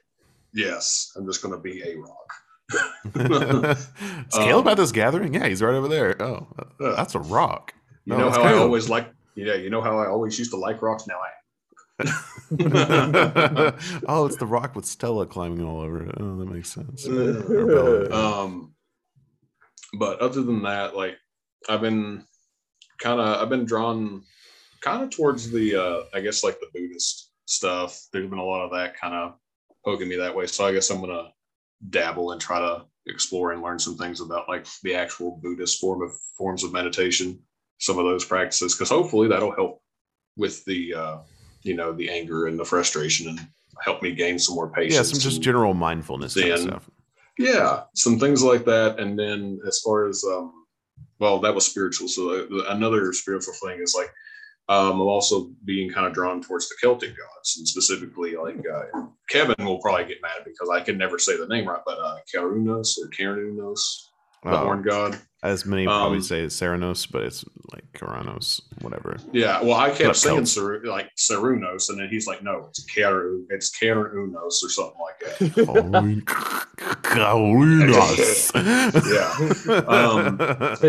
Yes, 0.54 1.12
I'm 1.18 1.26
just 1.26 1.42
gonna 1.42 1.60
be 1.60 1.82
a 1.82 1.98
rock. 1.98 2.34
Caleb 4.32 4.66
um, 4.66 4.68
at 4.68 4.78
this 4.78 4.92
gathering? 4.92 5.34
Yeah, 5.34 5.48
he's 5.48 5.62
right 5.62 5.74
over 5.74 5.88
there. 5.88 6.20
Oh, 6.22 6.48
that's 6.80 7.16
a 7.16 7.20
rock. 7.20 7.74
You 8.06 8.18
know 8.18 8.30
how 8.30 8.42
I 8.42 8.54
always 8.54 8.90
like. 8.90 9.12
Yeah, 9.36 9.56
you 9.56 9.70
know 9.70 9.82
how 9.82 9.98
I 9.98 10.08
always 10.08 10.38
used 10.38 10.52
to 10.52 10.58
like 10.58 10.82
rocks. 10.82 11.08
Now 11.08 11.16
I 11.16 11.30
oh, 14.08 14.26
it's 14.26 14.38
the 14.38 14.48
rock 14.48 14.76
with 14.76 14.86
Stella 14.86 15.26
climbing 15.26 15.64
all 15.64 15.82
over 15.82 16.06
it. 16.06 16.16
Oh, 16.20 16.38
that 16.38 16.50
makes 16.50 16.74
sense. 16.74 17.06
um, 17.08 18.74
but 19.98 20.20
other 20.20 20.42
than 20.42 20.64
that, 20.64 20.96
like 20.96 21.18
I've 21.70 21.82
been 21.82 22.26
kind 23.00 23.20
of 23.20 23.42
I've 23.42 23.50
been 23.50 23.66
drawn 23.66 24.24
kind 24.82 25.04
of 25.04 25.12
towards 25.12 25.52
the 25.52 25.76
uh, 25.76 26.04
I 26.14 26.22
guess 26.22 26.44
like 26.44 26.60
the 26.60 26.70
Buddhist 26.74 27.32
stuff. 27.46 28.00
There's 28.12 28.30
been 28.30 28.40
a 28.40 28.44
lot 28.44 28.66
of 28.66 28.72
that 28.72 29.00
kind 29.00 29.14
of 29.14 29.36
poking 29.86 30.08
me 30.08 30.16
that 30.18 30.36
way. 30.36 30.48
So 30.48 30.66
I 30.66 30.74
guess 30.74 30.90
I'm 30.90 31.02
gonna 31.02 31.30
dabble 31.90 32.32
and 32.32 32.42
try 32.42 32.60
to 32.60 32.86
explore 33.08 33.52
and 33.52 33.62
learn 33.62 33.80
some 33.80 33.98
things 33.98 34.22
about 34.22 34.50
like 34.50 34.66
the 34.84 34.96
actual 34.96 35.40
Buddhist 35.42 35.80
form 35.80 36.02
of 36.02 36.12
forms 36.38 36.64
of 36.64 36.74
meditation, 36.74 37.40
some 37.80 38.00
of 38.00 38.06
those 38.06 38.26
practices, 38.26 38.74
because 38.74 38.90
hopefully 38.90 39.28
that'll 39.28 39.56
help 39.56 39.82
with 40.38 40.64
the 40.66 40.94
uh, 40.94 41.18
you 41.64 41.76
know 41.76 41.94
the 41.94 42.10
anger 42.10 42.48
and 42.48 42.60
the 42.60 42.66
frustration 42.66 43.30
and 43.30 43.40
help 43.84 44.02
me 44.02 44.14
gain 44.14 44.40
some 44.40 44.56
more 44.56 44.70
patience. 44.70 44.96
Yeah, 44.96 45.02
some 45.04 45.20
just 45.20 45.42
general 45.42 45.74
mindfulness 45.74 46.34
then, 46.34 46.58
stuff. 46.58 46.90
Yeah, 47.38 47.84
some 47.96 48.20
things 48.20 48.44
like 48.44 48.66
that. 48.66 49.00
And 49.00 49.18
then 49.18 49.60
as 49.68 49.80
far 49.80 50.08
as 50.08 50.24
um, 50.24 50.66
well, 51.20 51.40
that 51.40 51.56
was 51.56 51.66
spiritual. 51.66 52.08
So 52.08 52.48
another 52.70 53.12
spiritual 53.14 53.54
thing 53.64 53.80
is 53.82 53.96
like 53.98 54.12
um, 54.70 55.02
I'm 55.02 55.02
also 55.02 55.50
being 55.66 55.90
kind 55.90 56.08
of 56.08 56.14
drawn 56.14 56.42
towards 56.42 56.70
the 56.70 56.76
Celtic 56.80 57.10
gods, 57.10 57.58
and 57.58 57.68
specifically 57.68 58.36
like 58.36 58.64
uh, 58.74 59.08
Kevin 59.30 59.66
will 59.66 59.80
probably 59.80 60.06
get 60.06 60.22
mad 60.22 60.44
because 60.46 60.70
I 60.70 60.80
can 60.80 60.98
never 60.98 61.20
say 61.20 61.38
the 61.38 61.48
name 61.48 61.68
right, 61.68 61.82
but 61.86 62.00
uh, 62.00 62.18
Karunos 62.34 62.98
or 62.98 63.10
Karunos, 63.10 64.10
the 64.44 64.52
oh. 64.52 64.58
horn 64.58 64.82
god. 64.82 65.20
As 65.42 65.66
many 65.66 65.86
probably 65.86 66.20
um, 66.20 66.24
say 66.24 66.46
Ceranos, 66.46 67.06
but 67.12 67.24
it's 67.24 67.44
like 67.74 67.84
Karanos, 67.92 68.62
whatever. 68.80 69.18
Yeah, 69.34 69.62
well, 69.62 69.74
I 69.74 69.90
kept 69.90 70.16
saying 70.16 70.46
Ser- 70.46 70.86
like 70.86 71.10
Cerunos, 71.18 71.90
and 71.90 72.00
then 72.00 72.08
he's 72.08 72.28
like, 72.28 72.42
no, 72.42 72.68
it's 72.70 72.86
Karu, 72.86 73.44
it's 73.50 73.78
Karunos 73.78 74.64
or 74.64 74.70
something 74.70 75.02
like 75.02 75.20
that. 75.20 75.40
Karunos. 77.04 78.54
yeah. 79.68 79.80
Um, 79.80 80.40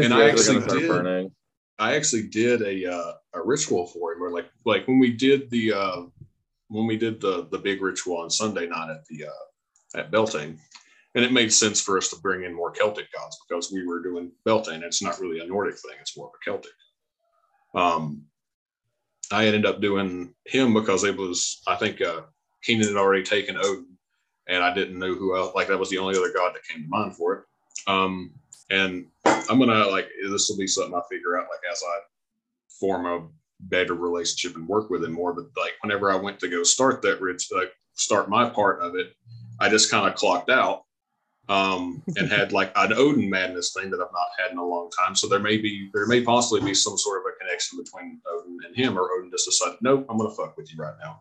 and 0.05 0.15
I 0.15 0.29
actually 0.31 0.61
did. 0.67 0.89
Burning. 0.89 1.33
I 1.81 1.97
actually 1.97 2.29
did 2.29 2.63
a 2.63 2.93
uh, 2.93 3.13
a 3.33 3.43
ritual 3.43 3.89
for 3.89 4.13
him, 4.13 4.23
or 4.23 4.31
like 4.31 4.49
like 4.65 4.87
when 4.87 5.01
we 5.01 5.13
did 5.13 5.51
the 5.51 5.73
uh, 5.73 6.03
when 6.69 6.87
we 6.87 6.97
did 6.97 7.21
the 7.21 7.49
the 7.51 7.59
big 7.59 7.83
ritual 7.83 8.19
on 8.19 8.31
Sunday 8.31 8.69
night 8.69 8.91
at 8.91 9.05
the 9.07 9.27
uh, 9.27 9.99
at 9.99 10.13
Beltane 10.13 10.61
and 11.15 11.25
it 11.25 11.33
made 11.33 11.53
sense 11.53 11.81
for 11.81 11.97
us 11.97 12.09
to 12.11 12.21
bring 12.21 12.45
in 12.45 12.55
more 12.55 12.73
Celtic 12.73 13.13
gods 13.13 13.39
because 13.47 13.73
we 13.73 13.87
were 13.87 14.03
doing 14.03 14.33
Beltane. 14.45 14.83
It's 14.83 15.03
not 15.03 15.21
really 15.21 15.41
a 15.41 15.47
Nordic 15.47 15.77
thing; 15.77 15.97
it's 16.01 16.17
more 16.17 16.29
of 16.29 16.33
a 16.35 16.45
Celtic. 16.45 16.73
Um, 17.75 18.25
I 19.31 19.47
ended 19.47 19.67
up 19.67 19.81
doing 19.81 20.35
him 20.47 20.75
because 20.75 21.05
it 21.05 21.17
was, 21.17 21.63
I 21.67 21.77
think, 21.77 22.01
uh, 22.01 22.23
Keenan 22.63 22.89
had 22.89 22.97
already 22.97 23.23
taken 23.23 23.57
Odin, 23.57 23.97
and 24.49 24.63
I 24.63 24.75
didn't 24.75 24.99
know 24.99 25.15
who 25.15 25.37
else. 25.37 25.55
Like 25.55 25.69
that 25.69 25.79
was 25.79 25.91
the 25.91 25.99
only 25.99 26.17
other 26.17 26.33
god 26.33 26.55
that 26.55 26.65
came 26.65 26.83
to 26.83 26.89
mind 26.89 27.17
for 27.17 27.35
it. 27.35 27.45
Um, 27.87 28.33
and 28.71 29.07
I'm 29.25 29.59
gonna 29.59 29.87
like 29.87 30.09
this 30.23 30.49
will 30.49 30.59
be 30.59 30.67
something 30.67 30.95
I 30.95 31.01
figure 31.11 31.39
out 31.39 31.47
like 31.51 31.61
as 31.71 31.83
I 31.87 31.99
form 32.81 33.07
a 33.07 33.29
better 33.61 33.95
relationship 33.95 34.57
and 34.57 34.69
work 34.69 34.91
with 34.91 35.05
him 35.05 35.13
more. 35.13 35.33
But 35.33 35.47
like 35.57 35.73
whenever 35.83 36.11
I 36.11 36.17
went 36.17 36.41
to 36.41 36.49
go 36.49 36.63
start 36.63 37.03
that 37.03 37.23
like 37.53 37.73
start 37.95 38.29
my 38.29 38.49
part 38.49 38.81
of 38.81 38.97
it, 38.97 39.15
I 39.61 39.69
just 39.69 39.91
kind 39.91 40.09
of 40.09 40.15
clocked 40.15 40.51
out 40.51 40.85
um, 41.49 42.03
and 42.17 42.31
had 42.31 42.53
like 42.53 42.73
an 42.77 42.93
Odin 42.93 43.29
madness 43.29 43.73
thing 43.73 43.91
that 43.91 44.01
I've 44.01 44.13
not 44.13 44.29
had 44.39 44.53
in 44.53 44.59
a 44.59 44.67
long 44.67 44.91
time. 44.91 45.15
So 45.15 45.29
there 45.29 45.39
may 45.41 45.59
be, 45.59 45.91
there 45.93 46.07
may 46.07 46.23
possibly 46.23 46.61
be 46.61 46.75
some 46.75 46.97
sort 46.97 47.21
of 47.21 47.33
a 47.33 47.39
connection 47.39 47.79
between 47.79 48.21
Odin 48.27 48.59
and 48.67 48.77
him, 48.77 48.99
or 48.99 49.11
Odin 49.13 49.31
just 49.31 49.47
decided, 49.47 49.79
nope, 49.83 50.07
I'm 50.09 50.19
going 50.19 50.31
to 50.31 50.37
fuck 50.37 50.57
with 50.57 50.73
you 50.73 50.83
right 50.83 50.95
now. 51.03 51.21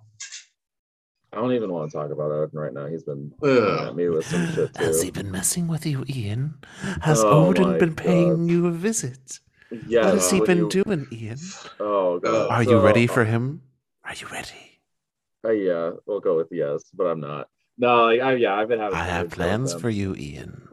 I 1.33 1.37
don't 1.37 1.53
even 1.53 1.71
want 1.71 1.89
to 1.89 1.97
talk 1.97 2.11
about 2.11 2.31
Odin 2.31 2.59
right 2.59 2.73
now. 2.73 2.85
He's 2.85 3.03
been 3.03 3.33
uh, 3.41 3.87
at 3.87 3.95
me 3.95 4.07
with 4.07 4.25
some 4.25 4.51
shit 4.53 4.73
too. 4.75 4.83
Has 4.83 5.01
he 5.01 5.09
been 5.09 5.31
messing 5.31 5.67
with 5.67 5.83
you, 5.83 6.05
Ian? 6.07 6.59
Has 7.01 7.23
oh 7.23 7.47
Odin 7.47 7.79
been 7.79 7.95
paying 7.95 8.47
you 8.47 8.67
a 8.67 8.71
visit? 8.71 9.39
Yeah. 9.87 10.05
What 10.05 10.13
has 10.13 10.29
he 10.29 10.41
been 10.41 10.69
you... 10.69 10.69
doing, 10.69 11.07
Ian? 11.11 11.39
Oh 11.79 12.19
God. 12.19 12.51
Are 12.51 12.61
you 12.61 12.79
ready 12.79 13.07
for 13.07 13.25
him? 13.25 13.63
Are 14.05 14.13
you 14.13 14.27
ready? 14.27 14.79
Uh, 15.43 15.49
yeah, 15.49 15.91
we'll 16.05 16.19
go 16.19 16.37
with 16.37 16.49
yes, 16.51 16.83
but 16.93 17.05
I'm 17.05 17.19
not. 17.19 17.49
No, 17.77 18.05
like, 18.05 18.21
I, 18.21 18.33
yeah, 18.35 18.55
I've 18.55 18.67
been 18.67 18.79
having. 18.79 18.97
I 18.97 19.03
have 19.05 19.29
plans 19.29 19.73
for 19.73 19.89
you, 19.89 20.15
Ian. 20.15 20.67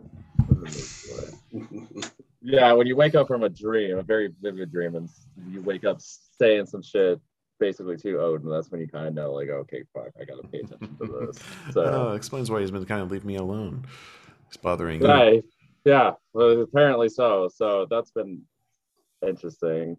yeah, 2.42 2.72
when 2.72 2.86
you 2.86 2.96
wake 2.96 3.14
up 3.14 3.26
from 3.26 3.42
a 3.42 3.48
dream, 3.48 3.98
a 3.98 4.02
very 4.02 4.32
vivid 4.40 4.70
dream, 4.70 4.96
and 4.96 5.08
you 5.48 5.62
wake 5.62 5.84
up 5.84 5.98
saying 6.38 6.66
some 6.66 6.82
shit 6.82 7.20
basically 7.60 7.96
to 7.98 8.18
Odin, 8.18 8.50
that's 8.50 8.70
when 8.70 8.80
you 8.80 8.88
kind 8.88 9.06
of 9.06 9.14
know, 9.14 9.32
like, 9.32 9.50
okay, 9.50 9.84
fuck, 9.94 10.08
I 10.20 10.24
gotta 10.24 10.42
pay 10.48 10.60
attention 10.60 10.96
to 10.98 11.26
this. 11.26 11.38
So 11.72 12.10
uh, 12.10 12.14
explains 12.14 12.50
why 12.50 12.60
he's 12.60 12.70
been 12.70 12.84
kind 12.86 13.02
of 13.02 13.12
leave 13.12 13.24
me 13.24 13.36
alone. 13.36 13.84
It's 14.48 14.56
bothering 14.56 15.00
right. 15.02 15.34
you. 15.34 15.42
Yeah, 15.84 16.12
well, 16.32 16.62
apparently 16.62 17.08
so. 17.08 17.48
So 17.54 17.86
that's 17.88 18.10
been 18.10 18.42
interesting. 19.26 19.96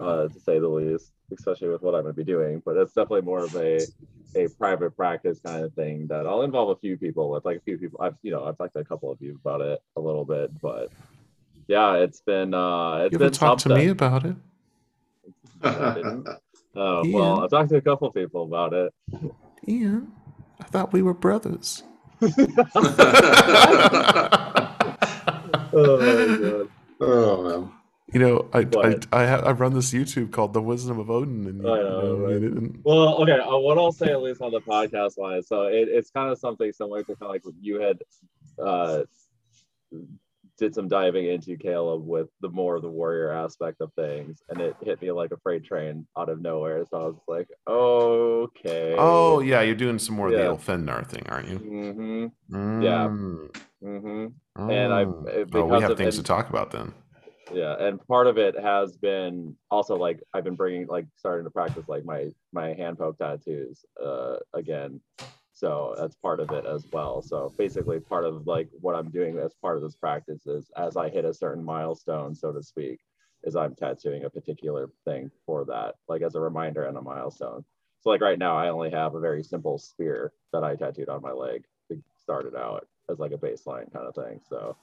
Uh, 0.00 0.28
to 0.28 0.40
say 0.40 0.58
the 0.58 0.68
least, 0.68 1.12
especially 1.32 1.68
with 1.68 1.82
what 1.82 1.94
I'm 1.94 2.02
going 2.02 2.14
to 2.14 2.16
be 2.16 2.24
doing. 2.24 2.62
But 2.64 2.76
it's 2.76 2.92
definitely 2.92 3.22
more 3.22 3.44
of 3.44 3.54
a 3.56 3.80
a 4.34 4.48
private 4.58 4.94
practice 4.96 5.40
kind 5.44 5.64
of 5.64 5.72
thing 5.74 6.06
that 6.08 6.26
I'll 6.26 6.42
involve 6.42 6.68
a 6.70 6.76
few 6.76 6.96
people 6.98 7.30
with, 7.30 7.44
like 7.46 7.56
a 7.58 7.60
few 7.60 7.78
people. 7.78 8.00
I've 8.02 8.16
you 8.22 8.30
know 8.32 8.44
I've 8.44 8.58
talked 8.58 8.74
to 8.74 8.80
a 8.80 8.84
couple 8.84 9.10
of 9.10 9.20
you 9.20 9.38
about 9.44 9.60
it 9.62 9.80
a 9.96 10.00
little 10.00 10.24
bit, 10.24 10.50
but 10.60 10.90
yeah, 11.68 11.94
it's 11.94 12.20
been 12.20 12.52
uh, 12.54 12.96
it's 13.04 13.12
You 13.12 13.18
been 13.18 13.26
haven't 13.26 13.38
talked 13.38 13.62
to 13.62 13.68
something. 13.70 13.84
me 13.86 13.90
about 13.90 14.24
it. 14.24 14.36
Oh 16.78 17.02
Ian. 17.06 17.12
well, 17.14 17.40
I've 17.40 17.48
talked 17.50 17.70
to 17.70 17.76
a 17.76 17.80
couple 17.80 18.10
people 18.12 18.42
about 18.44 18.74
it. 18.74 18.92
Ian, 19.66 20.12
I 20.60 20.64
thought 20.64 20.92
we 20.92 21.00
were 21.00 21.14
brothers. 21.14 21.82
Oh 25.78 25.98
my 25.98 26.38
god. 26.38 26.68
oh 27.00 27.42
man. 27.60 27.70
You 28.12 28.20
know, 28.20 28.48
I 28.52 28.60
I 28.60 28.98
I, 29.12 29.24
I 29.24 29.50
run 29.52 29.74
this 29.74 29.92
YouTube 29.92 30.30
called 30.30 30.52
The 30.52 30.62
Wisdom 30.62 30.98
of 31.00 31.10
Odin, 31.10 31.46
and 31.48 31.60
you, 31.62 31.68
I 31.72 31.78
know, 31.80 32.02
you 32.02 32.24
right? 32.26 32.36
it 32.36 32.40
didn't- 32.40 32.80
Well, 32.84 33.20
okay. 33.22 33.32
Uh, 33.32 33.58
what 33.58 33.78
I'll 33.78 33.90
say, 33.90 34.12
at 34.12 34.22
least 34.22 34.40
on 34.40 34.52
the 34.52 34.60
podcast 34.60 35.18
line, 35.18 35.42
so 35.42 35.62
it, 35.64 35.88
it's 35.88 36.10
kind 36.10 36.30
of 36.30 36.38
something 36.38 36.70
similar 36.72 37.00
to 37.02 37.06
kind 37.16 37.22
of 37.22 37.28
like 37.30 37.44
what 37.44 37.54
you 37.60 37.80
had 37.80 37.98
uh, 38.64 39.02
did 40.58 40.72
some 40.74 40.86
diving 40.88 41.26
into 41.26 41.56
Caleb 41.56 42.06
with 42.06 42.28
the 42.40 42.48
more 42.48 42.76
of 42.76 42.82
the 42.82 42.88
warrior 42.88 43.32
aspect 43.32 43.80
of 43.80 43.92
things, 43.94 44.40
and 44.48 44.60
it 44.60 44.76
hit 44.82 45.02
me 45.02 45.10
like 45.10 45.32
a 45.32 45.36
freight 45.38 45.64
train 45.64 46.06
out 46.16 46.28
of 46.28 46.40
nowhere. 46.40 46.84
So 46.88 46.96
I 46.96 47.04
was 47.06 47.16
like, 47.26 47.48
okay. 47.68 48.94
Oh 48.96 49.40
yeah, 49.40 49.62
you're 49.62 49.74
doing 49.74 49.98
some 49.98 50.14
more 50.14 50.28
of 50.28 50.32
the 50.32 50.38
Yeah. 50.38 50.46
Ulfhednar 50.50 51.06
thing, 51.08 51.24
aren't 51.28 51.48
you? 51.48 51.58
Mm-hmm. 51.58 52.82
Yeah. 52.82 53.08
Mm. 53.08 53.56
Mm-hmm. 53.82 54.70
And 54.70 54.92
I- 54.94 55.04
Oh. 55.04 55.24
oh, 55.54 55.64
we 55.66 55.80
have 55.82 55.90
of- 55.90 55.98
things 55.98 56.16
to 56.16 56.22
talk 56.22 56.48
about 56.50 56.70
then. 56.70 56.94
Yeah 57.50 57.76
and 57.78 58.04
part 58.08 58.26
of 58.26 58.38
it 58.38 58.58
has 58.58 58.96
been 58.96 59.54
also 59.70 59.96
like 59.96 60.20
i've 60.34 60.44
been 60.44 60.56
bringing 60.56 60.86
like 60.88 61.06
starting 61.16 61.44
to 61.44 61.50
practice 61.50 61.84
like 61.88 62.04
my 62.04 62.28
my 62.52 62.74
hand 62.74 62.98
poke 62.98 63.18
tattoos 63.18 63.84
uh 64.04 64.36
again. 64.54 65.00
So 65.52 65.94
that's 65.96 66.16
part 66.16 66.40
of 66.40 66.52
it 66.52 66.66
as 66.66 66.86
well. 66.92 67.22
So 67.22 67.54
basically 67.56 67.98
part 67.98 68.26
of 68.26 68.46
like 68.46 68.68
what 68.80 68.94
i'm 68.94 69.10
doing 69.10 69.38
as 69.38 69.54
part 69.54 69.76
of 69.76 69.82
this 69.82 69.96
practice 69.96 70.46
is 70.46 70.70
as 70.76 70.96
i 70.96 71.08
hit 71.08 71.24
a 71.24 71.32
certain 71.32 71.64
milestone 71.64 72.34
so 72.34 72.52
to 72.52 72.62
speak 72.62 73.00
is 73.44 73.56
i'm 73.56 73.74
tattooing 73.74 74.24
a 74.24 74.30
particular 74.30 74.90
thing 75.04 75.30
for 75.46 75.64
that 75.64 75.94
like 76.08 76.22
as 76.22 76.34
a 76.34 76.40
reminder 76.40 76.84
and 76.84 76.96
a 76.98 77.02
milestone. 77.02 77.64
So 78.00 78.10
like 78.10 78.20
right 78.20 78.38
now 78.38 78.56
i 78.56 78.68
only 78.68 78.90
have 78.90 79.14
a 79.14 79.20
very 79.20 79.42
simple 79.42 79.78
spear 79.78 80.32
that 80.52 80.64
i 80.64 80.74
tattooed 80.74 81.08
on 81.08 81.22
my 81.22 81.32
leg 81.32 81.64
to 81.90 82.02
start 82.20 82.46
it 82.46 82.56
out 82.56 82.86
as 83.10 83.18
like 83.18 83.32
a 83.32 83.38
baseline 83.38 83.90
kind 83.92 84.06
of 84.06 84.14
thing. 84.14 84.40
So 84.48 84.76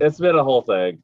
it's 0.00 0.18
been 0.18 0.36
a 0.36 0.44
whole 0.44 0.62
thing 0.62 1.02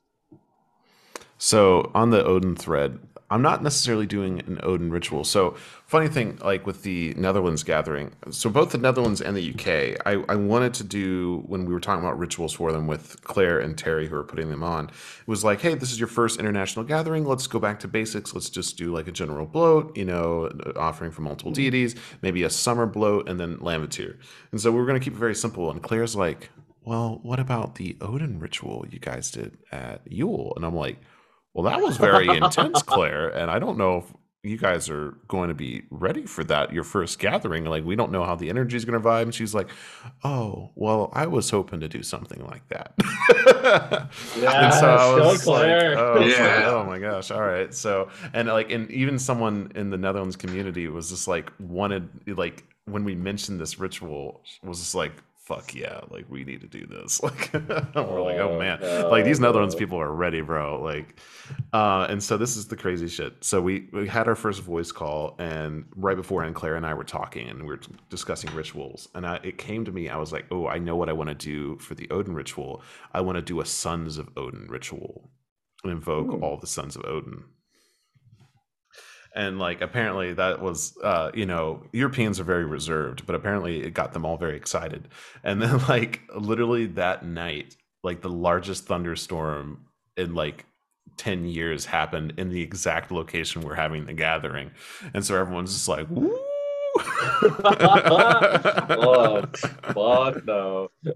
So 1.45 1.91
on 1.93 2.11
the 2.11 2.25
Odin 2.25 2.55
thread, 2.55 3.01
I'm 3.29 3.43
not 3.43 3.65
necessarily 3.65 4.07
doing 4.07 4.39
an 4.47 4.61
Odin 4.63 4.93
ritual. 4.93 5.25
So 5.25 5.57
funny 5.87 6.07
thing, 6.07 6.39
like 6.41 6.69
with 6.69 6.85
the 6.85 7.15
Netherlands 7.15 7.65
gathering, 7.65 8.13
so 8.31 8.49
both 8.49 8.71
the 8.71 8.79
Netherlands 8.79 9.21
and 9.21 9.37
the 9.37 9.51
UK, 9.51 10.01
I, 10.07 10.23
I 10.29 10.37
wanted 10.37 10.73
to 10.75 10.85
do 10.85 11.43
when 11.49 11.65
we 11.65 11.75
were 11.75 11.81
talking 11.81 12.05
about 12.05 12.17
rituals 12.17 12.53
for 12.53 12.71
them 12.71 12.87
with 12.87 13.25
Claire 13.25 13.59
and 13.59 13.77
Terry 13.77 14.07
who 14.07 14.15
are 14.15 14.23
putting 14.23 14.51
them 14.51 14.63
on. 14.63 14.85
It 14.85 15.27
was 15.27 15.43
like, 15.43 15.61
hey, 15.61 15.75
this 15.75 15.91
is 15.91 15.99
your 15.99 16.07
first 16.07 16.39
international 16.39 16.85
gathering. 16.85 17.25
Let's 17.25 17.49
go 17.49 17.59
back 17.59 17.81
to 17.81 17.89
basics. 17.89 18.33
Let's 18.35 18.49
just 18.49 18.79
do 18.79 18.95
like 18.95 19.09
a 19.09 19.13
general 19.13 19.49
blót, 19.49 19.97
you 19.97 20.05
know, 20.05 20.49
offering 20.77 21.11
for 21.11 21.23
multiple 21.23 21.51
mm-hmm. 21.51 21.61
deities, 21.61 21.97
maybe 22.23 22.45
a 22.45 22.51
summer 22.51 22.87
blót, 22.87 23.29
and 23.29 23.41
then 23.41 23.57
Landvættir. 23.57 24.17
And 24.53 24.61
so 24.61 24.71
we 24.71 24.79
were 24.79 24.87
going 24.87 25.01
to 25.01 25.05
keep 25.05 25.15
it 25.15 25.19
very 25.19 25.35
simple. 25.35 25.73
And 25.73 25.83
Claire's 25.83 26.15
like, 26.15 26.51
well, 26.85 27.19
what 27.25 27.41
about 27.41 27.75
the 27.75 27.97
Odin 28.01 28.39
ritual 28.39 28.87
you 28.89 29.01
guys 29.01 29.33
did 29.33 29.59
at 29.73 30.03
Yule? 30.07 30.53
And 30.55 30.65
I'm 30.65 30.77
like, 30.77 30.99
well, 31.55 31.65
that 31.65 31.81
was 31.83 31.97
very 31.97 32.29
intense, 32.29 32.83
Claire. 32.83 33.29
And 33.29 33.51
I 33.51 33.59
don't 33.59 33.77
know 33.79 33.99
if 33.99 34.13
you 34.45 34.59
guys 34.59 34.91
are 34.91 35.15
going 35.29 35.49
to 35.51 35.55
be 35.55 35.83
ready 35.91 36.27
for 36.27 36.43
that, 36.45 36.73
your 36.73 36.83
first 36.83 37.19
gathering. 37.21 37.65
Like, 37.65 37.85
we 37.85 37.95
don't 37.95 38.11
know 38.11 38.25
how 38.25 38.35
the 38.35 38.49
energy 38.51 38.77
is 38.77 38.85
going 38.85 39.01
to 39.01 39.09
vibe. 39.09 39.23
And 39.23 39.35
she's 39.35 39.55
like, 39.55 39.69
oh, 40.25 40.71
well, 40.75 41.11
I 41.13 41.27
was 41.27 41.49
hoping 41.51 41.79
to 41.81 41.89
do 41.89 42.03
something 42.03 42.45
like 42.47 42.67
that. 42.69 42.95
and 44.37 44.75
so 44.75 44.91
I 44.91 45.17
go 45.17 45.29
was 45.29 45.47
like, 45.47 45.59
Claire. 45.63 45.99
oh, 45.99 46.15
I 46.15 46.19
was 46.19 46.29
like, 46.29 46.39
Yeah. 46.39 46.71
oh 46.71 46.85
my 46.85 46.99
gosh. 46.99 47.31
All 47.31 47.43
right. 47.43 47.73
So, 47.73 48.09
and 48.33 48.49
like, 48.49 48.71
and 48.73 48.91
even 48.91 49.19
someone 49.19 49.71
in 49.75 49.91
the 49.91 49.99
Netherlands 49.99 50.37
community 50.37 50.89
was 50.89 51.11
just 51.11 51.29
like, 51.29 51.53
wanted, 51.61 52.09
like, 52.27 52.65
when 52.87 53.05
we 53.05 53.15
mentioned 53.15 53.61
this 53.61 53.79
ritual, 53.79 54.43
was 54.65 54.81
just 54.81 54.95
like, 54.95 55.13
fuck 55.43 55.75
yeah, 55.75 56.01
like 56.11 56.25
we 56.31 56.45
need 56.45 56.61
to 56.61 56.69
do 56.69 56.87
this. 56.87 57.21
Like 57.23 57.51
we're 57.53 58.23
like, 58.23 58.39
oh 58.39 58.51
Oh, 58.55 58.59
man. 58.59 58.79
hell 58.79 59.11
like 59.11 59.25
these 59.25 59.41
Netherlands 59.41 59.75
people 59.75 60.01
are 60.01 60.13
ready, 60.13 60.41
bro. 60.41 60.81
Like 60.83 61.19
uh 61.73 62.07
and 62.09 62.23
so 62.23 62.37
this 62.37 62.57
is 62.57 62.69
the 62.69 62.77
crazy 62.77 63.09
shit. 63.09 63.43
So 63.45 63.61
we 63.61 63.89
we 63.93 64.07
had 64.09 64.29
our 64.29 64.35
first 64.37 64.61
voice 64.63 64.93
call 64.93 65.35
and 65.39 65.85
right 65.97 66.17
beforehand 66.17 66.55
Claire 66.55 66.77
and 66.77 66.87
I 66.87 66.95
were 66.95 67.05
talking 67.05 67.49
and 67.49 67.61
we 67.63 67.67
were 67.69 67.77
t- 67.79 67.91
discussing 68.09 68.55
rituals. 68.55 69.09
And 69.15 69.27
I, 69.27 69.41
it 69.43 69.59
came 69.59 69.85
to 69.85 69.93
me, 69.93 70.09
I 70.09 70.17
was 70.17 70.33
like, 70.33 70.47
oh, 70.51 70.67
I 70.69 70.79
know 70.79 70.97
what 70.97 71.09
I 71.09 71.13
want 71.13 71.29
to 71.29 71.35
do 71.35 71.77
for 71.79 71.95
the 71.95 72.09
Odin 72.11 72.35
ritual. 72.35 72.83
I 73.13 73.21
want 73.21 73.37
to 73.37 73.43
do 73.43 73.61
a 73.61 73.67
Sons 73.67 74.19
of 74.19 74.29
Odin 74.37 74.67
ritual 74.69 75.31
and 75.83 75.93
invoke 75.93 76.29
Ooh. 76.33 76.41
all 76.41 76.57
the 76.57 76.67
sons 76.69 76.95
of 76.97 77.05
Odin 77.05 77.45
and 79.35 79.59
like 79.59 79.81
apparently 79.81 80.35
that 80.35 80.61
was 80.61 80.97
uh 81.03 81.31
you 81.35 81.47
know 81.47 81.83
europeans 81.93 82.39
are 82.39 82.45
very 82.45 82.65
reserved 82.65 83.25
but 83.27 83.35
apparently 83.35 83.83
it 83.83 83.95
got 83.95 84.13
them 84.13 84.25
all 84.25 84.37
very 84.37 84.57
excited 84.57 85.09
and 85.43 85.63
then 85.63 85.79
like 85.89 86.21
literally 86.37 86.87
that 86.87 87.25
night 87.25 87.77
like 88.03 88.21
the 88.21 88.29
largest 88.29 88.87
thunderstorm 88.87 89.85
in 90.17 90.35
like 90.35 90.67
10 91.17 91.45
years 91.45 91.85
happened 91.85 92.35
in 92.37 92.51
the 92.51 92.63
exact 92.63 93.11
location 93.11 93.63
we're 93.63 93.75
having 93.75 94.07
the 94.07 94.13
gathering 94.13 94.71
and 95.15 95.25
so 95.25 95.39
everyone's 95.39 95.73
just 95.73 95.89
like 95.89 96.09
Woo! 96.11 96.39
oh 96.99 97.03
fuck 99.95 100.45
no 100.45 100.89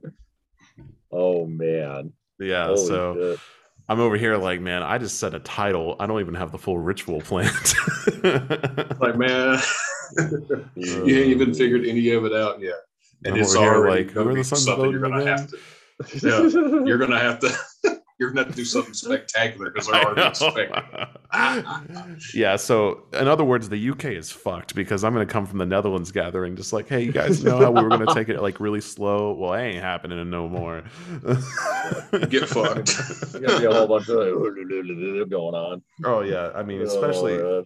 oh 1.13 1.47
man 1.47 2.13
yeah 2.39 2.67
Holy 2.67 2.87
so 2.87 3.15
shit. 3.15 3.41
I'm 3.89 4.01
over 4.01 4.17
here 4.17 4.37
like 4.37 4.61
man 4.61 4.83
i 4.83 4.99
just 4.99 5.19
set 5.19 5.35
a 5.35 5.39
title 5.41 5.97
i 6.01 6.07
don't 6.07 6.21
even 6.21 6.35
have 6.35 6.51
the 6.53 6.59
full 6.59 6.79
ritual 6.79 7.21
planned 7.21 7.53
Like 9.01 9.17
man, 9.17 9.59
you 10.77 11.17
ain't 11.17 11.29
uh, 11.29 11.35
even 11.35 11.55
figured 11.55 11.85
any 11.85 12.11
of 12.11 12.25
it 12.25 12.33
out 12.33 12.61
yet. 12.61 12.75
And 13.25 13.35
I'm 13.35 13.41
it's 13.41 13.57
already 13.57 14.05
like, 14.05 14.13
who 14.13 14.29
are 14.29 14.35
the 14.35 14.45
sons 14.45 14.67
of 14.69 14.75
something 14.75 14.91
you're 14.91 15.01
gonna 15.01 15.19
again? 15.21 15.39
have 15.39 15.51
to 15.51 15.59
Yeah. 16.23 16.85
you're 16.87 16.99
gonna 16.99 17.19
have 17.19 17.39
to 17.41 17.57
you're 18.19 18.31
gonna 18.31 18.45
have 18.45 18.51
to 18.51 18.57
do 18.57 18.65
something 18.65 18.95
spectacular 19.07 19.71
because 19.71 19.87
they're 19.87 19.97
I 19.97 20.05
already 20.05 20.21
know. 20.23 20.29
expecting. 20.29 22.17
yeah, 22.41 22.57
so 22.57 23.05
in 23.13 23.29
other 23.29 23.45
words, 23.45 23.69
the 23.69 23.91
UK 23.91 24.07
is 24.07 24.31
fucked 24.31 24.75
because 24.75 25.05
I'm 25.05 25.13
going 25.13 25.27
to 25.27 25.33
come 25.33 25.45
from 25.47 25.59
the 25.59 25.67
Netherlands 25.67 26.11
gathering, 26.13 26.57
just 26.57 26.73
like, 26.73 26.89
hey, 26.89 27.03
you 27.03 27.13
guys 27.13 27.45
know 27.45 27.59
how 27.59 27.71
we 27.71 27.83
were 27.83 27.89
going 27.89 28.07
to 28.07 28.15
take 28.15 28.29
it 28.29 28.41
like 28.41 28.61
really 28.61 28.81
slow? 28.81 29.35
Well, 29.35 29.53
that 29.53 29.61
ain't 29.61 29.83
happening 29.83 30.31
no 30.31 30.49
more. 30.49 30.85
Get 32.31 32.49
fucked. 32.49 32.97
There's 32.97 33.33
gonna 33.33 33.59
be 33.61 33.67
a 33.67 33.73
whole 33.73 33.87
bunch 33.87 34.09
of 34.09 35.29
going 35.29 35.55
on 35.55 35.83
Oh 36.05 36.21
yeah, 36.21 36.51
I 36.55 36.63
mean, 36.63 36.81
especially 36.83 37.35
Oh, 37.35 37.57
man. 37.57 37.65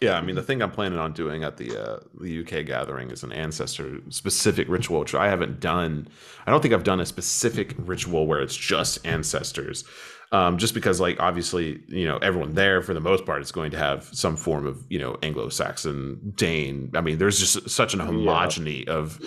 Yeah. 0.00 0.16
I 0.16 0.20
mean, 0.20 0.36
the 0.36 0.42
thing 0.42 0.62
I'm 0.62 0.70
planning 0.70 0.98
on 0.98 1.12
doing 1.12 1.44
at 1.44 1.56
the 1.56 1.76
uh, 1.76 2.00
the 2.20 2.40
UK 2.40 2.66
gathering 2.66 3.10
is 3.10 3.22
an 3.22 3.32
ancestor 3.32 4.00
specific 4.10 4.68
ritual, 4.68 5.00
which 5.00 5.14
I 5.14 5.28
haven't 5.28 5.60
done. 5.60 6.08
I 6.46 6.50
don't 6.50 6.60
think 6.60 6.74
I've 6.74 6.84
done 6.84 7.00
a 7.00 7.06
specific 7.06 7.74
ritual 7.78 8.26
where 8.26 8.40
it's 8.40 8.56
just 8.56 9.06
ancestors. 9.06 9.84
Um, 10.30 10.58
just 10.58 10.74
because, 10.74 11.00
like, 11.00 11.18
obviously, 11.20 11.82
you 11.88 12.06
know, 12.06 12.18
everyone 12.18 12.52
there 12.52 12.82
for 12.82 12.92
the 12.92 13.00
most 13.00 13.24
part 13.24 13.40
is 13.40 13.50
going 13.50 13.70
to 13.70 13.78
have 13.78 14.04
some 14.12 14.36
form 14.36 14.66
of, 14.66 14.84
you 14.90 14.98
know, 14.98 15.16
Anglo-Saxon, 15.22 16.34
Dane. 16.36 16.90
I 16.94 17.00
mean, 17.00 17.16
there's 17.16 17.38
just 17.38 17.70
such 17.70 17.94
an 17.94 18.00
homogeny 18.00 18.86
of, 18.88 19.18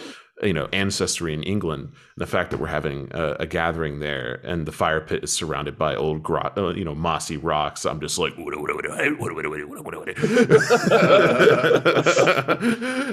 you 0.42 0.54
know, 0.54 0.68
ancestry 0.74 1.34
in 1.34 1.44
England. 1.44 1.84
And 1.84 1.94
the 2.18 2.28
fact 2.28 2.52
that 2.52 2.60
we're 2.60 2.68
having 2.68 3.10
a, 3.12 3.38
a 3.42 3.48
gathering 3.48 4.00
there 4.00 4.42
and 4.44 4.66
the 4.66 4.72
fire 4.72 5.02
pit 5.02 5.24
is 5.24 5.32
surrounded 5.32 5.78
by 5.78 5.96
old, 5.96 6.26
uh, 6.30 6.74
you 6.76 6.84
know, 6.86 6.96
mossy 6.96 7.38
rocks, 7.38 7.86
I'm 7.86 8.00
just 8.00 8.18
like, 8.18 8.34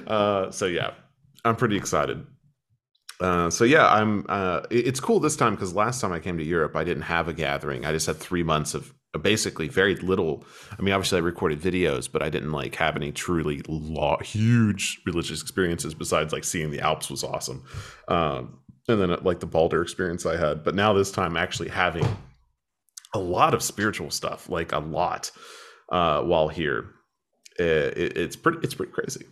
uh, 0.07 0.51
so 0.51 0.67
yeah, 0.67 0.93
I'm 1.45 1.57
pretty 1.57 1.77
excited. 1.77 2.27
Uh, 3.21 3.51
so 3.51 3.65
yeah, 3.65 3.89
I'm. 3.89 4.25
Uh, 4.29 4.63
it's 4.71 5.01
cool 5.01 5.19
this 5.19 5.37
time 5.37 5.55
because 5.55 5.75
last 5.75 6.01
time 6.01 6.13
I 6.13 6.21
came 6.21 6.39
to 6.39 6.45
Europe, 6.45 6.77
I 6.77 6.85
didn't 6.85 7.03
have 7.03 7.27
a 7.27 7.33
gathering. 7.33 7.85
I 7.85 7.93
just 7.93 8.07
had 8.07 8.17
three 8.17 8.45
months 8.45 8.75
of 8.75 8.91
uh, 8.91 8.95
basically 9.23 9.69
very 9.69 9.97
little. 9.97 10.45
I 10.79 10.83
mean, 10.83 10.93
obviously 10.95 11.19
I 11.19 11.23
recorded 11.23 11.61
videos, 11.61 12.11
but 12.11 12.23
I 12.23 12.29
didn't 12.29 12.53
like 12.53 12.75
have 12.75 12.97
any 12.97 13.13
truly 13.13 13.63
law, 13.69 14.19
huge 14.21 15.01
religious 15.07 15.41
experiences 15.41 15.95
besides 15.95 16.33
like 16.33 16.45
seeing 16.45 16.71
the 16.71 16.81
Alps 16.81 17.11
was 17.11 17.25
awesome, 17.25 17.65
um, 18.09 18.59
and 18.89 19.01
then 19.01 19.11
uh, 19.11 19.21
like 19.23 19.41
the 19.41 19.47
Balder 19.47 19.83
experience 19.83 20.27
I 20.27 20.37
had. 20.37 20.65
But 20.65 20.75
now 20.75 20.93
this 20.93 21.11
time, 21.11 21.37
actually 21.37 21.71
having 21.71 22.07
a 23.15 23.19
lot 23.19 23.55
of 23.55 23.63
spiritual 23.63 24.11
stuff, 24.11 24.49
like 24.51 24.73
a 24.73 24.79
lot, 24.79 25.31
uh, 25.91 26.23
while 26.23 26.49
here, 26.49 26.91
uh, 27.59 27.65
it, 27.65 28.17
it's 28.17 28.37
pretty. 28.37 28.59
It's 28.63 28.75
pretty 28.75 28.93
crazy. 28.93 29.25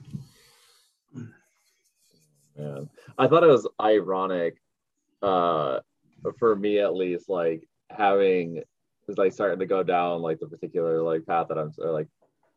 I 3.18 3.28
thought 3.28 3.44
it 3.44 3.48
was 3.48 3.66
ironic, 3.80 4.56
uh, 5.22 5.80
for 6.38 6.54
me 6.56 6.78
at 6.80 6.94
least, 6.94 7.28
like 7.28 7.66
having 7.90 8.62
is 9.08 9.18
like 9.18 9.32
starting 9.32 9.58
to 9.58 9.66
go 9.66 9.82
down 9.82 10.22
like 10.22 10.38
the 10.40 10.46
particular 10.46 11.02
like 11.02 11.26
path 11.26 11.48
that 11.48 11.58
I'm 11.58 11.72
or 11.78 11.90
like, 11.92 12.08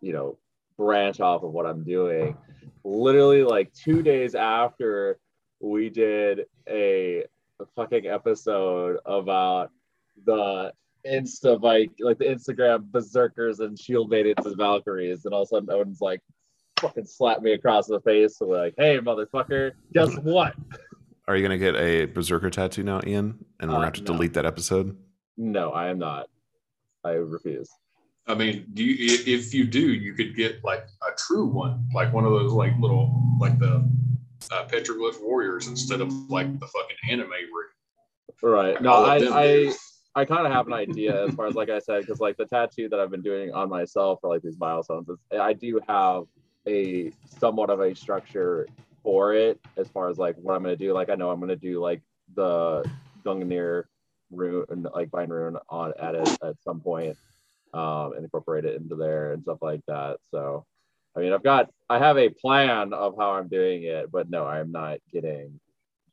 you 0.01 0.13
know, 0.13 0.37
branch 0.77 1.19
off 1.19 1.43
of 1.43 1.51
what 1.51 1.65
I'm 1.65 1.83
doing. 1.83 2.35
Literally 2.83 3.43
like 3.43 3.71
two 3.73 4.01
days 4.01 4.35
after 4.35 5.19
we 5.59 5.89
did 5.89 6.45
a, 6.69 7.23
a 7.59 7.65
fucking 7.75 8.07
episode 8.07 8.97
about 9.05 9.71
the 10.25 10.71
Insta 11.05 11.59
bike, 11.59 11.91
like 11.99 12.17
the 12.17 12.25
Instagram 12.25 12.83
berserkers 12.91 13.59
and 13.59 13.77
shield 13.79 14.09
maidens 14.09 14.45
and 14.45 14.57
Valkyries, 14.57 15.25
and 15.25 15.33
all 15.33 15.43
of 15.43 15.47
a 15.47 15.49
sudden 15.49 15.69
Odin's 15.69 16.01
like 16.01 16.21
fucking 16.79 17.05
slapped 17.05 17.41
me 17.41 17.53
across 17.53 17.87
the 17.87 17.99
face 18.01 18.39
and 18.41 18.49
like, 18.49 18.73
hey 18.77 18.97
motherfucker, 18.99 19.71
guess 19.93 20.13
what? 20.23 20.55
Are 21.27 21.35
you 21.35 21.43
gonna 21.43 21.57
get 21.57 21.75
a 21.75 22.05
berserker 22.05 22.49
tattoo 22.49 22.83
now, 22.83 23.01
Ian? 23.05 23.43
And 23.59 23.69
we're 23.69 23.75
gonna 23.75 23.79
Uh, 23.81 23.83
have 23.85 23.93
to 23.93 24.01
no. 24.01 24.05
delete 24.13 24.33
that 24.33 24.45
episode. 24.45 24.97
No, 25.37 25.69
I 25.71 25.87
am 25.89 25.99
not. 25.99 26.27
I 27.03 27.11
refuse. 27.11 27.69
I 28.27 28.35
mean, 28.35 28.67
do 28.73 28.83
you, 28.83 29.19
if 29.25 29.53
you 29.53 29.65
do, 29.65 29.93
you 29.93 30.13
could 30.13 30.35
get 30.35 30.63
like 30.63 30.85
a 31.01 31.15
true 31.17 31.45
one, 31.45 31.87
like 31.93 32.13
one 32.13 32.25
of 32.25 32.31
those 32.31 32.51
like 32.51 32.77
little 32.79 33.19
like 33.39 33.57
the 33.57 33.89
uh, 34.51 34.67
petroglyph 34.67 35.21
warriors 35.21 35.67
instead 35.67 36.01
of 36.01 36.11
like 36.29 36.59
the 36.59 36.67
fucking 36.67 36.97
anime. 37.09 37.29
rig. 37.29 38.33
Right. 38.41 38.81
No, 38.81 38.93
I 38.93 39.19
I. 39.23 39.73
I 40.15 40.25
kind 40.25 40.45
of 40.45 40.51
have 40.51 40.65
an 40.65 40.73
idea 40.73 41.25
as 41.27 41.35
far 41.35 41.45
as 41.45 41.53
like 41.53 41.69
I 41.69 41.77
said, 41.77 42.01
because 42.01 42.19
like 42.19 42.35
the 42.35 42.45
tattoo 42.45 42.89
that 42.89 42.99
I've 42.99 43.11
been 43.11 43.21
doing 43.21 43.53
on 43.53 43.69
myself 43.69 44.19
for 44.19 44.29
like 44.29 44.41
these 44.41 44.57
milestones 44.59 45.07
is 45.07 45.17
I 45.39 45.53
do 45.53 45.79
have 45.87 46.23
a 46.67 47.11
somewhat 47.39 47.69
of 47.69 47.79
a 47.79 47.95
structure 47.95 48.67
for 49.03 49.33
it 49.33 49.59
as 49.77 49.87
far 49.87 50.09
as 50.09 50.17
like 50.17 50.35
what 50.37 50.55
I'm 50.55 50.63
gonna 50.63 50.75
do. 50.75 50.93
Like 50.93 51.09
I 51.09 51.15
know 51.15 51.29
I'm 51.29 51.39
gonna 51.39 51.55
do 51.55 51.79
like 51.79 52.01
the 52.35 52.83
Gungnir 53.23 53.83
rune 54.31 54.65
and 54.69 54.87
like 54.93 55.09
Vine 55.09 55.29
rune 55.29 55.57
on 55.69 55.93
at 55.99 56.15
it 56.15 56.37
at 56.43 56.55
some 56.63 56.79
point, 56.81 57.17
um, 57.73 58.13
and 58.13 58.23
incorporate 58.23 58.65
it 58.65 58.75
into 58.79 58.95
there 58.95 59.33
and 59.33 59.43
stuff 59.43 59.59
like 59.61 59.81
that. 59.87 60.17
So 60.31 60.65
I 61.15 61.19
mean 61.21 61.33
I've 61.33 61.43
got 61.43 61.69
I 61.89 61.97
have 61.99 62.17
a 62.17 62.29
plan 62.29 62.93
of 62.93 63.15
how 63.17 63.31
I'm 63.31 63.47
doing 63.47 63.83
it, 63.83 64.11
but 64.11 64.29
no, 64.29 64.45
I'm 64.45 64.71
not 64.71 64.99
getting 65.11 65.59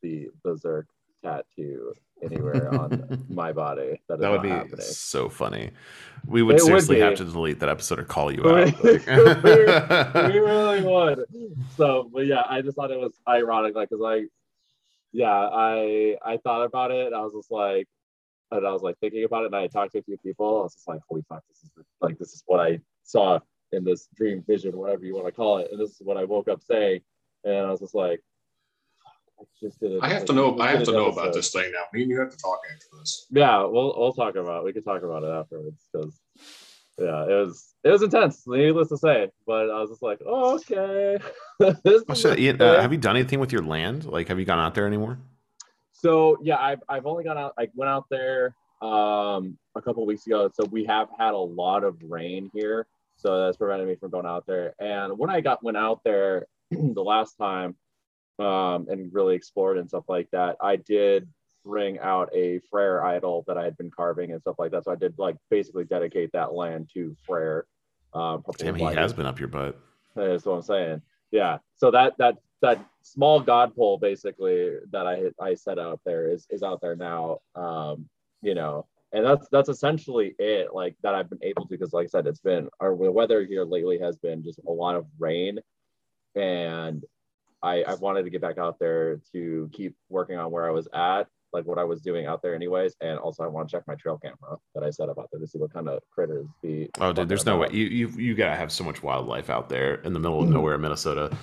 the 0.03 0.29
berserk 0.45 0.87
tattoo 1.23 1.93
anywhere 2.23 2.73
on 2.75 3.27
my 3.29 3.53
body. 3.53 4.01
That, 4.09 4.21
That 4.21 4.31
would 4.31 4.43
be 4.43 4.49
happening. 4.49 4.81
so 4.81 5.29
funny. 5.29 5.71
We 6.27 6.43
would 6.43 6.57
It 6.57 6.61
seriously 6.63 6.97
be. 6.97 7.01
have 7.03 7.17
to 7.17 7.25
delete 7.25 7.61
that 7.61 7.69
episode 7.69 7.99
or 7.99 8.05
call 8.05 8.33
you 8.33 8.41
out. 8.49 8.83
we 8.83 8.93
Like- 8.93 10.33
we 10.33 10.39
really 10.39 10.83
would. 10.83 11.25
So, 11.77 12.09
but 12.13 12.27
yeah, 12.27 12.43
I 12.49 12.63
just 12.63 12.77
thought 12.77 12.91
it 12.91 12.99
was 12.99 13.13
ironic, 13.29 13.75
like, 13.75 13.91
cause 13.91 14.01
like, 14.01 14.29
yeah, 15.13 15.31
I 15.31 16.17
I 16.25 16.39
thought 16.39 16.65
about 16.65 16.91
it. 16.91 17.07
And 17.07 17.15
I 17.15 17.21
was 17.21 17.33
just 17.35 17.51
like, 17.51 17.87
and 18.51 18.67
I 18.67 18.73
was 18.73 18.83
like 18.83 18.99
thinking 18.99 19.25
about 19.25 19.43
it, 19.43 19.47
and 19.47 19.57
I 19.57 19.67
talked 19.67 19.93
to 19.93 19.99
a 19.99 20.03
few 20.03 20.17
people. 20.19 20.61
I 20.61 20.63
was 20.63 20.75
just 20.75 20.89
like, 20.89 21.01
holy 21.09 21.25
fuck, 21.29 21.43
this 21.49 21.63
is 21.65 21.71
like 22.01 22.19
this 22.19 22.33
is 22.33 22.43
what 22.47 22.61
I 22.61 22.81
saw 23.03 23.39
in 23.73 23.85
this 23.85 24.09
dream 24.17 24.45
vision, 24.47 24.77
whatever 24.77 25.05
you 25.05 25.15
want 25.15 25.27
to 25.27 25.33
call 25.33 25.59
it, 25.59 25.69
and 25.73 25.81
this 25.81 25.91
is 25.91 26.01
what 26.03 26.17
I 26.17 26.25
woke 26.25 26.49
up 26.49 26.63
saying, 26.63 27.01
and 27.45 27.67
I 27.67 27.71
was 27.71 27.81
just 27.81 27.95
like, 27.95 28.23
I 29.41 29.45
just 29.61 29.81
did 29.81 29.93
it. 29.93 30.01
I 30.03 30.09
have 30.09 30.25
to 30.27 30.33
know. 30.33 30.59
I 30.59 30.71
have 30.71 30.85
to 30.85 30.93
know 30.93 31.07
about 31.07 31.35
this 31.35 31.51
thing 31.51 31.71
now. 31.73 31.83
Me 31.93 32.03
and 32.03 32.11
you 32.11 32.21
have 32.21 32.31
to 32.31 32.37
talk 32.39 32.61
after 32.73 32.87
this. 32.99 33.27
Yeah, 33.31 33.65
we'll 33.65 33.95
we'll 33.99 34.13
talk 34.13 34.37
about. 34.37 34.59
It. 34.61 34.65
We 34.65 34.73
can 34.73 34.83
talk 34.83 35.03
about 35.03 35.25
it 35.25 35.31
afterwards 35.31 35.83
because 35.93 36.21
yeah, 36.99 37.25
it 37.25 37.35
was 37.45 37.75
it 37.85 37.91
was 37.91 38.03
intense. 38.03 38.47
Needless 38.47 38.89
to 38.89 38.97
say, 38.97 39.29
but 39.47 39.71
I 39.71 39.81
was 39.81 39.91
just 39.91 40.03
like, 40.03 40.21
oh, 40.27 40.55
okay. 40.55 41.19
This 41.85 42.03
Oh, 42.09 42.13
is 42.13 42.25
uh, 42.25 42.29
okay. 42.31 42.83
have 42.83 42.93
you 42.93 42.99
done 42.99 43.17
anything 43.17 43.41
with 43.41 43.53
your 43.53 43.63
land? 43.63 44.05
Like, 44.05 44.29
have 44.29 44.39
you 44.39 44.45
gone 44.45 44.59
out 44.59 44.75
there 44.75 44.87
anymore? 44.87 45.19
So 45.99 46.37
yeah, 46.43 46.59
I've 46.59 46.83
I've 46.89 47.07
only 47.07 47.25
gone 47.25 47.39
out. 47.39 47.55
I 47.59 47.69
went 47.75 47.89
out 47.89 48.05
there 48.11 48.55
um 48.83 49.57
a 49.75 49.83
couple 49.83 50.05
weeks 50.05 50.27
ago. 50.27 50.51
So 50.53 50.65
we 50.65 50.85
have 50.85 51.09
had 51.19 51.33
a 51.33 51.39
lot 51.39 51.85
of 51.85 51.97
rain 52.03 52.51
here, 52.53 52.87
so 53.17 53.47
that's 53.47 53.57
prevented 53.57 53.89
me 53.89 53.97
from 53.97 54.11
going 54.11 54.27
out 54.27 54.47
there. 54.47 54.75
And 54.79 55.19
when 55.19 55.31
I 55.31 55.41
got 55.41 55.65
went 55.65 55.79
out 55.79 56.03
there 56.05 56.47
the 56.71 57.03
last 57.03 57.37
time, 57.39 57.77
um, 58.39 58.87
and 58.91 59.13
really 59.13 59.35
explored 59.35 59.79
and 59.79 59.89
stuff 59.89 60.05
like 60.09 60.29
that, 60.33 60.57
I 60.61 60.77
did 60.77 61.29
bring 61.65 61.99
out 61.99 62.29
a 62.35 62.61
Freyr 62.71 63.03
idol 63.03 63.45
that 63.47 63.57
I 63.57 63.65
had 63.65 63.77
been 63.79 63.91
carving 63.91 64.33
and 64.33 64.41
stuff 64.41 64.57
like 64.59 64.73
that. 64.73 64.85
So 64.85 64.93
I 64.93 64.97
did 64.97 65.15
like 65.19 65.37
basically 65.51 65.85
dedicate 65.85 66.31
that 66.33 66.53
land 66.53 66.91
to 66.93 67.17
Freyr. 67.27 67.65
Um, 68.13 68.45
Damn, 68.59 68.75
he 68.75 68.85
has 68.85 69.15
been 69.15 69.27
up 69.27 69.39
your 69.39 69.49
butt. 69.49 69.79
That's 70.15 70.45
what 70.45 70.57
I'm 70.57 70.63
saying. 70.63 71.03
Yeah. 71.31 71.59
So 71.77 71.91
that 71.91 72.15
that 72.19 72.37
that 72.63 72.85
small 73.03 73.41
god 73.41 73.75
pole 73.77 73.99
basically 73.99 74.77
that 74.91 75.07
I 75.07 75.31
I 75.41 75.55
set 75.55 75.79
out 75.79 76.01
there 76.05 76.29
is 76.29 76.47
is 76.51 76.63
out 76.63 76.81
there 76.81 76.97
now. 76.97 77.39
Um, 77.55 78.09
you 78.43 78.55
know, 78.55 78.87
and 79.13 79.25
that's 79.25 79.49
that's 79.51 79.69
essentially 79.69 80.35
it. 80.39 80.75
Like 80.75 80.97
that 81.03 81.15
I've 81.15 81.29
been 81.31 81.43
able 81.43 81.63
to 81.63 81.69
because, 81.69 81.93
like 81.93 82.05
I 82.05 82.09
said, 82.09 82.27
it's 82.27 82.41
been 82.41 82.69
our 82.81 82.97
the 82.97 83.11
weather 83.11 83.45
here 83.45 83.65
lately 83.65 83.99
has 83.99 84.17
been 84.17 84.43
just 84.43 84.61
a 84.67 84.71
lot 84.73 84.95
of 84.95 85.07
rain, 85.19 85.59
and 86.35 87.05
I 87.63 87.83
I 87.83 87.95
wanted 87.95 88.25
to 88.25 88.31
get 88.31 88.41
back 88.41 88.59
out 88.59 88.79
there 88.79 89.21
to 89.33 89.71
keep 89.73 89.95
working 90.09 90.37
on 90.39 90.51
where 90.51 90.67
I 90.67 90.71
was 90.71 90.89
at. 90.93 91.25
Like 91.53 91.65
what 91.65 91.79
I 91.79 91.85
was 91.85 92.03
doing 92.03 92.27
out 92.27 92.43
there, 92.43 92.55
anyways, 92.55 92.97
and 93.01 93.19
also 93.19 93.43
I 93.43 93.47
want 93.47 93.69
to 93.69 93.77
check 93.77 93.85
my 93.87 93.95
trail 93.95 94.19
camera 94.19 94.59
that 94.75 94.83
I 94.85 94.91
set 94.91 95.09
up 95.09 95.19
out 95.19 95.29
there 95.33 95.41
to 95.41 95.47
see 95.47 95.59
what 95.59 95.73
kind 95.73 95.89
of 95.89 96.01
critters 96.11 96.47
the. 96.63 96.91
Oh, 97.01 97.13
dude, 97.13 97.29
there's 97.29 97.47
no 97.47 97.57
way. 97.57 97.69
You 97.71 97.87
you 97.87 98.09
you 98.09 98.35
gotta 98.35 98.57
have 98.57 98.71
so 98.71 98.85
much 98.85 99.03
wildlife 99.03 99.49
out 99.49 99.69
there 99.69 99.95
in 99.97 100.13
the 100.13 100.19
middle 100.19 100.39
Mm-hmm. 100.41 100.49
of 100.49 100.55
nowhere, 100.55 100.77
Minnesota. 100.77 101.35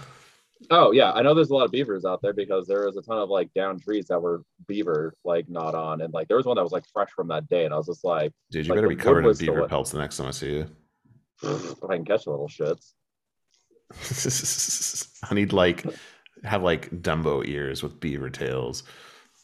Oh 0.69 0.91
yeah, 0.91 1.11
I 1.11 1.21
know 1.21 1.33
there's 1.33 1.49
a 1.49 1.55
lot 1.55 1.65
of 1.65 1.71
beavers 1.71 2.05
out 2.05 2.21
there 2.21 2.33
because 2.33 2.67
there 2.67 2.85
was 2.85 2.97
a 2.97 3.01
ton 3.01 3.17
of 3.17 3.29
like 3.29 3.53
down 3.53 3.79
trees 3.79 4.05
that 4.07 4.21
were 4.21 4.43
beaver 4.67 5.13
like 5.23 5.49
not 5.49 5.75
on, 5.75 6.01
and 6.01 6.13
like 6.13 6.27
there 6.27 6.37
was 6.37 6.45
one 6.45 6.55
that 6.55 6.63
was 6.63 6.71
like 6.71 6.85
fresh 6.93 7.09
from 7.15 7.27
that 7.29 7.47
day, 7.49 7.65
and 7.65 7.73
I 7.73 7.77
was 7.77 7.87
just 7.87 8.03
like, 8.03 8.31
Dude, 8.51 8.65
you 8.65 8.71
Like, 8.71 8.77
better 8.77 8.87
be 8.89 8.95
covered 8.95 9.25
in 9.25 9.37
beaver 9.37 9.67
pelts 9.67 9.91
the 9.91 9.99
next 9.99 10.17
time 10.17 10.27
I 10.27 10.31
see 10.31 10.53
you. 10.53 10.67
if 11.43 11.83
I 11.89 11.95
can 11.95 12.05
catch 12.05 12.25
the 12.25 12.31
little 12.31 12.47
shits. 12.47 12.93
I 15.29 15.33
need 15.35 15.53
like 15.53 15.85
have 16.43 16.63
like 16.63 16.89
Dumbo 16.91 17.45
ears 17.47 17.83
with 17.83 17.99
beaver 17.99 18.29
tails. 18.29 18.83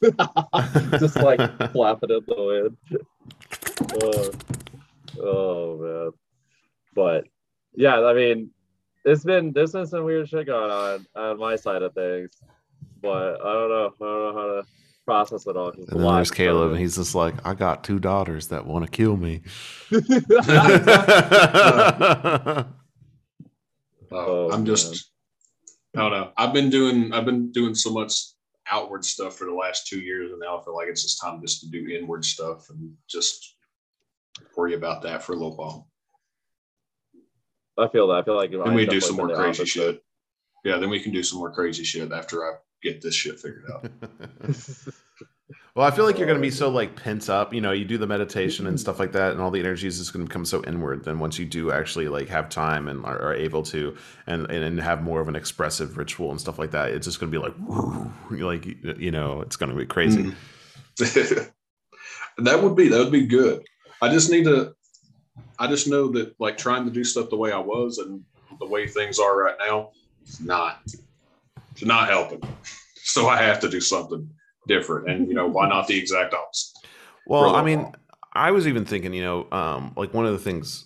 just 1.00 1.18
like 1.18 1.40
flapping 1.72 2.10
in 2.10 2.24
the 2.26 2.74
wind. 2.78 2.78
Oh, 4.04 4.32
oh 5.22 5.78
man, 5.78 6.12
but 6.96 7.26
yeah, 7.74 8.00
I 8.06 8.14
mean, 8.14 8.52
it's 9.06 9.24
been 9.24 9.52
there's 9.54 9.72
been 9.72 9.88
some 9.88 10.04
weird 10.04 10.28
shit 10.30 10.45
going 10.47 10.70
on 10.72 11.06
on 11.16 11.38
my 11.39 11.56
side 11.56 11.82
of 11.82 11.93
things, 11.93 12.32
but 13.02 13.39
I 13.41 13.54
don't 13.54 13.70
know, 13.70 13.93
I 14.02 14.04
don't 14.04 14.10
know 14.24 14.34
how 14.34 14.47
to 14.47 14.64
process 15.06 15.47
it 15.47 15.56
all. 15.58 15.70
it's 15.70 15.78
And 15.80 15.88
then 16.00 16.06
lot, 16.06 16.16
there's 16.18 16.32
Caleb, 16.32 16.70
so- 16.70 16.72
and 16.74 16.80
he's 16.80 16.95
just 16.97 17.16
like, 17.16 17.36
I 17.45 17.54
got 17.54 17.84
two 17.84 18.00
daughters 18.00 18.47
that 18.50 18.66
want 18.66 18.86
to 18.86 18.91
kill 18.91 19.18
me. 19.18 19.41
Uh, 24.12 24.12
Oh, 24.12 24.50
I'm 24.52 24.66
just, 24.66 25.12
I 25.95 26.00
don't 26.02 26.10
know. 26.12 26.32
I've 26.36 26.52
been 26.52 26.72
doing, 26.72 27.14
I've 27.14 27.26
been 27.26 27.52
doing 27.52 27.76
so 27.76 27.91
much 27.91 28.14
outward 28.68 29.06
stuff 29.06 29.36
for 29.36 29.45
the 29.45 29.54
last 29.54 29.86
two 29.86 30.00
years, 30.00 30.32
and 30.32 30.39
now 30.39 30.58
I 30.60 30.64
feel 30.64 30.76
like 30.76 30.88
it's 30.88 31.04
just 31.04 31.22
time 31.22 31.39
just 31.41 31.62
to 31.62 31.68
do 31.70 31.88
inward 31.89 32.26
stuff 32.26 32.68
and 32.72 32.91
just 33.08 33.56
worry 34.58 34.74
about 34.74 35.04
that 35.04 35.22
for 35.22 35.34
a 35.34 35.36
little 35.36 35.56
while. 35.56 35.89
I 37.80 37.88
feel 37.90 38.08
that. 38.08 38.16
I 38.16 38.24
feel 38.24 38.36
like 38.36 38.52
Then 38.52 38.62
I'm 38.62 38.74
we 38.74 38.86
do 38.86 39.02
some 39.02 39.16
more 39.16 39.28
crazy 39.28 39.62
opposite. 39.62 39.68
shit. 39.68 40.04
Yeah, 40.64 40.78
then 40.78 40.90
we 40.90 41.00
can 41.00 41.12
do 41.12 41.24
some 41.24 41.40
more 41.40 41.52
crazy 41.52 41.84
shit 41.84 42.12
after 42.12 42.44
I 42.44 42.56
get 42.84 43.02
this 43.02 43.16
shit 43.16 43.40
figured 43.40 43.66
out. 43.72 43.90
well, 45.76 45.88
I 45.88 45.92
feel 45.92 46.06
like 46.06 46.18
you're 46.18 46.28
going 46.28 46.38
to 46.38 46.42
be 46.42 46.52
so 46.52 46.70
like 46.70 46.96
pent 47.02 47.30
up. 47.30 47.54
You 47.54 47.62
know, 47.62 47.72
you 47.72 47.86
do 47.86 47.98
the 47.98 48.08
meditation 48.08 48.68
and 48.68 48.80
stuff 48.80 49.00
like 49.00 49.14
that, 49.14 49.32
and 49.32 49.42
all 49.42 49.52
the 49.52 49.60
energy 49.60 49.88
is 49.88 49.98
just 49.98 50.14
going 50.14 50.26
to 50.26 50.30
become 50.30 50.46
so 50.46 50.64
inward. 50.66 51.06
Then 51.06 51.20
once 51.20 51.40
you 51.40 51.46
do 51.46 51.72
actually 51.72 52.08
like 52.08 52.28
have 52.30 52.50
time 52.50 52.88
and 52.88 53.06
are, 53.06 53.20
are 53.22 53.34
able 53.34 53.64
to, 53.64 53.96
and, 54.28 54.50
and 54.50 54.64
and 54.64 54.80
have 54.80 55.02
more 55.02 55.22
of 55.22 55.30
an 55.30 55.36
expressive 55.36 55.98
ritual 55.98 56.32
and 56.32 56.40
stuff 56.40 56.60
like 56.60 56.72
that, 56.72 56.90
it's 56.92 57.08
just 57.08 57.20
going 57.20 57.32
to 57.32 57.40
be 57.40 57.44
like, 57.44 57.56
woo, 57.60 58.12
like 58.30 58.66
you 59.00 59.12
know, 59.12 59.42
it's 59.42 59.56
going 59.56 59.72
to 59.72 59.76
be 59.78 59.86
crazy. 59.86 60.34
Mm. 60.98 61.52
that 62.38 62.62
would 62.62 62.76
be 62.76 62.90
that 62.90 63.00
would 63.00 63.12
be 63.12 63.28
good. 63.28 63.64
I 64.02 64.10
just 64.10 64.30
need 64.30 64.46
to. 64.46 64.74
I 65.60 65.68
just 65.68 65.88
know 65.88 66.07
that 66.14 66.34
like 66.39 66.57
trying 66.57 66.86
to 66.86 66.91
do 66.91 67.03
stuff 67.03 67.30
the 67.30 67.38
way 67.38 67.51
I 67.51 67.60
was 67.60 67.97
and 67.97 68.24
the 68.60 68.66
way 68.66 68.88
things 68.88 69.20
are 69.20 69.38
right 69.38 69.55
now, 69.60 69.91
it's 70.22 70.39
not. 70.39 70.82
It's 71.72 71.86
not 71.86 72.10
helping. 72.10 72.41
So 72.95 73.28
I 73.28 73.41
have 73.41 73.60
to 73.62 73.70
do 73.70 73.82
something 73.82 74.30
different, 74.68 75.10
and 75.10 75.28
you 75.28 75.34
know 75.34 75.47
why 75.47 75.68
not 75.68 75.88
the 75.88 75.97
exact 75.97 76.34
opposite? 76.34 76.88
Well, 77.28 77.55
I 77.55 77.64
mean. 77.64 77.93
I 78.32 78.51
was 78.51 78.68
even 78.68 78.86
thinking, 78.86 79.12
you 79.16 79.24
know, 79.24 79.47
um, 79.51 79.91
like 79.97 80.14
one 80.14 80.28
of 80.28 80.34
the 80.34 80.39
things 80.39 80.86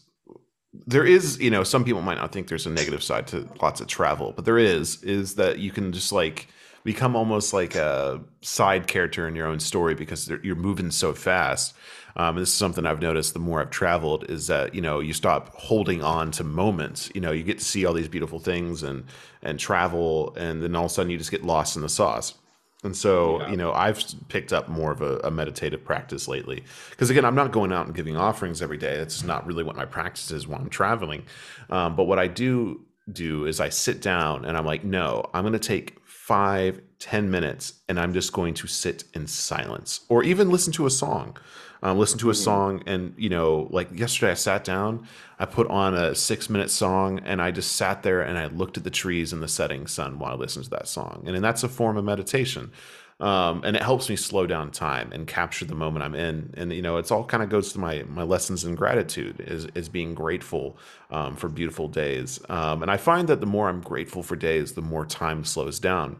there 0.87 1.05
is, 1.05 1.39
you 1.39 1.51
know, 1.51 1.63
some 1.63 1.83
people 1.83 2.01
might 2.01 2.17
not 2.17 2.31
think 2.31 2.47
there's 2.47 2.65
a 2.65 2.69
negative 2.69 3.03
side 3.03 3.27
to 3.27 3.47
lots 3.61 3.79
of 3.79 3.87
travel, 3.87 4.33
but 4.35 4.45
there 4.45 4.57
is, 4.57 5.03
is 5.03 5.35
that 5.35 5.59
you 5.59 5.71
can 5.71 5.91
just 5.91 6.11
like 6.11 6.47
become 6.83 7.15
almost 7.15 7.53
like 7.53 7.75
a 7.75 8.21
side 8.41 8.87
character 8.87 9.27
in 9.27 9.35
your 9.35 9.47
own 9.47 9.59
story 9.59 9.93
because 9.93 10.29
you're 10.41 10.55
moving 10.55 10.91
so 10.91 11.13
fast. 11.13 11.75
Um, 12.15 12.35
this 12.35 12.49
is 12.49 12.55
something 12.55 12.85
I've 12.85 13.01
noticed 13.01 13.33
the 13.33 13.39
more 13.39 13.59
I've 13.61 13.71
traveled 13.71 14.29
is 14.29 14.47
that, 14.47 14.75
you 14.75 14.81
know, 14.81 14.99
you 14.99 15.13
stop 15.13 15.49
holding 15.55 16.03
on 16.03 16.31
to 16.31 16.43
moments, 16.43 17.11
you 17.15 17.21
know, 17.21 17.31
you 17.31 17.43
get 17.43 17.59
to 17.59 17.65
see 17.65 17.85
all 17.85 17.93
these 17.93 18.07
beautiful 18.07 18.39
things 18.39 18.83
and, 18.83 19.05
and 19.41 19.59
travel. 19.59 20.33
And 20.37 20.61
then 20.61 20.75
all 20.75 20.85
of 20.85 20.91
a 20.91 20.93
sudden 20.93 21.09
you 21.09 21.17
just 21.17 21.31
get 21.31 21.43
lost 21.43 21.75
in 21.75 21.81
the 21.81 21.89
sauce. 21.89 22.35
And 22.83 22.95
so, 22.95 23.39
Yeah. 23.39 23.51
you 23.51 23.57
know, 23.57 23.71
I've 23.71 24.03
picked 24.27 24.51
up 24.53 24.67
more 24.67 24.91
of 24.91 25.01
a, 25.01 25.17
a 25.19 25.31
meditative 25.31 25.83
practice 25.83 26.27
lately. 26.27 26.63
Because 26.89 27.09
again, 27.09 27.25
I'm 27.25 27.35
not 27.35 27.51
going 27.51 27.71
out 27.71 27.85
and 27.87 27.95
giving 27.95 28.17
offerings 28.17 28.61
every 28.61 28.77
day. 28.77 28.97
That's 28.97 29.23
not 29.23 29.47
really 29.47 29.63
what 29.63 29.75
my 29.75 29.85
practice 29.85 30.31
is 30.31 30.47
when 30.47 30.59
I'm 30.61 30.69
traveling. 30.69 31.23
Um, 31.69 31.95
but 31.95 32.03
what 32.03 32.19
I 32.19 32.27
do 32.27 32.81
do 33.11 33.45
is 33.45 33.59
I 33.59 33.69
sit 33.69 34.01
down 34.01 34.45
and 34.45 34.57
I'm 34.57 34.65
like, 34.65 34.83
no, 34.83 35.25
I'm 35.33 35.43
going 35.43 35.53
to 35.53 35.59
take 35.59 35.97
five, 36.05 36.81
ten 36.99 37.31
minutes 37.31 37.73
and 37.89 37.99
I'm 37.99 38.13
just 38.13 38.31
going 38.33 38.53
to 38.55 38.67
sit 38.67 39.05
in 39.13 39.27
silence 39.27 40.01
or 40.09 40.23
even 40.23 40.49
listen 40.51 40.71
to 40.73 40.85
a 40.85 40.89
song. 40.89 41.37
Um, 41.83 41.99
listen 41.99 42.17
to 42.19 42.29
a 42.29 42.33
Mhm. 42.33 42.37
song 42.37 42.83
and, 42.87 43.13
you 43.17 43.29
know, 43.29 43.67
like 43.69 43.89
yesterday 43.91 44.31
I 44.31 44.35
sat 44.35 44.63
down, 44.63 45.05
I 45.37 45.45
put 45.45 45.67
on 45.67 45.93
a 45.93 46.15
six 46.15 46.49
minute 46.49 46.71
song 46.71 47.19
and 47.25 47.41
I 47.41 47.51
just 47.51 47.73
sat 47.73 48.03
there 48.03 48.21
and 48.21 48.37
I 48.37 48.47
looked 48.47 48.77
at 48.77 48.85
the 48.85 48.89
trees 48.89 49.33
and 49.33 49.43
the 49.43 49.49
setting 49.49 49.85
sun 49.85 50.17
while 50.17 50.31
I 50.31 50.35
listened 50.35 50.63
to 50.65 50.71
that 50.71 50.87
song. 50.87 51.23
And, 51.25 51.35
then 51.35 51.41
that's 51.41 51.61
a 51.63 51.69
form 51.69 51.97
of 51.97 52.05
meditation. 52.05 52.71
Um, 53.19 53.61
and 53.65 53.75
it 53.75 53.83
helps 53.83 54.09
me 54.09 54.15
slow 54.15 54.47
down 54.47 54.71
time 54.71 55.11
and 55.11 55.27
capture 55.27 55.65
the 55.65 55.75
moment 55.75 56.03
I'm 56.05 56.15
in. 56.15 56.53
And 56.57 56.71
you 56.73 56.81
know, 56.81 56.97
it's 56.97 57.11
all 57.11 57.25
kind 57.25 57.43
of 57.43 57.49
goes 57.49 57.71
to 57.73 57.79
my 57.79 58.03
my 58.07 58.23
lessons 58.23 58.63
in 58.65 58.75
gratitude 58.75 59.41
is 59.41 59.67
is 59.75 59.89
being 59.89 60.15
grateful 60.15 60.77
um, 61.11 61.35
for 61.35 61.49
beautiful 61.49 61.87
days. 61.89 62.39
Um, 62.49 62.81
and 62.81 62.89
I 62.89 62.97
find 62.97 63.27
that 63.27 63.39
the 63.39 63.45
more 63.45 63.69
I'm 63.69 63.81
grateful 63.81 64.23
for 64.23 64.35
days, 64.35 64.73
the 64.73 64.81
more 64.81 65.05
time 65.05 65.43
slows 65.43 65.79
down. 65.79 66.17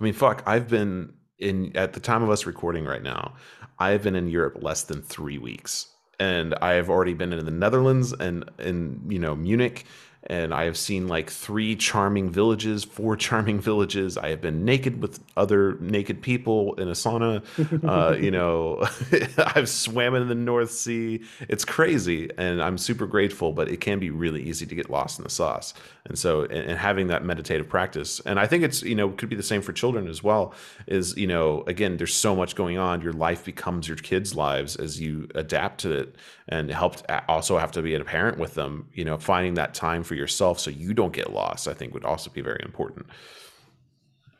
I 0.00 0.04
mean, 0.04 0.12
fuck, 0.12 0.42
I've 0.46 0.68
been 0.68 1.12
in 1.38 1.76
at 1.76 1.92
the 1.92 2.00
time 2.00 2.22
of 2.22 2.30
us 2.30 2.46
recording 2.46 2.84
right 2.84 3.02
now. 3.02 3.34
I've 3.78 4.02
been 4.02 4.16
in 4.16 4.28
Europe 4.28 4.58
less 4.62 4.82
than 4.82 5.02
three 5.02 5.38
weeks, 5.38 5.88
and 6.18 6.54
I 6.54 6.72
have 6.74 6.88
already 6.88 7.14
been 7.14 7.32
in 7.32 7.44
the 7.44 7.50
Netherlands 7.50 8.12
and 8.12 8.50
in 8.58 9.02
you 9.08 9.18
know 9.18 9.36
Munich, 9.36 9.84
and 10.28 10.52
I 10.52 10.64
have 10.64 10.76
seen 10.76 11.08
like 11.08 11.30
three 11.30 11.76
charming 11.76 12.30
villages, 12.30 12.84
four 12.84 13.16
charming 13.26 13.60
villages. 13.60 14.18
I 14.18 14.30
have 14.30 14.40
been 14.40 14.64
naked 14.64 15.00
with 15.00 15.20
other 15.36 15.76
naked 15.80 16.22
people 16.22 16.74
in 16.74 16.88
a 16.88 16.92
sauna. 16.92 17.44
Uh, 17.84 18.16
you 18.20 18.30
know, 18.30 18.86
I've 19.38 19.68
swam 19.68 20.14
in 20.14 20.28
the 20.28 20.34
North 20.34 20.72
Sea. 20.72 21.22
It's 21.48 21.64
crazy, 21.64 22.30
and 22.36 22.62
I'm 22.62 22.78
super 22.78 23.06
grateful. 23.06 23.52
But 23.52 23.68
it 23.68 23.80
can 23.80 23.98
be 23.98 24.10
really 24.10 24.42
easy 24.42 24.66
to 24.66 24.74
get 24.74 24.90
lost 24.90 25.18
in 25.18 25.24
the 25.24 25.30
sauce. 25.30 25.74
And 26.04 26.18
so, 26.18 26.42
and, 26.42 26.52
and 26.52 26.78
having 26.78 27.08
that 27.08 27.24
meditative 27.24 27.68
practice, 27.68 28.20
and 28.20 28.38
I 28.38 28.46
think 28.46 28.64
it's 28.64 28.82
you 28.82 28.94
know 28.94 29.10
could 29.10 29.28
be 29.28 29.36
the 29.36 29.42
same 29.42 29.62
for 29.62 29.72
children 29.72 30.08
as 30.08 30.22
well. 30.22 30.54
Is 30.86 31.16
you 31.16 31.26
know 31.26 31.62
again, 31.66 31.96
there's 31.96 32.14
so 32.14 32.34
much 32.34 32.56
going 32.56 32.78
on. 32.78 33.00
Your 33.00 33.12
life 33.12 33.44
becomes 33.44 33.88
your 33.88 33.96
kids' 33.96 34.34
lives 34.34 34.76
as 34.76 35.00
you 35.00 35.28
adapt 35.34 35.80
to 35.80 35.92
it, 35.92 36.16
and 36.48 36.70
help 36.70 36.96
also 37.28 37.58
have 37.58 37.72
to 37.72 37.82
be 37.82 37.94
a 37.94 38.04
parent 38.04 38.38
with 38.38 38.54
them. 38.54 38.88
You 38.92 39.04
know, 39.04 39.18
finding 39.18 39.54
that 39.54 39.74
time 39.74 40.02
for 40.02 40.15
yourself 40.16 40.58
so 40.58 40.70
you 40.70 40.94
don't 40.94 41.12
get 41.12 41.32
lost. 41.32 41.68
I 41.68 41.74
think 41.74 41.94
would 41.94 42.04
also 42.04 42.30
be 42.30 42.40
very 42.40 42.60
important. 42.64 43.06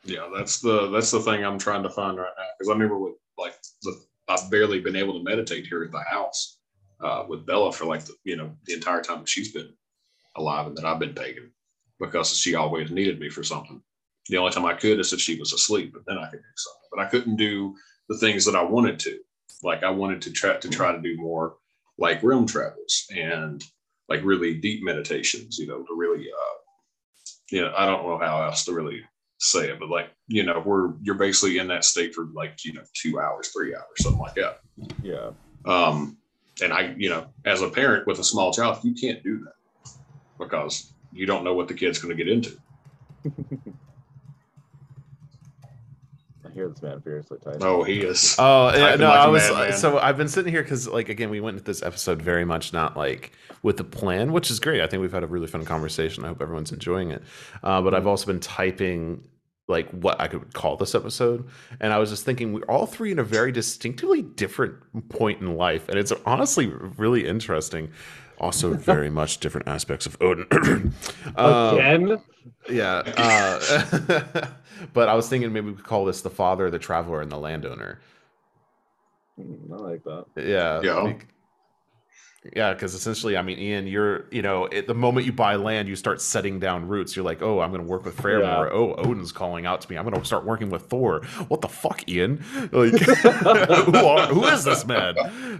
Yeah, 0.03 0.29
that's 0.35 0.59
the 0.59 0.89
that's 0.89 1.11
the 1.11 1.19
thing 1.19 1.43
I'm 1.43 1.59
trying 1.59 1.83
to 1.83 1.89
find 1.89 2.17
right 2.17 2.31
now. 2.37 2.45
Because 2.57 2.69
I 2.69 2.73
remember 2.73 2.97
with 2.97 3.15
like 3.37 3.55
the 3.83 3.99
I've 4.27 4.49
barely 4.51 4.79
been 4.79 4.95
able 4.95 5.13
to 5.13 5.23
meditate 5.23 5.67
here 5.67 5.83
at 5.83 5.91
the 5.91 6.01
house 6.01 6.59
uh, 7.01 7.23
with 7.27 7.45
Bella 7.45 7.71
for 7.71 7.85
like 7.85 8.05
the 8.05 8.13
you 8.23 8.35
know 8.35 8.51
the 8.65 8.73
entire 8.73 9.01
time 9.01 9.19
that 9.19 9.29
she's 9.29 9.51
been 9.51 9.73
alive 10.35 10.67
and 10.67 10.77
that 10.77 10.85
I've 10.85 10.99
been 10.99 11.15
taken 11.15 11.51
because 11.99 12.37
she 12.37 12.55
always 12.55 12.91
needed 12.91 13.19
me 13.19 13.29
for 13.29 13.43
something. 13.43 13.81
The 14.29 14.37
only 14.37 14.51
time 14.51 14.65
I 14.65 14.73
could 14.73 14.99
is 14.99 15.13
if 15.13 15.21
she 15.21 15.39
was 15.39 15.53
asleep, 15.53 15.93
but 15.93 16.03
then 16.05 16.17
I 16.17 16.29
could 16.29 16.39
do 16.39 16.55
something. 16.55 16.89
But 16.91 16.99
I 16.99 17.09
couldn't 17.09 17.37
do 17.37 17.75
the 18.09 18.17
things 18.17 18.45
that 18.45 18.55
I 18.55 18.63
wanted 18.63 18.99
to. 18.99 19.19
Like 19.63 19.83
I 19.83 19.89
wanted 19.89 20.21
to 20.23 20.31
try 20.31 20.57
to 20.57 20.69
try 20.69 20.91
to 20.91 21.01
do 21.01 21.17
more 21.17 21.55
like 21.97 22.23
realm 22.23 22.45
travels 22.45 23.07
and 23.15 23.63
like 24.09 24.21
really 24.23 24.55
deep 24.55 24.83
meditations. 24.83 25.57
You 25.57 25.67
know, 25.67 25.83
to 25.83 25.95
really 25.95 26.27
uh, 26.29 26.57
you 27.51 27.61
know 27.61 27.73
I 27.77 27.85
don't 27.85 28.05
know 28.05 28.17
how 28.17 28.43
else 28.43 28.65
to 28.65 28.73
really 28.73 29.01
say 29.39 29.69
it, 29.69 29.79
but 29.79 29.89
like 29.89 30.09
you 30.27 30.43
know, 30.43 30.61
we're 30.65 30.93
you're 31.01 31.15
basically 31.15 31.57
in 31.57 31.67
that 31.67 31.85
state 31.85 32.13
for 32.13 32.25
like 32.33 32.63
you 32.65 32.73
know 32.73 32.83
two 32.93 33.19
hours, 33.19 33.49
three 33.49 33.75
hours, 33.75 33.85
something 33.97 34.21
like 34.21 34.35
that. 34.35 34.59
Yeah. 35.03 35.31
Um, 35.65 36.17
and 36.61 36.73
I, 36.73 36.95
you 36.97 37.09
know, 37.09 37.27
as 37.45 37.61
a 37.61 37.69
parent 37.69 38.07
with 38.07 38.19
a 38.19 38.23
small 38.23 38.51
child, 38.51 38.79
you 38.83 38.93
can't 38.93 39.23
do 39.23 39.45
that 39.45 39.91
because 40.39 40.93
you 41.11 41.25
don't 41.25 41.43
know 41.43 41.53
what 41.53 41.67
the 41.67 41.73
kid's 41.73 41.99
going 41.99 42.15
to 42.15 42.23
get 42.23 42.31
into. 42.31 42.57
I 46.57 46.61
hear 46.61 46.69
this 46.69 46.81
man 46.81 47.01
fiercely 47.01 47.37
tight. 47.43 47.57
Oh, 47.61 47.83
he 47.83 48.01
is. 48.01 48.35
Oh 48.39 48.71
yeah, 48.75 48.95
no, 48.95 49.07
like 49.07 49.19
I 49.19 49.25
a 49.25 49.29
was 49.29 49.49
madman. 49.49 49.73
so 49.73 49.99
I've 49.99 50.17
been 50.17 50.27
sitting 50.27 50.51
here 50.51 50.63
because 50.63 50.87
like 50.87 51.07
again 51.07 51.29
we 51.29 51.39
went 51.39 51.55
into 51.55 51.65
this 51.65 51.83
episode 51.83 52.19
very 52.21 52.45
much 52.45 52.73
not 52.73 52.97
like 52.97 53.31
with 53.61 53.77
the 53.77 53.83
plan, 53.83 54.33
which 54.33 54.49
is 54.49 54.59
great. 54.59 54.81
I 54.81 54.87
think 54.87 55.01
we've 55.01 55.11
had 55.11 55.23
a 55.23 55.27
really 55.27 55.47
fun 55.47 55.63
conversation. 55.65 56.25
I 56.25 56.29
hope 56.29 56.41
everyone's 56.41 56.71
enjoying 56.71 57.11
it. 57.11 57.21
Uh, 57.63 57.81
but 57.81 57.93
I've 57.93 58.07
also 58.07 58.25
been 58.25 58.39
typing 58.39 59.27
like 59.67 59.87
what 59.91 60.19
I 60.19 60.27
could 60.27 60.53
call 60.53 60.77
this 60.77 60.95
episode, 60.95 61.47
and 61.79 61.93
I 61.93 61.99
was 61.99 62.09
just 62.09 62.25
thinking 62.25 62.53
we're 62.53 62.61
all 62.63 62.87
three 62.87 63.11
in 63.11 63.19
a 63.19 63.23
very 63.23 63.51
distinctively 63.51 64.23
different 64.23 64.75
point 65.09 65.41
in 65.41 65.57
life, 65.57 65.87
and 65.89 65.99
it's 65.99 66.13
honestly 66.25 66.67
really 66.97 67.27
interesting. 67.27 67.91
Also, 68.39 68.73
very 68.75 69.09
much 69.09 69.39
different 69.39 69.67
aspects 69.67 70.05
of 70.05 70.17
Odin. 70.21 70.93
Um, 71.35 71.75
Again? 71.75 72.21
yeah. 72.69 73.03
Uh, 73.17 74.47
but 74.93 75.09
I 75.09 75.13
was 75.13 75.29
thinking 75.29 75.51
maybe 75.53 75.67
we 75.67 75.75
could 75.75 75.85
call 75.85 76.05
this 76.05 76.21
the 76.21 76.29
father, 76.29 76.71
the 76.71 76.79
traveler, 76.79 77.21
and 77.21 77.31
the 77.31 77.37
landowner. 77.37 77.99
Mm, 79.39 79.71
I 79.71 79.75
like 79.75 80.03
that. 80.03 80.25
Yeah. 80.35 80.81
Yeah. 80.81 81.13
Yeah, 82.55 82.73
because 82.73 82.93
essentially, 82.93 83.35
I 83.35 83.41
mean, 83.41 83.59
Ian, 83.59 83.87
you're, 83.87 84.25
you 84.31 84.41
know, 84.41 84.67
at 84.69 84.87
the 84.87 84.93
moment 84.93 85.25
you 85.25 85.31
buy 85.33 85.55
land, 85.55 85.87
you 85.87 85.95
start 85.95 86.21
setting 86.21 86.59
down 86.59 86.87
roots. 86.87 87.15
You're 87.15 87.25
like, 87.25 87.41
oh, 87.41 87.59
I'm 87.59 87.71
going 87.71 87.81
to 87.81 87.87
work 87.87 88.05
with 88.05 88.15
Freyr 88.15 88.41
Yeah. 88.41 88.55
more. 88.55 88.71
Oh, 88.73 88.95
Odin's 88.95 89.31
calling 89.31 89.65
out 89.65 89.81
to 89.81 89.91
me. 89.91 89.97
I'm 89.97 90.03
going 90.07 90.19
to 90.19 90.25
start 90.25 90.45
working 90.45 90.69
with 90.69 90.83
Thor. 90.83 91.21
What 91.49 91.61
the 91.61 91.67
fuck, 91.67 92.07
Ian? 92.09 92.43
Like, 92.71 92.93
who, 92.99 93.95
are, 93.97 94.27
who 94.27 94.45
is 94.45 94.63
this 94.63 94.85
man? 94.85 95.15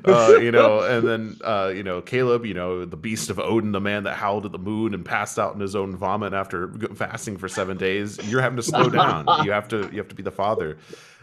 Uh, 0.06 0.38
you 0.42 0.52
know, 0.52 0.80
and 0.82 1.08
then, 1.08 1.38
uh, 1.44 1.72
you 1.76 1.84
know, 1.84 2.02
Caleb, 2.02 2.46
you 2.46 2.54
know, 2.54 2.86
the 2.86 2.98
beast 2.98 3.30
of 3.30 3.40
Odin, 3.40 3.72
the 3.72 3.82
man 3.82 4.04
that 4.04 4.16
howled 4.16 4.46
at 4.46 4.52
the 4.52 4.58
moon 4.60 4.94
and 4.94 5.04
passed 5.04 5.38
out 5.40 5.54
in 5.56 5.60
his 5.60 5.76
own 5.76 5.96
vomit 5.96 6.34
after 6.34 6.70
fasting 6.96 7.38
for 7.38 7.48
seven 7.48 7.78
days. 7.78 8.18
You're 8.30 8.42
having 8.42 8.58
to 8.58 8.64
slow 8.64 8.90
down. 8.90 9.26
You 9.44 9.52
have 9.52 9.68
to, 9.70 9.90
you 9.92 9.98
have 9.98 10.08
to 10.10 10.16
be 10.16 10.24
the 10.24 10.32
father. 10.32 10.78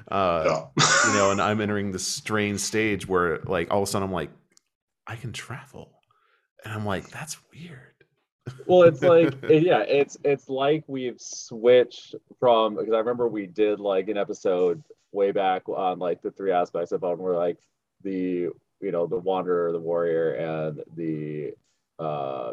Uh, 0.09 0.67
Yeah. 0.77 0.83
you 1.09 1.15
know, 1.19 1.31
and 1.31 1.41
I'm 1.41 1.61
entering 1.61 1.93
this 1.93 2.07
strange 2.07 2.61
stage 2.61 3.09
where, 3.09 3.39
like, 3.47 3.71
all 3.73 3.83
of 3.83 3.89
a 3.89 3.91
sudden, 3.91 4.07
I'm 4.09 4.13
like, 4.13 4.31
I 5.07 5.17
can 5.17 5.33
travel, 5.33 6.01
and 6.65 6.73
I'm 6.73 6.87
like, 6.87 7.09
that's 7.11 7.37
weird. 7.53 7.93
well 8.67 8.83
it's 8.83 9.03
like 9.15 9.35
it- 9.45 9.63
yeah 9.63 9.81
it's 9.81 10.17
it's 10.25 10.49
like 10.49 10.85
we've 10.87 11.19
switched 11.19 12.15
from 12.39 12.75
because 12.77 12.93
i 12.93 12.99
remember 12.99 13.27
we 13.27 13.47
did 13.47 13.81
like 13.81 14.09
an 14.09 14.19
episode 14.19 14.83
way 15.13 15.33
back 15.33 15.67
on 15.67 15.99
like 15.99 16.21
the 16.21 16.31
three 16.31 16.53
aspects 16.53 16.93
of 16.93 17.03
Odin 17.05 17.25
where 17.25 17.35
like 17.37 17.57
the 18.03 18.51
you 18.83 18.93
know 18.93 19.07
the 19.07 19.17
wanderer 19.17 19.73
the 19.73 19.81
warrior 19.81 20.33
and 20.33 20.83
the 20.95 21.53
uh 21.99 22.53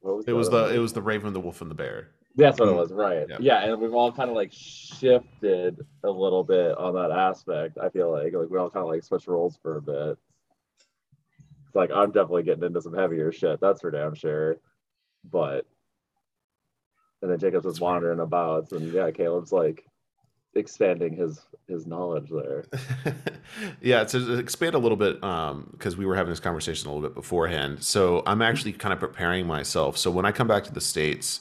what 0.00 0.16
was 0.16 0.24
It 0.26 0.32
was 0.32 0.50
the 0.50 0.62
one? 0.62 0.74
it 0.74 0.78
was 0.78 0.92
the 0.92 1.02
raven, 1.02 1.32
the 1.32 1.38
wolf, 1.38 1.60
and 1.60 1.70
the 1.70 1.76
bear. 1.76 2.08
that's 2.34 2.58
what 2.58 2.68
it 2.68 2.74
was 2.74 2.92
right 2.92 3.26
Yeah. 3.28 3.36
yeah 3.40 3.62
and 3.64 3.80
we've 3.80 3.94
all 3.94 4.10
kind 4.10 4.28
of 4.28 4.34
like 4.34 4.50
shifted 4.52 5.78
a 6.02 6.10
little 6.10 6.42
bit 6.42 6.76
on 6.78 6.94
that 6.94 7.12
aspect 7.12 7.78
i 7.80 7.88
feel 7.90 8.10
like 8.10 8.32
like 8.32 8.48
we 8.50 8.58
all 8.58 8.70
kind 8.70 8.82
of 8.84 8.90
like 8.90 9.04
switched 9.04 9.28
roles 9.28 9.56
for 9.62 9.76
a 9.76 9.82
bit 9.82 10.18
it's 11.72 11.76
like 11.76 11.90
i'm 11.90 12.12
definitely 12.12 12.42
getting 12.42 12.64
into 12.64 12.82
some 12.82 12.92
heavier 12.92 13.32
shit 13.32 13.58
that's 13.60 13.80
for 13.80 13.90
damn 13.90 14.14
sure 14.14 14.58
but 15.24 15.64
and 17.22 17.30
then 17.30 17.38
Jacob's 17.38 17.64
just 17.64 17.80
wandering 17.80 18.20
about, 18.20 18.72
and 18.72 18.92
yeah, 18.92 19.10
Caleb's 19.10 19.52
like 19.52 19.84
expanding 20.54 21.16
his 21.16 21.40
his 21.68 21.86
knowledge 21.86 22.28
there. 22.30 22.64
yeah, 23.80 24.04
to 24.04 24.38
expand 24.38 24.74
a 24.74 24.78
little 24.78 24.96
bit, 24.96 25.22
um, 25.22 25.68
because 25.70 25.96
we 25.96 26.04
were 26.04 26.16
having 26.16 26.30
this 26.30 26.40
conversation 26.40 26.88
a 26.88 26.92
little 26.92 27.08
bit 27.08 27.14
beforehand. 27.14 27.82
So 27.82 28.24
I'm 28.26 28.42
actually 28.42 28.72
kind 28.72 28.92
of 28.92 28.98
preparing 28.98 29.46
myself. 29.46 29.96
So 29.96 30.10
when 30.10 30.26
I 30.26 30.32
come 30.32 30.48
back 30.48 30.64
to 30.64 30.72
the 30.72 30.80
states 30.80 31.40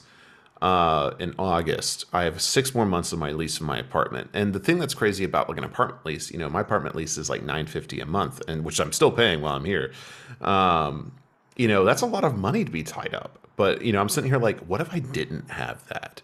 uh, 0.62 1.16
in 1.20 1.34
August, 1.39 2.05
I 2.14 2.24
have 2.24 2.41
six 2.41 2.76
more 2.76 2.86
months 2.86 3.12
of 3.12 3.20
my 3.20 3.32
lease 3.32 3.59
in 3.59 3.66
my 3.66 3.80
apartment. 3.80 4.30
And 4.34 4.53
the 4.53 4.59
thing 4.59 4.78
that's 4.78 4.93
crazy 4.93 5.24
about 5.24 5.49
like 5.49 5.57
an 5.57 5.64
apartment 5.64 6.05
lease, 6.05 6.32
you 6.32 6.38
know, 6.38 6.49
my 6.49 6.62
apartment 6.62 6.95
lease 6.95 7.18
is 7.18 7.30
like 7.30 7.43
nine 7.43 7.66
fifty 7.66 7.99
a 7.99 8.05
month, 8.05 8.41
and 8.47 8.64
which 8.64 8.80
I'm 8.80 8.91
still 8.91 9.12
paying 9.12 9.41
while 9.41 9.55
I'm 9.55 9.66
here. 9.66 9.91
Um, 10.39 11.14
you 11.55 11.68
know, 11.68 11.84
that's 11.84 12.01
a 12.01 12.05
lot 12.05 12.24
of 12.24 12.38
money 12.38 12.64
to 12.64 12.72
be 12.72 12.84
tied 12.84 13.14
up. 13.14 13.39
But 13.55 13.82
you 13.82 13.91
know, 13.91 14.01
I'm 14.01 14.09
sitting 14.09 14.30
here 14.30 14.39
like, 14.39 14.59
what 14.62 14.82
if 14.82 14.93
I 14.93 14.99
didn't 14.99 15.49
have 15.49 15.86
that? 15.88 16.22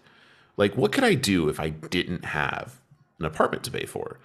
Like, 0.56 0.76
what 0.76 0.92
could 0.92 1.04
I 1.04 1.14
do 1.14 1.48
if 1.48 1.58
I 1.58 1.70
didn't 1.70 2.24
have 2.24 2.80
an 3.18 3.24
apartment 3.24 3.64
to 3.64 3.70
pay 3.70 3.86
for? 3.86 4.18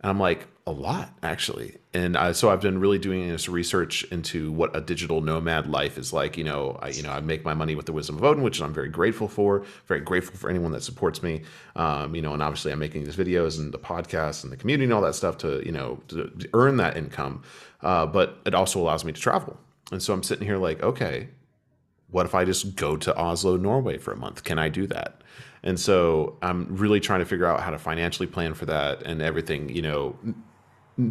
And 0.00 0.10
I'm 0.10 0.18
like, 0.18 0.46
a 0.66 0.72
lot 0.72 1.12
actually. 1.22 1.76
And 1.92 2.16
I, 2.16 2.32
so 2.32 2.50
I've 2.50 2.60
been 2.60 2.78
really 2.78 2.98
doing 2.98 3.28
this 3.28 3.48
research 3.48 4.04
into 4.04 4.52
what 4.52 4.74
a 4.76 4.80
digital 4.80 5.20
nomad 5.20 5.68
life 5.68 5.98
is 5.98 6.12
like. 6.12 6.36
You 6.36 6.44
know, 6.44 6.78
I, 6.80 6.90
you 6.90 7.02
know, 7.02 7.10
I 7.10 7.20
make 7.20 7.44
my 7.44 7.54
money 7.54 7.74
with 7.74 7.86
the 7.86 7.92
wisdom 7.92 8.16
of 8.16 8.24
Odin, 8.24 8.44
which 8.44 8.62
I'm 8.62 8.72
very 8.72 8.88
grateful 8.88 9.26
for. 9.26 9.64
Very 9.86 10.00
grateful 10.00 10.36
for 10.36 10.48
anyone 10.48 10.70
that 10.72 10.82
supports 10.82 11.22
me. 11.22 11.42
Um, 11.74 12.14
you 12.14 12.22
know, 12.22 12.32
and 12.32 12.42
obviously 12.42 12.72
I'm 12.72 12.78
making 12.78 13.04
these 13.04 13.16
videos 13.16 13.58
and 13.58 13.72
the 13.72 13.78
podcast 13.78 14.44
and 14.44 14.52
the 14.52 14.56
community 14.56 14.84
and 14.84 14.92
all 14.92 15.02
that 15.02 15.16
stuff 15.16 15.38
to, 15.38 15.60
you 15.66 15.72
know, 15.72 16.00
to, 16.08 16.30
earn 16.54 16.76
that 16.76 16.96
income. 16.96 17.42
Uh, 17.82 18.06
but 18.06 18.38
it 18.46 18.54
also 18.54 18.80
allows 18.80 19.04
me 19.04 19.12
to 19.12 19.20
travel. 19.20 19.58
And 19.90 20.00
so 20.00 20.12
I'm 20.12 20.22
sitting 20.22 20.46
here 20.46 20.58
like, 20.58 20.82
okay, 20.82 21.28
what 22.10 22.26
if 22.26 22.34
I 22.34 22.44
just 22.44 22.76
go 22.76 22.96
to 22.96 23.16
Oslo, 23.16 23.56
Norway 23.56 23.98
for 23.98 24.12
a 24.12 24.16
month? 24.16 24.44
Can 24.44 24.58
I 24.58 24.68
do 24.68 24.86
that? 24.88 25.22
And 25.62 25.78
so 25.78 26.36
I'm 26.42 26.66
really 26.74 27.00
trying 27.00 27.20
to 27.20 27.26
figure 27.26 27.46
out 27.46 27.60
how 27.60 27.70
to 27.70 27.78
financially 27.78 28.26
plan 28.26 28.54
for 28.54 28.66
that 28.66 29.02
and 29.02 29.20
everything. 29.20 29.68
You 29.68 29.82
know, 29.82 30.16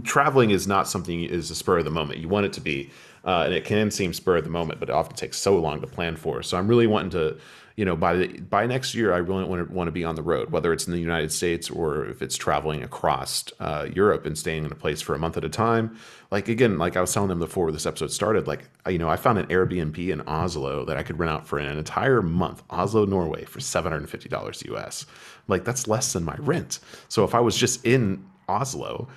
traveling 0.03 0.51
is 0.51 0.67
not 0.67 0.87
something 0.87 1.23
is 1.23 1.51
a 1.51 1.55
spur 1.55 1.79
of 1.79 1.85
the 1.85 1.91
moment. 1.91 2.19
You 2.19 2.29
want 2.29 2.45
it 2.45 2.53
to 2.53 2.61
be, 2.61 2.89
uh, 3.25 3.43
and 3.45 3.53
it 3.53 3.65
can 3.65 3.91
seem 3.91 4.13
spur 4.13 4.37
of 4.37 4.43
the 4.43 4.49
moment, 4.49 4.79
but 4.79 4.89
it 4.89 4.93
often 4.93 5.15
takes 5.15 5.37
so 5.37 5.57
long 5.57 5.81
to 5.81 5.87
plan 5.87 6.15
for. 6.15 6.41
So 6.41 6.57
I'm 6.57 6.67
really 6.67 6.87
wanting 6.87 7.11
to 7.11 7.37
you 7.79 7.85
know, 7.85 7.95
by 7.95 8.13
the, 8.13 8.27
by 8.41 8.65
next 8.65 8.93
year, 8.93 9.13
I 9.13 9.19
really 9.19 9.45
want 9.45 9.65
to 9.65 9.73
want 9.73 9.87
to 9.87 9.93
be 9.93 10.03
on 10.03 10.15
the 10.15 10.21
road, 10.21 10.49
whether 10.49 10.73
it's 10.73 10.85
in 10.85 10.91
the 10.91 10.99
United 10.99 11.31
States 11.31 11.69
or 11.69 12.07
if 12.07 12.21
it's 12.21 12.35
traveling 12.35 12.83
across 12.83 13.45
uh, 13.61 13.87
Europe 13.93 14.25
and 14.25 14.37
staying 14.37 14.65
in 14.65 14.71
a 14.73 14.75
place 14.75 14.99
for 14.99 15.15
a 15.15 15.17
month 15.17 15.37
at 15.37 15.45
a 15.45 15.49
time. 15.49 15.97
Like 16.29 16.49
again, 16.49 16.77
like 16.77 16.97
I 16.97 17.01
was 17.01 17.13
telling 17.13 17.29
them 17.29 17.39
before 17.39 17.71
this 17.71 17.85
episode 17.85 18.11
started, 18.11 18.47
like 18.47 18.67
you 18.89 18.97
know, 18.97 19.07
I 19.07 19.15
found 19.15 19.39
an 19.39 19.45
Airbnb 19.45 19.97
in 19.97 20.19
Oslo 20.27 20.83
that 20.83 20.97
I 20.97 21.03
could 21.03 21.17
rent 21.17 21.31
out 21.31 21.47
for 21.47 21.57
an 21.57 21.77
entire 21.77 22.21
month, 22.21 22.63
Oslo, 22.69 23.05
Norway, 23.05 23.45
for 23.45 23.61
seven 23.61 23.93
hundred 23.93 24.01
and 24.01 24.09
fifty 24.09 24.27
dollars 24.27 24.61
US. 24.67 25.05
Like 25.47 25.63
that's 25.63 25.87
less 25.87 26.11
than 26.11 26.25
my 26.25 26.35
rent. 26.37 26.79
So 27.07 27.23
if 27.23 27.33
I 27.33 27.39
was 27.39 27.55
just 27.55 27.85
in 27.85 28.25
Oslo, 28.49 29.07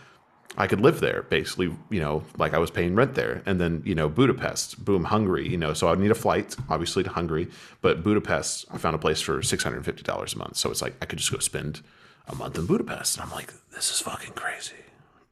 I 0.56 0.66
could 0.66 0.80
live 0.80 1.00
there 1.00 1.22
basically, 1.22 1.74
you 1.90 2.00
know, 2.00 2.24
like 2.36 2.52
I 2.52 2.58
was 2.58 2.70
paying 2.70 2.94
rent 2.94 3.14
there. 3.14 3.42
And 3.46 3.60
then, 3.60 3.82
you 3.86 3.94
know, 3.94 4.08
Budapest, 4.08 4.84
boom, 4.84 5.04
Hungary, 5.04 5.48
you 5.48 5.56
know, 5.56 5.72
so 5.72 5.88
I'd 5.88 5.98
need 5.98 6.10
a 6.10 6.14
flight, 6.14 6.56
obviously, 6.68 7.02
to 7.04 7.10
Hungary. 7.10 7.48
But 7.80 8.02
Budapest, 8.02 8.66
I 8.70 8.78
found 8.78 8.94
a 8.94 8.98
place 8.98 9.20
for 9.20 9.40
$650 9.40 10.34
a 10.34 10.38
month. 10.38 10.56
So 10.56 10.70
it's 10.70 10.82
like 10.82 10.94
I 11.00 11.06
could 11.06 11.18
just 11.18 11.32
go 11.32 11.38
spend 11.38 11.80
a 12.28 12.34
month 12.34 12.58
in 12.58 12.66
Budapest. 12.66 13.16
And 13.16 13.24
I'm 13.24 13.30
like, 13.30 13.52
this 13.74 13.90
is 13.90 14.00
fucking 14.00 14.34
crazy. 14.34 14.74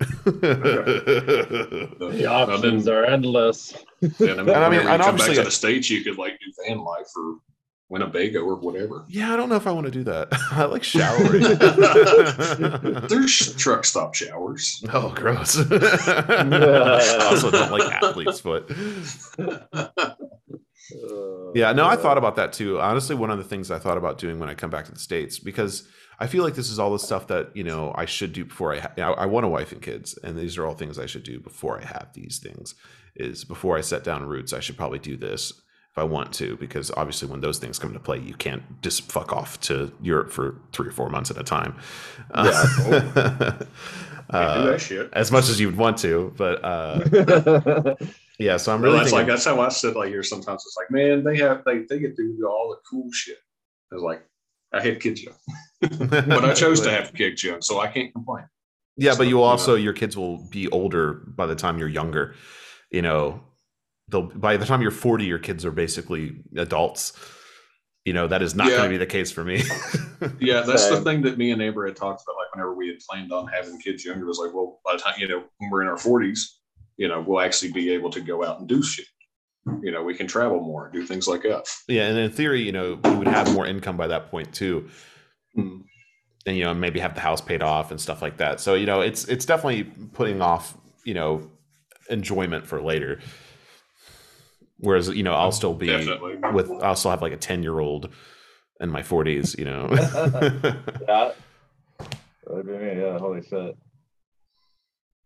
the 0.25 2.27
options 2.27 2.89
are 2.89 3.05
endless. 3.05 3.75
And 4.01 4.15
I 4.19 4.21
mean, 4.21 4.39
and 4.39 4.51
I 4.51 4.71
mean, 4.71 4.81
and 4.81 5.03
come 5.03 5.17
back 5.17 5.35
to 5.35 5.43
the 5.43 5.51
States, 5.51 5.91
you 5.91 6.03
could 6.03 6.17
like 6.17 6.41
do 6.41 6.51
van 6.67 6.79
life 6.79 7.09
or 7.17 7.37
Winnebago 7.91 8.43
or 8.43 8.55
whatever. 8.55 9.05
Yeah, 9.09 9.35
I 9.35 9.37
don't 9.37 9.49
know 9.49 9.57
if 9.57 9.67
I 9.67 9.73
want 9.73 9.87
to 9.87 9.91
do 9.91 10.05
that. 10.05 10.29
I 10.53 10.65
like 10.65 10.85
showering. 10.85 11.43
There's 13.09 13.55
truck 13.57 13.85
stop 13.85 14.15
showers. 14.15 14.83
Oh, 14.93 15.11
gross. 15.11 15.59
I 15.71 17.27
also 17.31 17.51
don't 17.51 17.73
like 17.73 17.93
athlete's 17.93 18.41
foot. 18.41 18.71
Yeah, 21.55 21.73
no, 21.73 21.87
I 21.87 21.97
thought 21.97 22.17
uh. 22.17 22.21
about 22.21 22.37
that 22.37 22.53
too. 22.53 22.81
Honestly, 22.81 23.17
one 23.17 23.31
of 23.31 23.39
the 23.39 23.45
things 23.45 23.73
I 23.73 23.81
thought 23.81 23.99
about 23.99 24.19
doing 24.19 24.39
when 24.39 24.49
I 24.49 24.55
come 24.55 24.71
back 24.71 24.85
to 24.85 24.93
the 24.93 25.01
states 25.01 25.41
because 25.41 25.89
I 26.21 26.29
feel 26.29 26.45
like 26.45 26.55
this 26.55 26.71
is 26.71 26.79
all 26.79 26.93
the 26.93 26.99
stuff 26.99 27.27
that 27.27 27.57
you 27.57 27.65
know 27.65 27.93
I 27.97 28.05
should 28.05 28.33
do 28.33 28.45
before 28.45 28.73
I. 28.73 28.79
Ha- 28.79 29.15
I 29.19 29.27
want 29.27 29.47
a 29.47 29.49
wife 29.49 29.73
and 29.73 29.83
kids, 29.83 30.17
and 30.23 30.39
these 30.39 30.57
are 30.59 30.65
all 30.65 30.75
things 30.75 30.97
I 30.97 31.07
should 31.07 31.25
do 31.25 31.41
before 31.41 31.81
I 31.81 31.85
have 31.85 32.11
these 32.15 32.39
things. 32.39 32.77
Is 33.17 33.43
before 33.45 33.77
I 33.77 33.81
set 33.81 34.05
down 34.05 34.25
roots, 34.25 34.53
I 34.53 34.61
should 34.61 34.77
probably 34.77 35.01
do 35.01 35.17
this 35.17 35.61
if 35.93 35.99
I 35.99 36.05
want 36.05 36.33
to, 36.35 36.57
because 36.57 36.93
obviously 36.93 37.29
when 37.29 37.41
those 37.41 37.59
things 37.59 37.79
come 37.79 37.93
to 37.93 37.99
play, 37.99 38.19
you 38.19 38.35
can't 38.35 38.63
just 38.81 39.11
fuck 39.11 39.33
off 39.33 39.61
to 39.63 39.93
Europe 40.01 40.31
for 40.31 40.61
three 40.73 40.89
or 40.89 40.93
four 40.93 41.11
months 41.11 41.33
at 41.33 41.39
a 41.39 41.43
time. 41.43 41.77
Yeah, 42.33 43.57
uh, 44.31 44.79
as 45.13 45.33
much 45.33 45.49
as 45.49 45.59
you'd 45.59 45.77
want 45.77 45.99
to, 45.99 46.33
but 46.37 46.65
uh, 46.65 47.97
yeah. 48.39 48.57
So 48.57 48.73
I'm 48.73 48.81
really 48.81 48.95
well, 48.95 49.03
that's 49.03 49.13
like 49.13 49.27
that's 49.27 49.45
how 49.45 49.61
I 49.61 49.69
sit 49.69 49.97
like 49.97 50.11
here. 50.11 50.23
Sometimes 50.23 50.63
it's 50.65 50.77
like, 50.77 50.93
man, 50.93 51.25
they 51.25 51.37
have 51.39 51.65
they 51.65 51.79
they 51.81 51.99
get 51.99 52.17
to 52.17 52.37
do 52.37 52.47
all 52.49 52.71
the 52.71 52.77
cool 52.89 53.11
shit. 53.11 53.39
It's 53.91 54.01
like 54.01 54.23
I 54.73 54.81
had 54.81 55.01
kids 55.01 55.25
young, 55.25 55.35
but 55.81 56.45
I 56.45 56.55
chose 56.55 56.81
to 56.83 56.91
have 56.93 57.13
kids 57.13 57.43
young, 57.43 57.63
so 57.63 57.81
I 57.81 57.89
can't 57.89 58.13
complain. 58.13 58.45
Yeah, 58.97 59.13
so, 59.13 59.19
but 59.19 59.27
you 59.27 59.43
also 59.43 59.73
you 59.73 59.79
know, 59.79 59.85
your 59.85 59.93
kids 59.95 60.17
will 60.17 60.49
be 60.51 60.69
older 60.69 61.15
by 61.15 61.47
the 61.47 61.57
time 61.57 61.79
you're 61.79 61.89
younger. 61.89 62.37
You 62.93 63.03
know, 63.03 63.41
they'll 64.11 64.23
by 64.23 64.57
the 64.57 64.67
time 64.67 64.83
you're 64.83 64.91
40 64.91 65.25
your 65.25 65.39
kids 65.39 65.65
are 65.65 65.71
basically 65.71 66.37
adults. 66.57 67.13
You 68.05 68.15
know 68.15 68.27
that 68.29 68.43
is 68.43 68.55
not 68.55 68.69
yeah. 68.69 68.79
going 68.79 68.85
to 68.85 68.95
be 68.95 68.97
the 68.97 69.07
case 69.07 69.31
for 69.31 69.45
me. 69.45 69.63
Yeah 70.39 70.61
that's 70.61 70.87
the 70.91 71.01
thing 71.01 71.23
that 71.23 71.39
me 71.39 71.51
and 71.51 71.59
neighbor 71.59 71.87
had 71.87 71.97
talked 71.97 72.23
about 72.23 72.37
like 72.37 72.55
whenever 72.55 72.75
we 72.75 72.89
had 72.89 72.99
planned 72.99 73.33
on 73.33 73.47
having 73.47 73.81
kids 73.81 74.05
younger 74.05 74.27
was 74.27 74.39
like 74.39 74.53
well 74.53 74.79
by 74.85 74.93
the 74.93 74.99
time 74.99 75.15
you 75.17 75.27
know 75.27 75.43
when 75.57 75.71
we're 75.71 75.81
in 75.81 75.89
our 75.89 75.97
40s 75.97 76.41
you 76.99 77.09
know 77.09 77.25
we'll 77.27 77.41
actually 77.41 77.73
be 77.73 77.91
able 77.91 78.11
to 78.11 78.21
go 78.21 78.45
out 78.45 78.59
and 78.59 78.69
do 78.69 78.83
shit. 78.83 79.07
You 79.83 79.93
know 79.93 80.03
we 80.03 80.15
can 80.15 80.27
travel 80.27 80.61
more 80.61 80.87
and 80.87 80.93
do 80.93 81.07
things 81.07 81.27
like 81.27 81.43
that. 81.45 81.67
Yeah 81.89 82.09
and 82.09 82.19
in 82.19 82.31
theory 82.31 82.61
you 82.61 82.73
know 82.73 82.99
we 83.03 83.15
would 83.17 83.29
have 83.29 83.51
more 83.55 83.67
income 83.67 83.97
by 83.97 84.09
that 84.09 84.31
point 84.31 84.53
too. 84.53 84.91
Mm. 85.57 85.85
and 86.47 86.57
you 86.57 86.65
know 86.65 86.75
maybe 86.75 87.01
have 87.01 87.15
the 87.15 87.23
house 87.23 87.41
paid 87.41 87.63
off 87.63 87.91
and 87.91 87.99
stuff 87.99 88.21
like 88.21 88.37
that. 88.37 88.61
So 88.61 88.75
you 88.75 88.85
know 88.85 89.01
it's 89.01 89.25
it's 89.25 89.47
definitely 89.47 89.85
putting 90.13 90.43
off 90.43 90.77
you 91.05 91.15
know 91.15 91.51
enjoyment 92.11 92.67
for 92.67 92.83
later 92.83 93.21
Whereas, 94.81 95.09
you 95.09 95.23
know, 95.23 95.35
I'll 95.35 95.53
still 95.53 95.75
be 95.75 95.87
Definitely. 95.87 96.37
with, 96.53 96.71
I'll 96.83 96.97
still 96.97 97.11
have 97.11 97.23
like 97.23 97.33
a 97.33 97.37
10 97.37 97.63
year 97.63 97.79
old 97.79 98.09
in 98.81 98.89
my 98.89 99.03
40s, 99.03 99.59
you 99.59 99.67
know. 99.67 99.89
yeah. 101.09 101.33
That'd 102.47 102.67
be 102.67 102.73
me. 102.73 103.01
Yeah. 103.01 103.19
Holy 103.19 103.43
shit. 103.43 103.77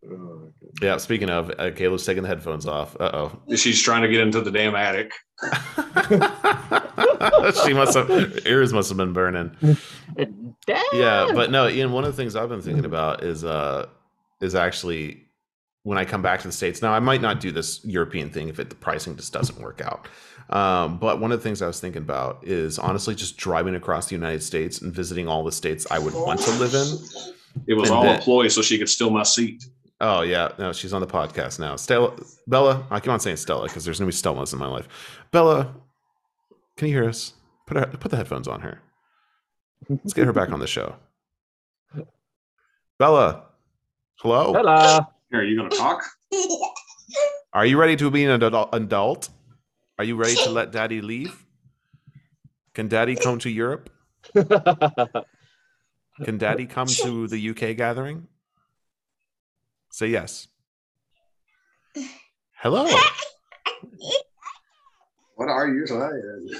Oh, 0.06 0.52
yeah. 0.82 0.98
Speaking 0.98 1.30
of, 1.30 1.50
uh, 1.50 1.70
Kayla's 1.70 2.04
taking 2.04 2.24
the 2.24 2.28
headphones 2.28 2.66
off. 2.66 2.94
Uh 3.00 3.10
oh. 3.14 3.56
She's 3.56 3.80
trying 3.80 4.02
to 4.02 4.08
get 4.08 4.20
into 4.20 4.40
the 4.40 4.50
damn 4.50 4.74
attic. 4.74 5.12
she 7.64 7.72
must 7.72 7.96
have, 7.96 8.10
ears 8.46 8.72
must 8.72 8.90
have 8.90 8.98
been 8.98 9.14
burning. 9.14 9.56
Damn. 10.16 10.56
yeah. 10.92 11.28
But 11.32 11.50
no, 11.50 11.68
Ian, 11.68 11.92
one 11.92 12.04
of 12.04 12.14
the 12.14 12.22
things 12.22 12.36
I've 12.36 12.50
been 12.50 12.60
thinking 12.60 12.84
about 12.84 13.22
is, 13.22 13.44
uh, 13.44 13.86
is 14.40 14.54
actually 14.54 15.23
when 15.84 15.98
I 15.98 16.04
come 16.04 16.22
back 16.22 16.40
to 16.40 16.48
the 16.48 16.52
states. 16.52 16.82
Now, 16.82 16.92
I 16.92 16.98
might 16.98 17.20
not 17.20 17.40
do 17.40 17.52
this 17.52 17.84
European 17.84 18.30
thing 18.30 18.48
if 18.48 18.58
it, 18.58 18.70
the 18.70 18.74
pricing 18.74 19.16
just 19.16 19.32
doesn't 19.32 19.60
work 19.60 19.80
out. 19.82 20.08
Um, 20.50 20.98
but 20.98 21.20
one 21.20 21.30
of 21.30 21.38
the 21.38 21.42
things 21.42 21.62
I 21.62 21.66
was 21.66 21.78
thinking 21.78 22.02
about 22.02 22.42
is 22.42 22.78
honestly 22.78 23.14
just 23.14 23.36
driving 23.36 23.74
across 23.74 24.08
the 24.08 24.14
United 24.14 24.42
States 24.42 24.80
and 24.80 24.92
visiting 24.92 25.28
all 25.28 25.44
the 25.44 25.52
states 25.52 25.86
I 25.90 25.98
would 25.98 26.14
want 26.14 26.40
to 26.40 26.50
live 26.52 26.74
in. 26.74 27.62
It 27.66 27.74
was 27.74 27.88
and 27.88 27.96
all 27.96 28.02
then, 28.02 28.18
a 28.18 28.22
ploy 28.22 28.48
so 28.48 28.62
she 28.62 28.78
could 28.78 28.88
steal 28.88 29.10
my 29.10 29.22
seat. 29.22 29.64
Oh 30.00 30.22
yeah, 30.22 30.52
no, 30.58 30.72
she's 30.72 30.92
on 30.92 31.00
the 31.00 31.06
podcast 31.06 31.60
now. 31.60 31.76
Stella, 31.76 32.16
Bella, 32.46 32.86
I 32.90 33.00
keep 33.00 33.10
on 33.10 33.20
saying 33.20 33.36
Stella 33.36 33.64
because 33.64 33.84
there's 33.84 33.98
gonna 33.98 34.10
be 34.10 34.12
Stellas 34.12 34.52
in 34.52 34.58
my 34.58 34.66
life. 34.66 34.88
Bella, 35.30 35.74
can 36.76 36.88
you 36.88 36.94
hear 36.94 37.08
us? 37.08 37.34
Put 37.66 37.76
her, 37.76 37.86
put 37.86 38.10
the 38.10 38.16
headphones 38.16 38.48
on 38.48 38.60
her. 38.60 38.80
Let's 39.88 40.12
get 40.12 40.26
her 40.26 40.32
back 40.32 40.50
on 40.50 40.60
the 40.60 40.66
show. 40.66 40.96
Bella, 42.98 43.44
hello. 44.16 44.52
Hello. 44.52 45.06
Are 45.34 45.44
you 45.44 45.56
going 45.56 45.70
to 45.70 45.76
talk? 45.76 46.02
Are 47.52 47.66
you 47.66 47.78
ready 47.78 47.96
to 47.96 48.10
be 48.10 48.24
an 48.24 48.42
adult? 48.42 49.28
Are 49.98 50.04
you 50.04 50.16
ready 50.16 50.36
to 50.36 50.50
let 50.50 50.70
daddy 50.70 51.00
leave? 51.00 51.44
Can 52.72 52.88
daddy 52.88 53.16
come 53.16 53.38
to 53.40 53.50
Europe? 53.50 53.90
Can 56.24 56.38
daddy 56.38 56.66
come 56.66 56.86
to 56.86 57.26
the 57.26 57.50
UK 57.50 57.76
gathering? 57.76 58.28
Say 59.90 60.08
yes. 60.08 60.48
Hello. 62.60 62.88
What 65.34 65.48
are 65.48 65.68
you 65.68 65.86
saying? 65.86 66.50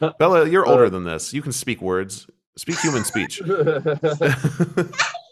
Uh, 0.00 0.12
Bella, 0.18 0.48
you're 0.48 0.66
older 0.66 0.88
than 0.88 1.04
this. 1.04 1.32
You 1.32 1.42
can 1.42 1.52
speak 1.52 1.82
words. 1.82 2.28
Speak 2.56 2.78
human 2.78 3.04
speech. 3.04 3.42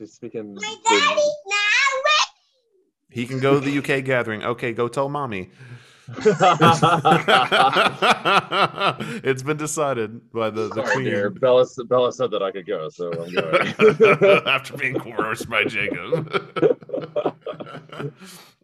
She's 0.00 0.12
speaking. 0.14 0.54
My 0.54 0.60
daddy's 0.62 1.30
not 1.46 1.92
ready. 1.94 2.30
He 3.10 3.26
can 3.26 3.38
go 3.38 3.60
to 3.60 3.60
the 3.60 3.76
UK 3.78 4.02
gathering. 4.02 4.42
Okay, 4.42 4.72
go 4.72 4.88
tell 4.88 5.10
mommy. 5.10 5.50
it's 9.22 9.42
been 9.42 9.58
decided 9.58 10.32
by 10.32 10.48
the, 10.48 10.68
the 10.68 10.74
Sorry, 10.74 10.94
queen. 10.94 11.04
Dear. 11.04 11.28
Bella, 11.28 11.66
Bella 11.84 12.12
said 12.12 12.30
that 12.30 12.42
I 12.42 12.50
could 12.50 12.66
go, 12.66 12.88
so 12.88 13.12
I'm 13.12 13.30
going. 13.34 14.48
After 14.48 14.74
being 14.78 14.98
coerced 14.98 15.50
by 15.50 15.64
Jacob. 15.64 16.56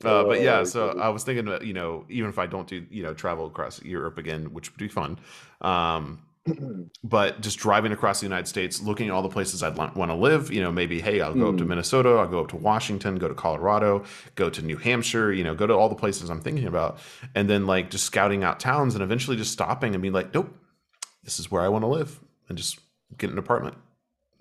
Uh, 0.05 0.23
but 0.25 0.43
yeah, 0.43 0.63
so 0.63 0.91
I 0.91 1.09
was 1.09 1.25
thinking, 1.25 1.47
you 1.63 1.73
know, 1.73 2.05
even 2.11 2.29
if 2.29 2.39
I 2.39 2.47
don't 2.47 2.69
do, 2.69 2.85
you 2.91 3.03
know, 3.03 3.15
travel 3.15 3.47
across 3.47 3.83
Europe 3.83 4.19
again, 4.19 4.53
which 4.53 4.71
would 4.71 4.79
be 4.79 4.89
fun, 4.89 5.19
um, 5.63 6.21
but 7.05 7.41
just 7.41 7.59
driving 7.59 7.93
across 7.93 8.21
the 8.21 8.27
United 8.27 8.47
States, 8.47 8.81
looking 8.81 9.09
at 9.09 9.13
all 9.13 9.23
the 9.23 9.29
places 9.29 9.63
I'd 9.63 9.77
want 9.77 9.95
to 9.95 10.15
live, 10.15 10.53
you 10.53 10.61
know, 10.61 10.71
maybe, 10.71 11.01
hey, 11.01 11.21
I'll 11.21 11.35
go 11.35 11.47
mm. 11.47 11.53
up 11.53 11.57
to 11.59 11.65
hmm. 11.65 11.71
Minnesota, 11.71 12.11
I'll 12.11 12.29
go 12.29 12.41
up 12.41 12.49
to 12.49 12.57
Washington, 12.57 13.17
go 13.17 13.29
to 13.29 13.35
Colorado, 13.35 14.05
go 14.35 14.51
to 14.51 14.63
New 14.63 14.77
Hampshire, 14.77 15.33
you 15.33 15.45
know, 15.45 15.55
go 15.55 15.67
to 15.67 15.75
all 15.75 15.89
the 15.89 15.95
places 15.95 16.31
I'm 16.31 16.41
thinking 16.41 16.67
about. 16.67 16.99
And 17.35 17.49
then 17.51 17.67
like 17.67 17.91
just 17.91 18.05
scouting 18.05 18.45
out 18.45 18.61
towns 18.61 18.95
and 18.95 19.03
eventually 19.03 19.37
just 19.37 19.53
stopping 19.53 19.95
and 19.95 20.03
being 20.03 20.15
like, 20.15 20.33
nope, 20.35 20.55
this 21.25 21.41
is 21.41 21.51
where 21.51 21.63
I 21.63 21.69
want 21.69 21.83
to 21.83 21.89
live 21.89 22.21
and 22.49 22.57
just 22.57 22.79
get 23.19 23.31
an 23.31 23.39
apartment. 23.39 23.77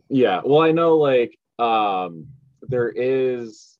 Yeah. 0.09 0.41
Well, 0.43 0.61
I 0.61 0.71
know 0.71 0.97
like 0.97 1.37
um, 1.59 2.27
there 2.61 2.89
is 2.89 3.77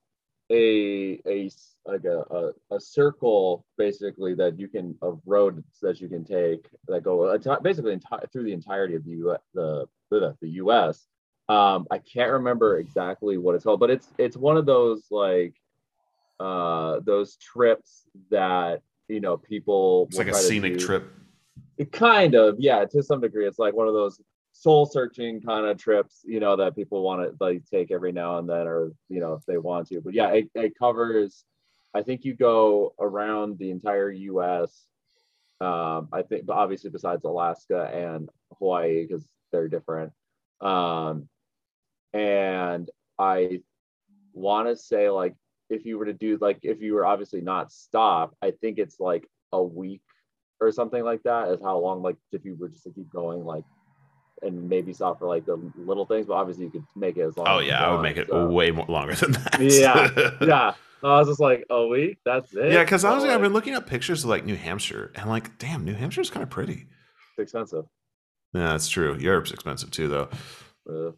a, 0.50 1.22
a, 1.26 1.52
like 1.86 2.06
a, 2.06 2.24
a, 2.32 2.76
a, 2.76 2.80
circle 2.80 3.66
basically 3.78 4.34
that 4.34 4.60
you 4.60 4.68
can 4.68 4.96
of 5.02 5.22
roads 5.26 5.62
that 5.82 6.02
you 6.02 6.10
can 6.10 6.26
take 6.26 6.68
that 6.88 7.04
go 7.04 7.38
basically 7.62 7.96
enti- 7.96 8.32
through 8.32 8.44
the 8.44 8.54
entirety 8.54 8.96
of 8.96 9.06
the 9.06 9.12
U- 9.12 9.38
the 9.54 9.86
the, 10.10 10.36
the 10.42 10.50
U.S. 10.50 11.06
Um, 11.48 11.86
I 11.92 12.00
can't 12.00 12.32
remember 12.32 12.80
exactly 12.80 13.38
what 13.38 13.56
it's 13.56 13.64
called, 13.64 13.80
but 13.80 13.92
it's 13.92 14.08
it's 14.18 14.36
one 14.36 14.58
of 14.58 14.66
those 14.66 15.06
like 15.12 15.54
uh, 16.40 17.00
those 17.06 17.38
trips 17.38 18.06
that 18.32 18.82
you 19.08 19.20
know, 19.20 19.38
people 19.38 20.08
It's 20.10 20.18
like 20.18 20.28
a 20.28 20.34
scenic 20.34 20.78
do- 20.78 20.86
trip. 20.86 21.14
It 21.78 21.92
kind 21.92 22.36
of, 22.36 22.56
yeah, 22.60 22.86
to 22.86 23.04
some 23.04 23.22
degree. 23.22 23.46
It's 23.46 23.60
like 23.60 23.74
one 23.74 23.88
of 23.88 23.94
those 23.94 24.22
soul 24.54 24.86
searching 24.86 25.42
kind 25.42 25.66
of 25.66 25.78
trips, 25.78 26.22
you 26.26 26.40
know, 26.40 26.56
that 26.56 26.76
people 26.76 27.04
want 27.04 27.22
to 27.22 27.44
like 27.44 27.66
take 27.66 27.92
every 27.92 28.14
now 28.14 28.38
and 28.38 28.50
then, 28.50 28.68
or 28.68 28.92
you 29.10 29.20
know, 29.20 29.34
if 29.34 29.46
they 29.46 29.58
want 29.58 29.90
to. 29.90 30.00
But 30.02 30.14
yeah, 30.14 30.30
it, 30.30 30.50
it 30.56 30.74
covers. 30.78 31.44
I 31.96 32.04
think 32.04 32.26
you 32.26 32.34
go 32.36 32.94
around 33.00 33.58
the 33.58 33.72
entire 33.72 34.12
U.S. 34.12 34.86
Um, 35.62 36.10
I 36.12 36.24
think, 36.24 36.44
obviously 36.50 36.90
besides 36.90 37.24
Alaska 37.24 37.90
and 37.94 38.30
Hawaii 38.60 39.08
because 39.08 39.26
they're 39.54 39.70
different. 39.70 40.12
Um, 40.60 41.30
and 42.14 42.90
I 43.18 43.62
want 44.34 44.68
to 44.68 44.76
say 44.76 45.10
like 45.10 45.36
if 45.70 45.86
you 45.86 45.98
were 45.98 46.06
to 46.06 46.14
do 46.14 46.38
like 46.42 46.60
if 46.64 46.82
you 46.82 46.94
were 46.94 47.06
obviously 47.06 47.40
not 47.40 47.72
stop, 47.72 48.36
I 48.42 48.52
think 48.52 48.78
it's 48.78 49.00
like 49.00 49.26
a 49.54 49.64
week 49.64 50.02
or 50.60 50.72
something 50.74 51.04
like 51.04 51.24
that 51.24 51.50
is 51.50 51.62
how 51.62 51.78
long 51.78 52.02
like 52.02 52.18
if 52.34 52.44
you 52.44 52.56
were 52.56 52.68
just 52.68 52.84
to 52.84 52.92
keep 52.92 53.10
going 53.10 53.46
like 53.46 53.64
and 54.42 54.68
maybe 54.68 54.92
stop 54.92 55.20
for 55.20 55.28
like 55.28 55.46
the 55.46 55.58
little 55.78 56.06
things, 56.06 56.28
but 56.28 56.34
obviously 56.34 56.66
you 56.66 56.72
could 56.72 56.84
make 56.96 57.16
it 57.16 57.22
as 57.22 57.38
long. 57.38 57.48
Oh 57.48 57.60
yeah, 57.60 57.86
I 57.86 57.94
would 57.94 58.02
make 58.02 58.18
it 58.18 58.28
so- 58.30 58.48
way 58.48 58.72
more 58.72 58.86
longer 58.88 59.16
than 59.16 59.32
that. 59.32 59.60
Yeah, 59.62 60.32
yeah. 60.46 60.74
I 61.10 61.20
was 61.20 61.28
just 61.28 61.40
like 61.40 61.66
a 61.70 61.86
week. 61.88 62.18
That's 62.26 62.54
it. 62.54 62.72
yeah. 62.72 62.84
Because 62.84 63.04
honestly, 63.06 63.30
I've 63.30 63.42
been 63.42 63.54
looking 63.54 63.74
at 63.74 63.86
pictures 63.88 64.24
of 64.24 64.30
like 64.30 64.46
New 64.46 64.56
Hampshire, 64.56 65.12
and 65.16 65.30
like, 65.30 65.58
damn, 65.58 65.84
New 65.86 65.94
Hampshire's 65.94 66.30
kind 66.30 66.44
of 66.44 66.50
pretty. 66.50 66.88
it's 67.38 67.54
expensive. 67.54 67.86
Yeah, 68.54 68.70
that's 68.72 68.88
true. 68.88 69.18
Europe's 69.20 69.52
expensive 69.52 69.92
too, 69.92 70.08
though. 70.08 70.30
Uh, 70.90 71.12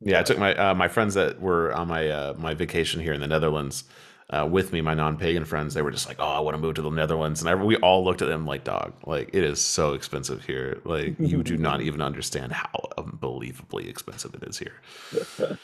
Yeah, 0.00 0.20
I 0.20 0.22
took 0.22 0.38
my 0.38 0.54
uh, 0.54 0.74
my 0.74 0.88
friends 0.88 1.14
that 1.14 1.40
were 1.40 1.74
on 1.74 1.88
my 1.88 2.08
uh, 2.08 2.34
my 2.38 2.54
vacation 2.54 3.00
here 3.00 3.12
in 3.12 3.20
the 3.20 3.26
Netherlands 3.26 3.84
uh, 4.30 4.48
with 4.50 4.72
me, 4.72 4.80
my 4.80 4.94
non 4.94 5.18
pagan 5.18 5.44
friends. 5.44 5.74
They 5.74 5.82
were 5.82 5.90
just 5.90 6.08
like, 6.08 6.16
"Oh, 6.18 6.24
I 6.28 6.40
want 6.40 6.54
to 6.54 6.58
move 6.58 6.74
to 6.76 6.82
the 6.82 6.88
Netherlands," 6.90 7.42
and 7.42 7.50
I, 7.50 7.54
we 7.54 7.76
all 7.76 8.02
looked 8.02 8.22
at 8.22 8.28
them 8.28 8.46
like, 8.46 8.64
"Dog, 8.64 8.94
like 9.04 9.28
it 9.34 9.44
is 9.44 9.60
so 9.60 9.92
expensive 9.92 10.44
here. 10.46 10.80
Like 10.84 11.16
you 11.18 11.42
do 11.42 11.56
not 11.68 11.82
even 11.82 12.00
understand 12.00 12.52
how 12.52 12.88
unbelievably 12.96 13.88
expensive 13.90 14.34
it 14.34 14.42
is 14.44 14.58
here." 14.58 14.80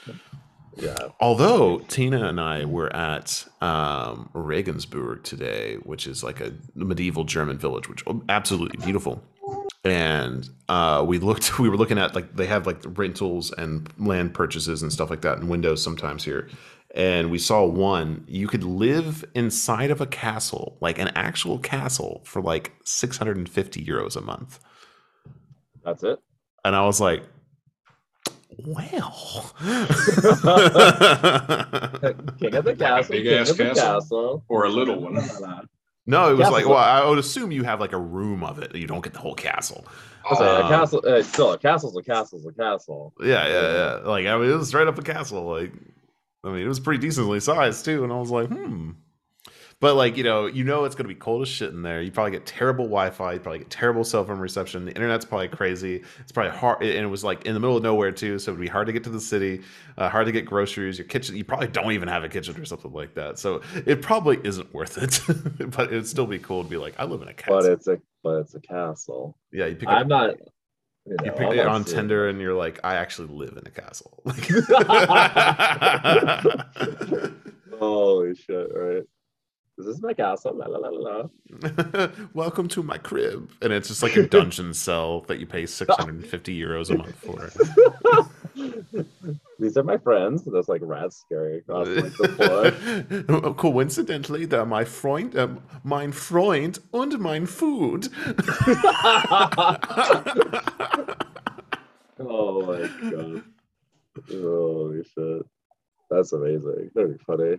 yeah. 0.77 1.09
Although 1.21 1.79
Tina 1.81 2.27
and 2.27 2.41
I 2.41 2.65
were 2.65 2.95
at 2.95 3.47
um, 3.61 4.31
Regensburg 4.35 5.25
today, 5.25 5.77
which 5.77 6.07
is 6.07 6.23
like 6.23 6.41
a 6.41 6.53
medieval 6.75 7.25
German 7.25 7.59
village, 7.59 7.89
which 7.89 8.05
absolutely 8.29 8.85
beautiful. 8.85 9.23
And 9.85 10.49
uh, 10.69 11.05
we 11.07 11.19
looked, 11.19 11.59
we 11.59 11.69
were 11.69 11.77
looking 11.77 11.99
at 11.99 12.15
like 12.15 12.37
they 12.37 12.47
have 12.47 12.67
like 12.67 12.83
rentals 12.85 13.53
and 13.53 13.89
land 13.99 14.35
purchases 14.35 14.83
and 14.83 14.93
stuff 14.93 15.11
like 15.11 15.23
that, 15.23 15.39
and 15.39 15.49
windows 15.49 15.83
sometimes 15.83 16.25
here. 16.25 16.49
And 16.95 17.31
we 17.31 17.39
saw 17.39 17.65
one 17.65 18.25
you 18.27 18.49
could 18.49 18.65
live 18.65 19.25
inside 19.35 19.91
of 19.91 20.01
a 20.01 20.07
castle, 20.07 20.79
like 20.81 20.99
an 20.99 21.09
actual 21.09 21.59
castle, 21.59 22.23
for 22.25 22.41
like 22.41 22.73
650 22.85 23.85
euros 23.85 24.17
a 24.17 24.21
month. 24.21 24.61
That's 25.85 26.03
it. 26.03 26.19
And 26.65 26.75
I 26.75 26.85
was 26.85 27.01
like, 27.01 27.23
well. 28.65 29.53
King 32.39 32.55
of 32.55 32.65
the 32.65 32.75
castle. 32.79 33.13
big 33.13 33.25
king 33.25 33.35
ass 33.35 33.51
of 33.51 33.57
the 33.57 33.65
castle? 33.65 33.83
castle. 33.83 34.45
or 34.49 34.65
a 34.65 34.69
little 34.71 35.01
one. 35.01 35.15
No, 36.09 36.29
it 36.31 36.33
was 36.33 36.41
Castle's 36.41 36.53
like 36.53 36.67
well, 36.69 36.77
I 36.79 37.09
would 37.09 37.19
assume 37.19 37.51
you 37.51 37.65
have 37.65 37.81
like 37.81 37.93
a 37.93 37.99
room 37.99 38.45
of 38.45 38.59
it. 38.61 38.75
You 38.75 38.87
don't 38.87 39.03
get 39.03 39.13
the 39.13 39.19
whole 39.19 39.35
castle. 39.35 39.85
I'll 40.25 40.41
a 40.41 40.65
Uh, 40.65 40.69
castle. 40.69 41.03
Uh, 41.07 41.23
still, 41.23 41.53
a 41.53 41.59
castle's 41.59 41.97
a 41.97 42.03
castle's 42.03 42.47
a 42.47 42.53
castle. 42.53 43.13
Yeah, 43.21 43.47
yeah, 43.49 43.73
yeah. 43.73 43.93
Like 44.09 44.27
I 44.27 44.37
mean, 44.39 44.51
it 44.51 44.55
was 44.55 44.69
straight 44.69 44.87
up 44.89 44.99
a 44.99 45.03
castle. 45.03 45.43
Like, 45.45 45.73
I 46.45 46.51
mean, 46.51 46.63
it 46.63 46.69
was 46.69 46.79
pretty 46.81 47.01
decently 47.01 47.41
sized 47.41 47.85
too. 47.85 48.05
And 48.05 48.13
I 48.13 48.17
was 48.21 48.31
like, 48.31 48.49
hmm. 48.49 48.93
But 49.79 49.95
like 49.95 50.17
you 50.17 50.25
know, 50.25 50.47
you 50.47 50.65
know 50.65 50.85
it's 50.85 50.95
gonna 50.95 51.09
be 51.09 51.15
cold 51.15 51.43
as 51.43 51.49
shit 51.49 51.71
in 51.71 51.83
there. 51.83 52.01
You 52.01 52.11
probably 52.11 52.31
get 52.31 52.47
terrible 52.47 52.87
Wi-Fi. 52.87 53.35
You 53.35 53.41
probably 53.41 53.59
get 53.59 53.69
terrible 53.71 54.05
cell 54.05 54.25
phone 54.25 54.39
reception. 54.39 54.87
The 54.87 54.93
internet's 54.93 55.27
probably 55.27 55.49
crazy. 55.49 56.03
It's 56.19 56.33
probably 56.33 56.57
hard, 56.57 56.83
and 56.83 57.05
it 57.05 57.09
was 57.09 57.23
like 57.23 57.45
in 57.45 57.53
the 57.53 57.61
middle 57.61 57.77
of 57.77 57.83
nowhere 57.83 58.11
too. 58.11 58.39
So 58.39 58.53
it'd 58.53 58.61
be 58.61 58.69
hard 58.69 58.87
to 58.87 58.93
get 58.95 59.05
to 59.05 59.11
the 59.11 59.21
city, 59.21 59.61
uh, 59.99 60.09
hard 60.09 60.25
to 60.27 60.33
get 60.33 60.47
groceries. 60.47 60.97
Your 60.99 61.07
kitchen, 61.07 61.37
you 61.37 61.45
probably 61.45 61.69
don't 61.69 61.93
even 61.93 62.09
have 62.09 62.25
a 62.25 62.29
kitchen 62.29 62.59
or 62.59 62.65
something 62.65 62.91
like 62.93 63.15
that. 63.15 63.39
So 63.39 63.61
it 63.75 64.01
probably 64.01 64.41
isn't 64.45 64.73
worth 64.73 64.97
it. 64.97 65.21
but 65.71 65.89
it'd 65.89 66.09
still 66.09 66.27
be 66.27 66.39
cool 66.39 66.65
to 66.65 66.71
be 66.71 66.79
like, 66.79 66.95
I 66.99 67.05
live 67.05 67.21
in 67.21 67.29
a 67.29 67.35
castle. 67.35 67.61
But 67.61 67.67
it's 67.67 67.87
a 67.87 68.01
but 68.23 68.39
it's 68.41 68.55
a 68.55 68.61
castle. 68.61 69.37
yeah, 69.53 69.67
you 69.67 69.77
pick 69.77 69.91
I'm 69.91 70.09
not. 70.09 70.37
You, 71.07 71.17
You 71.21 71.27
know, 71.27 71.33
picked 71.33 71.53
I'm 71.53 71.59
it 71.59 71.67
on. 71.67 71.85
Tinder 71.85 72.29
and 72.29 72.41
you're 72.41 72.55
like, 72.55 72.81
I 72.83 72.95
actually 72.97 73.29
live 73.29 73.59
in 73.59 73.67
a 73.67 73.71
castle. 73.71 74.23
Holy 77.79 78.35
shit! 78.35 78.69
Right. 78.75 79.03
This 79.79 79.89
is 79.89 80.01
my 80.01 80.15
castle? 80.15 80.55
La, 80.57 80.67
la, 80.67 80.89
la. 80.89 82.09
Welcome 82.33 82.67
to 82.69 82.83
my 82.83 82.97
crib. 82.97 83.51
And 83.61 83.75
it's 83.75 83.89
just 83.89 84.03
like 84.03 84.17
a 84.17 84.27
dungeon 84.27 84.73
cell 84.87 85.21
that 85.23 85.39
you 85.39 85.47
pay 85.47 85.67
650 85.67 86.59
euros 86.59 86.89
a 86.89 86.97
month 86.97 87.15
for. 87.17 87.51
These 89.59 89.77
are 89.77 89.83
my 89.83 89.99
friends. 89.99 90.45
That's 90.47 90.69
like 90.69 90.81
rats 90.83 91.19
scary 91.19 91.59
across 91.59 91.89
like, 91.89 92.13
the 92.17 93.21
floor. 93.29 93.53
Coincidentally, 93.55 94.47
they're 94.47 94.65
my 94.65 94.85
Freund, 94.85 95.37
um, 95.37 95.61
mein 95.85 96.11
Freund 96.13 96.79
und 96.93 97.19
mein 97.21 97.45
Food. 97.45 98.09
oh 102.19 102.63
my 102.67 102.89
god. 103.11 103.43
Holy 104.31 105.05
shit. 105.05 105.47
That's 106.09 106.33
amazing. 106.33 106.91
That'd 106.95 107.19
be 107.19 107.25
funny. 107.25 107.59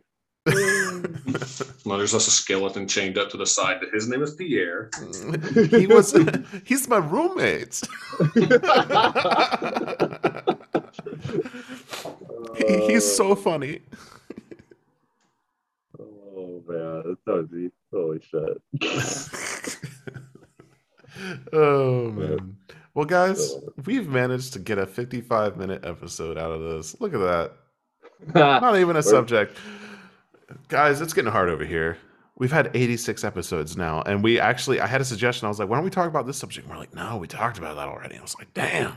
Well, 1.86 1.98
there's 1.98 2.14
also 2.14 2.28
a 2.28 2.32
skeleton 2.32 2.88
chained 2.88 3.18
up 3.18 3.30
to 3.32 3.38
the 3.38 3.46
side. 3.46 3.78
His 3.94 4.08
name 4.10 4.22
is 4.22 4.36
Pierre. 4.36 4.90
he 5.70 5.88
was, 5.88 6.16
he's 6.66 6.88
my 6.88 6.98
roommate. 6.98 7.82
He- 12.58 12.88
he's 12.88 13.16
so 13.16 13.36
funny. 13.36 13.82
Oh 16.00 16.64
man, 16.68 17.18
that 17.26 17.34
would 17.34 17.52
be 17.52 17.70
holy 17.94 18.20
shit. 18.22 18.62
oh 21.54 22.10
man. 22.12 22.58
Well, 22.94 23.06
guys, 23.06 23.54
we've 23.86 24.08
managed 24.10 24.54
to 24.54 24.60
get 24.60 24.78
a 24.80 24.86
55 24.88 25.58
minute 25.58 25.86
episode 25.86 26.38
out 26.38 26.52
of 26.52 26.62
this. 26.62 27.00
Look 27.00 27.14
at 27.14 27.20
that. 27.20 27.52
Not 28.62 28.78
even 28.78 28.96
a 28.96 29.04
subject. 29.04 29.56
Guys, 30.68 31.02
it's 31.02 31.14
getting 31.14 31.32
hard 31.32 31.50
over 31.50 31.66
here. 31.66 31.98
We've 32.38 32.52
had 32.52 32.72
86 32.74 33.24
episodes 33.24 33.76
now, 33.76 34.04
and 34.04 34.24
we 34.24 34.40
actually, 34.40 34.80
I 34.80 34.88
had 34.88 35.02
a 35.02 35.06
suggestion. 35.06 35.46
I 35.46 35.50
was 35.50 35.60
like, 35.60 35.70
why 35.70 35.78
don't 35.78 35.84
we 35.84 35.90
talk 35.90 36.08
about 36.08 36.28
this 36.28 36.38
subject? 36.38 36.68
And 36.68 36.76
we're 36.76 36.80
like, 36.80 36.94
no, 36.94 37.18
we 37.18 37.28
talked 37.28 37.58
about 37.58 37.76
that 37.76 37.88
already. 37.88 38.18
I 38.18 38.22
was 38.22 38.36
like, 38.38 38.54
damn. 38.54 38.94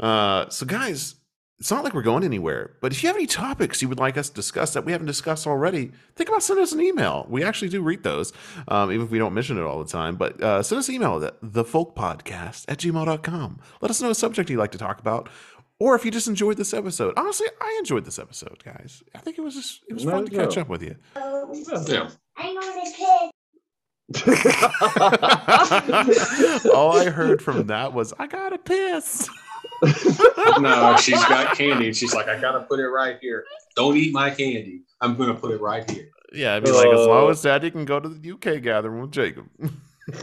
Uh, 0.00 0.48
so, 0.48 0.64
guys, 0.64 1.16
it's 1.58 1.70
not 1.70 1.84
like 1.84 1.94
we're 1.94 2.02
going 2.02 2.24
anywhere, 2.24 2.74
but 2.80 2.92
if 2.92 3.02
you 3.02 3.06
have 3.08 3.16
any 3.16 3.26
topics 3.26 3.80
you 3.80 3.88
would 3.88 3.98
like 3.98 4.18
us 4.18 4.28
to 4.28 4.34
discuss 4.34 4.72
that 4.74 4.84
we 4.84 4.92
haven't 4.92 5.06
discussed 5.06 5.46
already, 5.46 5.92
think 6.16 6.28
about 6.28 6.42
sending 6.42 6.64
us 6.64 6.72
an 6.72 6.80
email. 6.80 7.26
We 7.28 7.44
actually 7.44 7.68
do 7.68 7.80
read 7.80 8.02
those, 8.02 8.32
um, 8.66 8.90
even 8.90 9.06
if 9.06 9.12
we 9.12 9.18
don't 9.18 9.34
mention 9.34 9.56
it 9.56 9.62
all 9.62 9.82
the 9.82 9.90
time. 9.90 10.16
But 10.16 10.42
uh, 10.42 10.62
send 10.62 10.80
us 10.80 10.88
an 10.88 10.96
email 10.96 11.22
at 11.22 11.40
thefolkpodcast 11.42 12.64
at 12.66 12.78
gmail.com. 12.78 13.60
Let 13.80 13.90
us 13.90 14.02
know 14.02 14.10
a 14.10 14.14
subject 14.14 14.50
you'd 14.50 14.58
like 14.58 14.72
to 14.72 14.78
talk 14.78 14.98
about. 14.98 15.28
Or 15.80 15.94
if 15.96 16.04
you 16.04 16.10
just 16.10 16.28
enjoyed 16.28 16.56
this 16.56 16.72
episode. 16.72 17.14
Honestly, 17.16 17.46
I 17.60 17.76
enjoyed 17.80 18.04
this 18.04 18.18
episode, 18.18 18.62
guys. 18.64 19.02
I 19.14 19.18
think 19.18 19.38
it 19.38 19.40
was 19.42 19.54
just 19.54 19.80
it 19.88 19.94
was 19.94 20.04
fun 20.04 20.24
to 20.24 20.30
catch 20.30 20.56
up 20.56 20.68
with 20.68 20.82
you. 20.82 20.94
Yeah. 21.16 22.08
I'm 22.36 22.56
on 22.56 22.78
a 22.86 22.92
pig. 22.96 23.30
all 26.74 26.92
I 26.98 27.08
heard 27.10 27.40
from 27.42 27.66
that 27.68 27.92
was 27.92 28.12
I 28.18 28.26
gotta 28.26 28.58
piss. 28.58 29.28
No, 30.60 30.96
she's 30.98 31.22
got 31.24 31.54
candy. 31.58 31.92
She's 31.92 32.14
like, 32.14 32.28
I 32.28 32.40
gotta 32.40 32.60
put 32.60 32.78
it 32.80 32.86
right 32.88 33.18
here. 33.20 33.44
Don't 33.76 33.96
eat 33.96 34.12
my 34.14 34.30
candy. 34.30 34.82
I'm 35.00 35.16
gonna 35.16 35.34
put 35.34 35.50
it 35.50 35.60
right 35.60 35.88
here. 35.90 36.08
Yeah, 36.32 36.54
I'd 36.54 36.64
be 36.64 36.70
like, 36.70 36.86
as 36.86 37.06
long 37.06 37.26
Uh, 37.26 37.30
as 37.30 37.42
Daddy 37.42 37.70
can 37.70 37.84
go 37.84 38.00
to 38.00 38.08
the 38.08 38.30
UK 38.32 38.62
gathering 38.62 39.00
with 39.02 39.10
Jacob. 39.12 39.46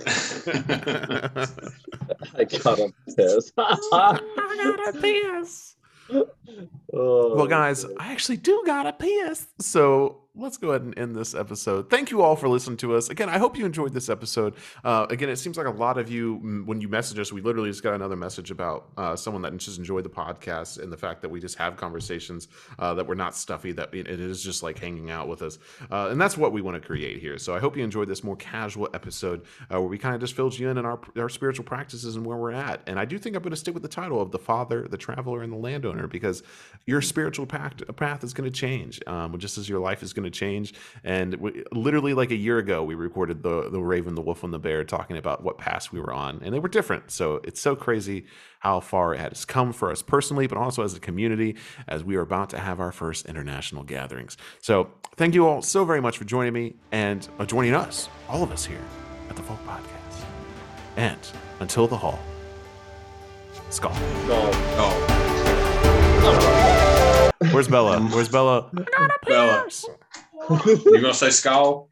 I 2.35 2.43
got 2.63 2.79
a 2.79 2.93
pissed. 3.15 3.53
I 3.57 4.19
gotta 4.63 4.99
piss. 5.01 5.75
Oh, 6.11 7.35
Well, 7.35 7.47
guys. 7.47 7.85
I 7.97 8.11
actually 8.11 8.37
do 8.37 8.61
got 8.65 8.85
a 8.85 8.93
piss. 8.93 9.47
So 9.59 10.20
let's 10.33 10.57
go 10.57 10.69
ahead 10.69 10.81
and 10.81 10.97
end 10.97 11.13
this 11.13 11.35
episode. 11.35 11.89
Thank 11.89 12.09
you 12.09 12.21
all 12.21 12.37
for 12.37 12.47
listening 12.47 12.77
to 12.77 12.95
us. 12.95 13.09
Again, 13.09 13.27
I 13.27 13.37
hope 13.37 13.57
you 13.57 13.65
enjoyed 13.65 13.93
this 13.93 14.07
episode. 14.07 14.55
Uh, 14.81 15.05
again, 15.09 15.27
it 15.27 15.35
seems 15.35 15.57
like 15.57 15.67
a 15.67 15.71
lot 15.71 15.97
of 15.97 16.09
you, 16.09 16.63
when 16.65 16.79
you 16.79 16.87
message 16.87 17.19
us, 17.19 17.33
we 17.33 17.41
literally 17.41 17.69
just 17.69 17.83
got 17.83 17.93
another 17.93 18.15
message 18.15 18.49
about 18.49 18.87
uh, 18.95 19.15
someone 19.15 19.41
that 19.41 19.55
just 19.57 19.77
enjoyed 19.77 20.05
the 20.05 20.09
podcast 20.09 20.81
and 20.81 20.91
the 20.91 20.95
fact 20.95 21.21
that 21.21 21.29
we 21.29 21.41
just 21.41 21.57
have 21.57 21.75
conversations 21.75 22.47
uh, 22.79 22.93
that 22.93 23.05
we're 23.05 23.13
not 23.15 23.35
stuffy, 23.35 23.73
that 23.73 23.93
it 23.93 24.07
it 24.07 24.19
is 24.21 24.41
just 24.41 24.63
like 24.63 24.79
hanging 24.79 25.11
out 25.11 25.27
with 25.27 25.41
us. 25.41 25.59
Uh, 25.91 26.07
and 26.09 26.19
that's 26.19 26.37
what 26.37 26.53
we 26.53 26.61
want 26.61 26.81
to 26.81 26.85
create 26.85 27.19
here. 27.19 27.37
So 27.37 27.53
I 27.53 27.59
hope 27.59 27.75
you 27.75 27.83
enjoyed 27.83 28.07
this 28.07 28.23
more 28.23 28.37
casual 28.37 28.87
episode 28.93 29.45
uh, 29.63 29.79
where 29.81 29.89
we 29.89 29.97
kind 29.97 30.15
of 30.15 30.21
just 30.21 30.33
filled 30.33 30.57
you 30.57 30.69
in 30.69 30.77
on 30.77 30.85
our, 30.85 30.99
our 31.17 31.29
spiritual 31.29 31.65
practices 31.65 32.15
and 32.15 32.25
where 32.25 32.37
we're 32.37 32.53
at. 32.53 32.81
And 32.87 32.97
I 32.97 33.03
do 33.03 33.17
think 33.17 33.35
I'm 33.35 33.41
going 33.41 33.51
to 33.51 33.57
stick 33.57 33.73
with 33.73 33.83
the 33.83 33.89
title 33.89 34.21
of 34.21 34.31
the 34.31 34.39
father, 34.39 34.87
the 34.87 34.97
traveler, 34.97 35.43
and 35.43 35.51
the 35.51 35.57
landowner 35.57 36.07
because 36.07 36.41
your 36.85 37.01
spiritual 37.01 37.45
path, 37.45 37.73
path 37.97 38.23
is 38.23 38.33
going 38.33 38.49
to 38.49 38.57
change 38.57 39.01
um, 39.07 39.37
just 39.37 39.57
as 39.57 39.67
your 39.67 39.79
life 39.79 40.01
is 40.03 40.13
going 40.13 40.20
going 40.21 40.31
to 40.31 40.39
change. 40.39 40.73
And 41.03 41.35
we, 41.35 41.63
literally, 41.71 42.13
like 42.13 42.31
a 42.31 42.35
year 42.35 42.57
ago, 42.57 42.83
we 42.83 42.95
recorded 42.95 43.43
the 43.43 43.69
the 43.69 43.81
Raven, 43.81 44.15
the 44.15 44.21
Wolf, 44.21 44.43
and 44.43 44.53
the 44.53 44.59
Bear 44.59 44.83
talking 44.83 45.17
about 45.17 45.43
what 45.43 45.57
paths 45.57 45.91
we 45.91 45.99
were 45.99 46.13
on, 46.13 46.41
and 46.43 46.53
they 46.53 46.59
were 46.59 46.69
different. 46.69 47.11
So 47.11 47.41
it's 47.43 47.59
so 47.61 47.75
crazy 47.75 48.25
how 48.59 48.79
far 48.79 49.13
it 49.15 49.19
has 49.19 49.43
come 49.45 49.73
for 49.73 49.91
us 49.91 50.01
personally, 50.01 50.45
but 50.47 50.57
also 50.57 50.83
as 50.83 50.93
a 50.95 50.99
community, 50.99 51.55
as 51.87 52.03
we 52.03 52.15
are 52.15 52.21
about 52.21 52.51
to 52.51 52.59
have 52.59 52.79
our 52.79 52.91
first 52.91 53.25
international 53.25 53.83
gatherings. 53.83 54.37
So 54.61 54.91
thank 55.15 55.33
you 55.33 55.47
all 55.47 55.61
so 55.63 55.83
very 55.83 55.99
much 56.01 56.17
for 56.19 56.25
joining 56.25 56.53
me 56.53 56.75
and 56.91 57.27
uh, 57.39 57.45
joining 57.45 57.73
us, 57.73 58.07
all 58.29 58.43
of 58.43 58.51
us 58.51 58.63
here 58.63 58.83
at 59.29 59.35
the 59.35 59.41
Folk 59.41 59.59
Podcast. 59.65 60.25
And 60.95 61.19
until 61.59 61.87
the 61.87 61.97
hall, 61.97 62.19
skull. 63.69 63.93
So, 63.93 64.51
Oh, 66.23 66.50
Where's 67.49 67.67
Bella? 67.67 67.99
Where's 68.13 68.29
Bella? 68.29 68.69
Bella, 69.25 69.65
you 70.65 71.01
gonna 71.01 71.13
say 71.13 71.31
skull? 71.31 71.89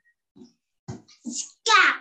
Stop. 1.23 1.95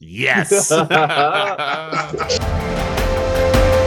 Yes. 0.00 0.70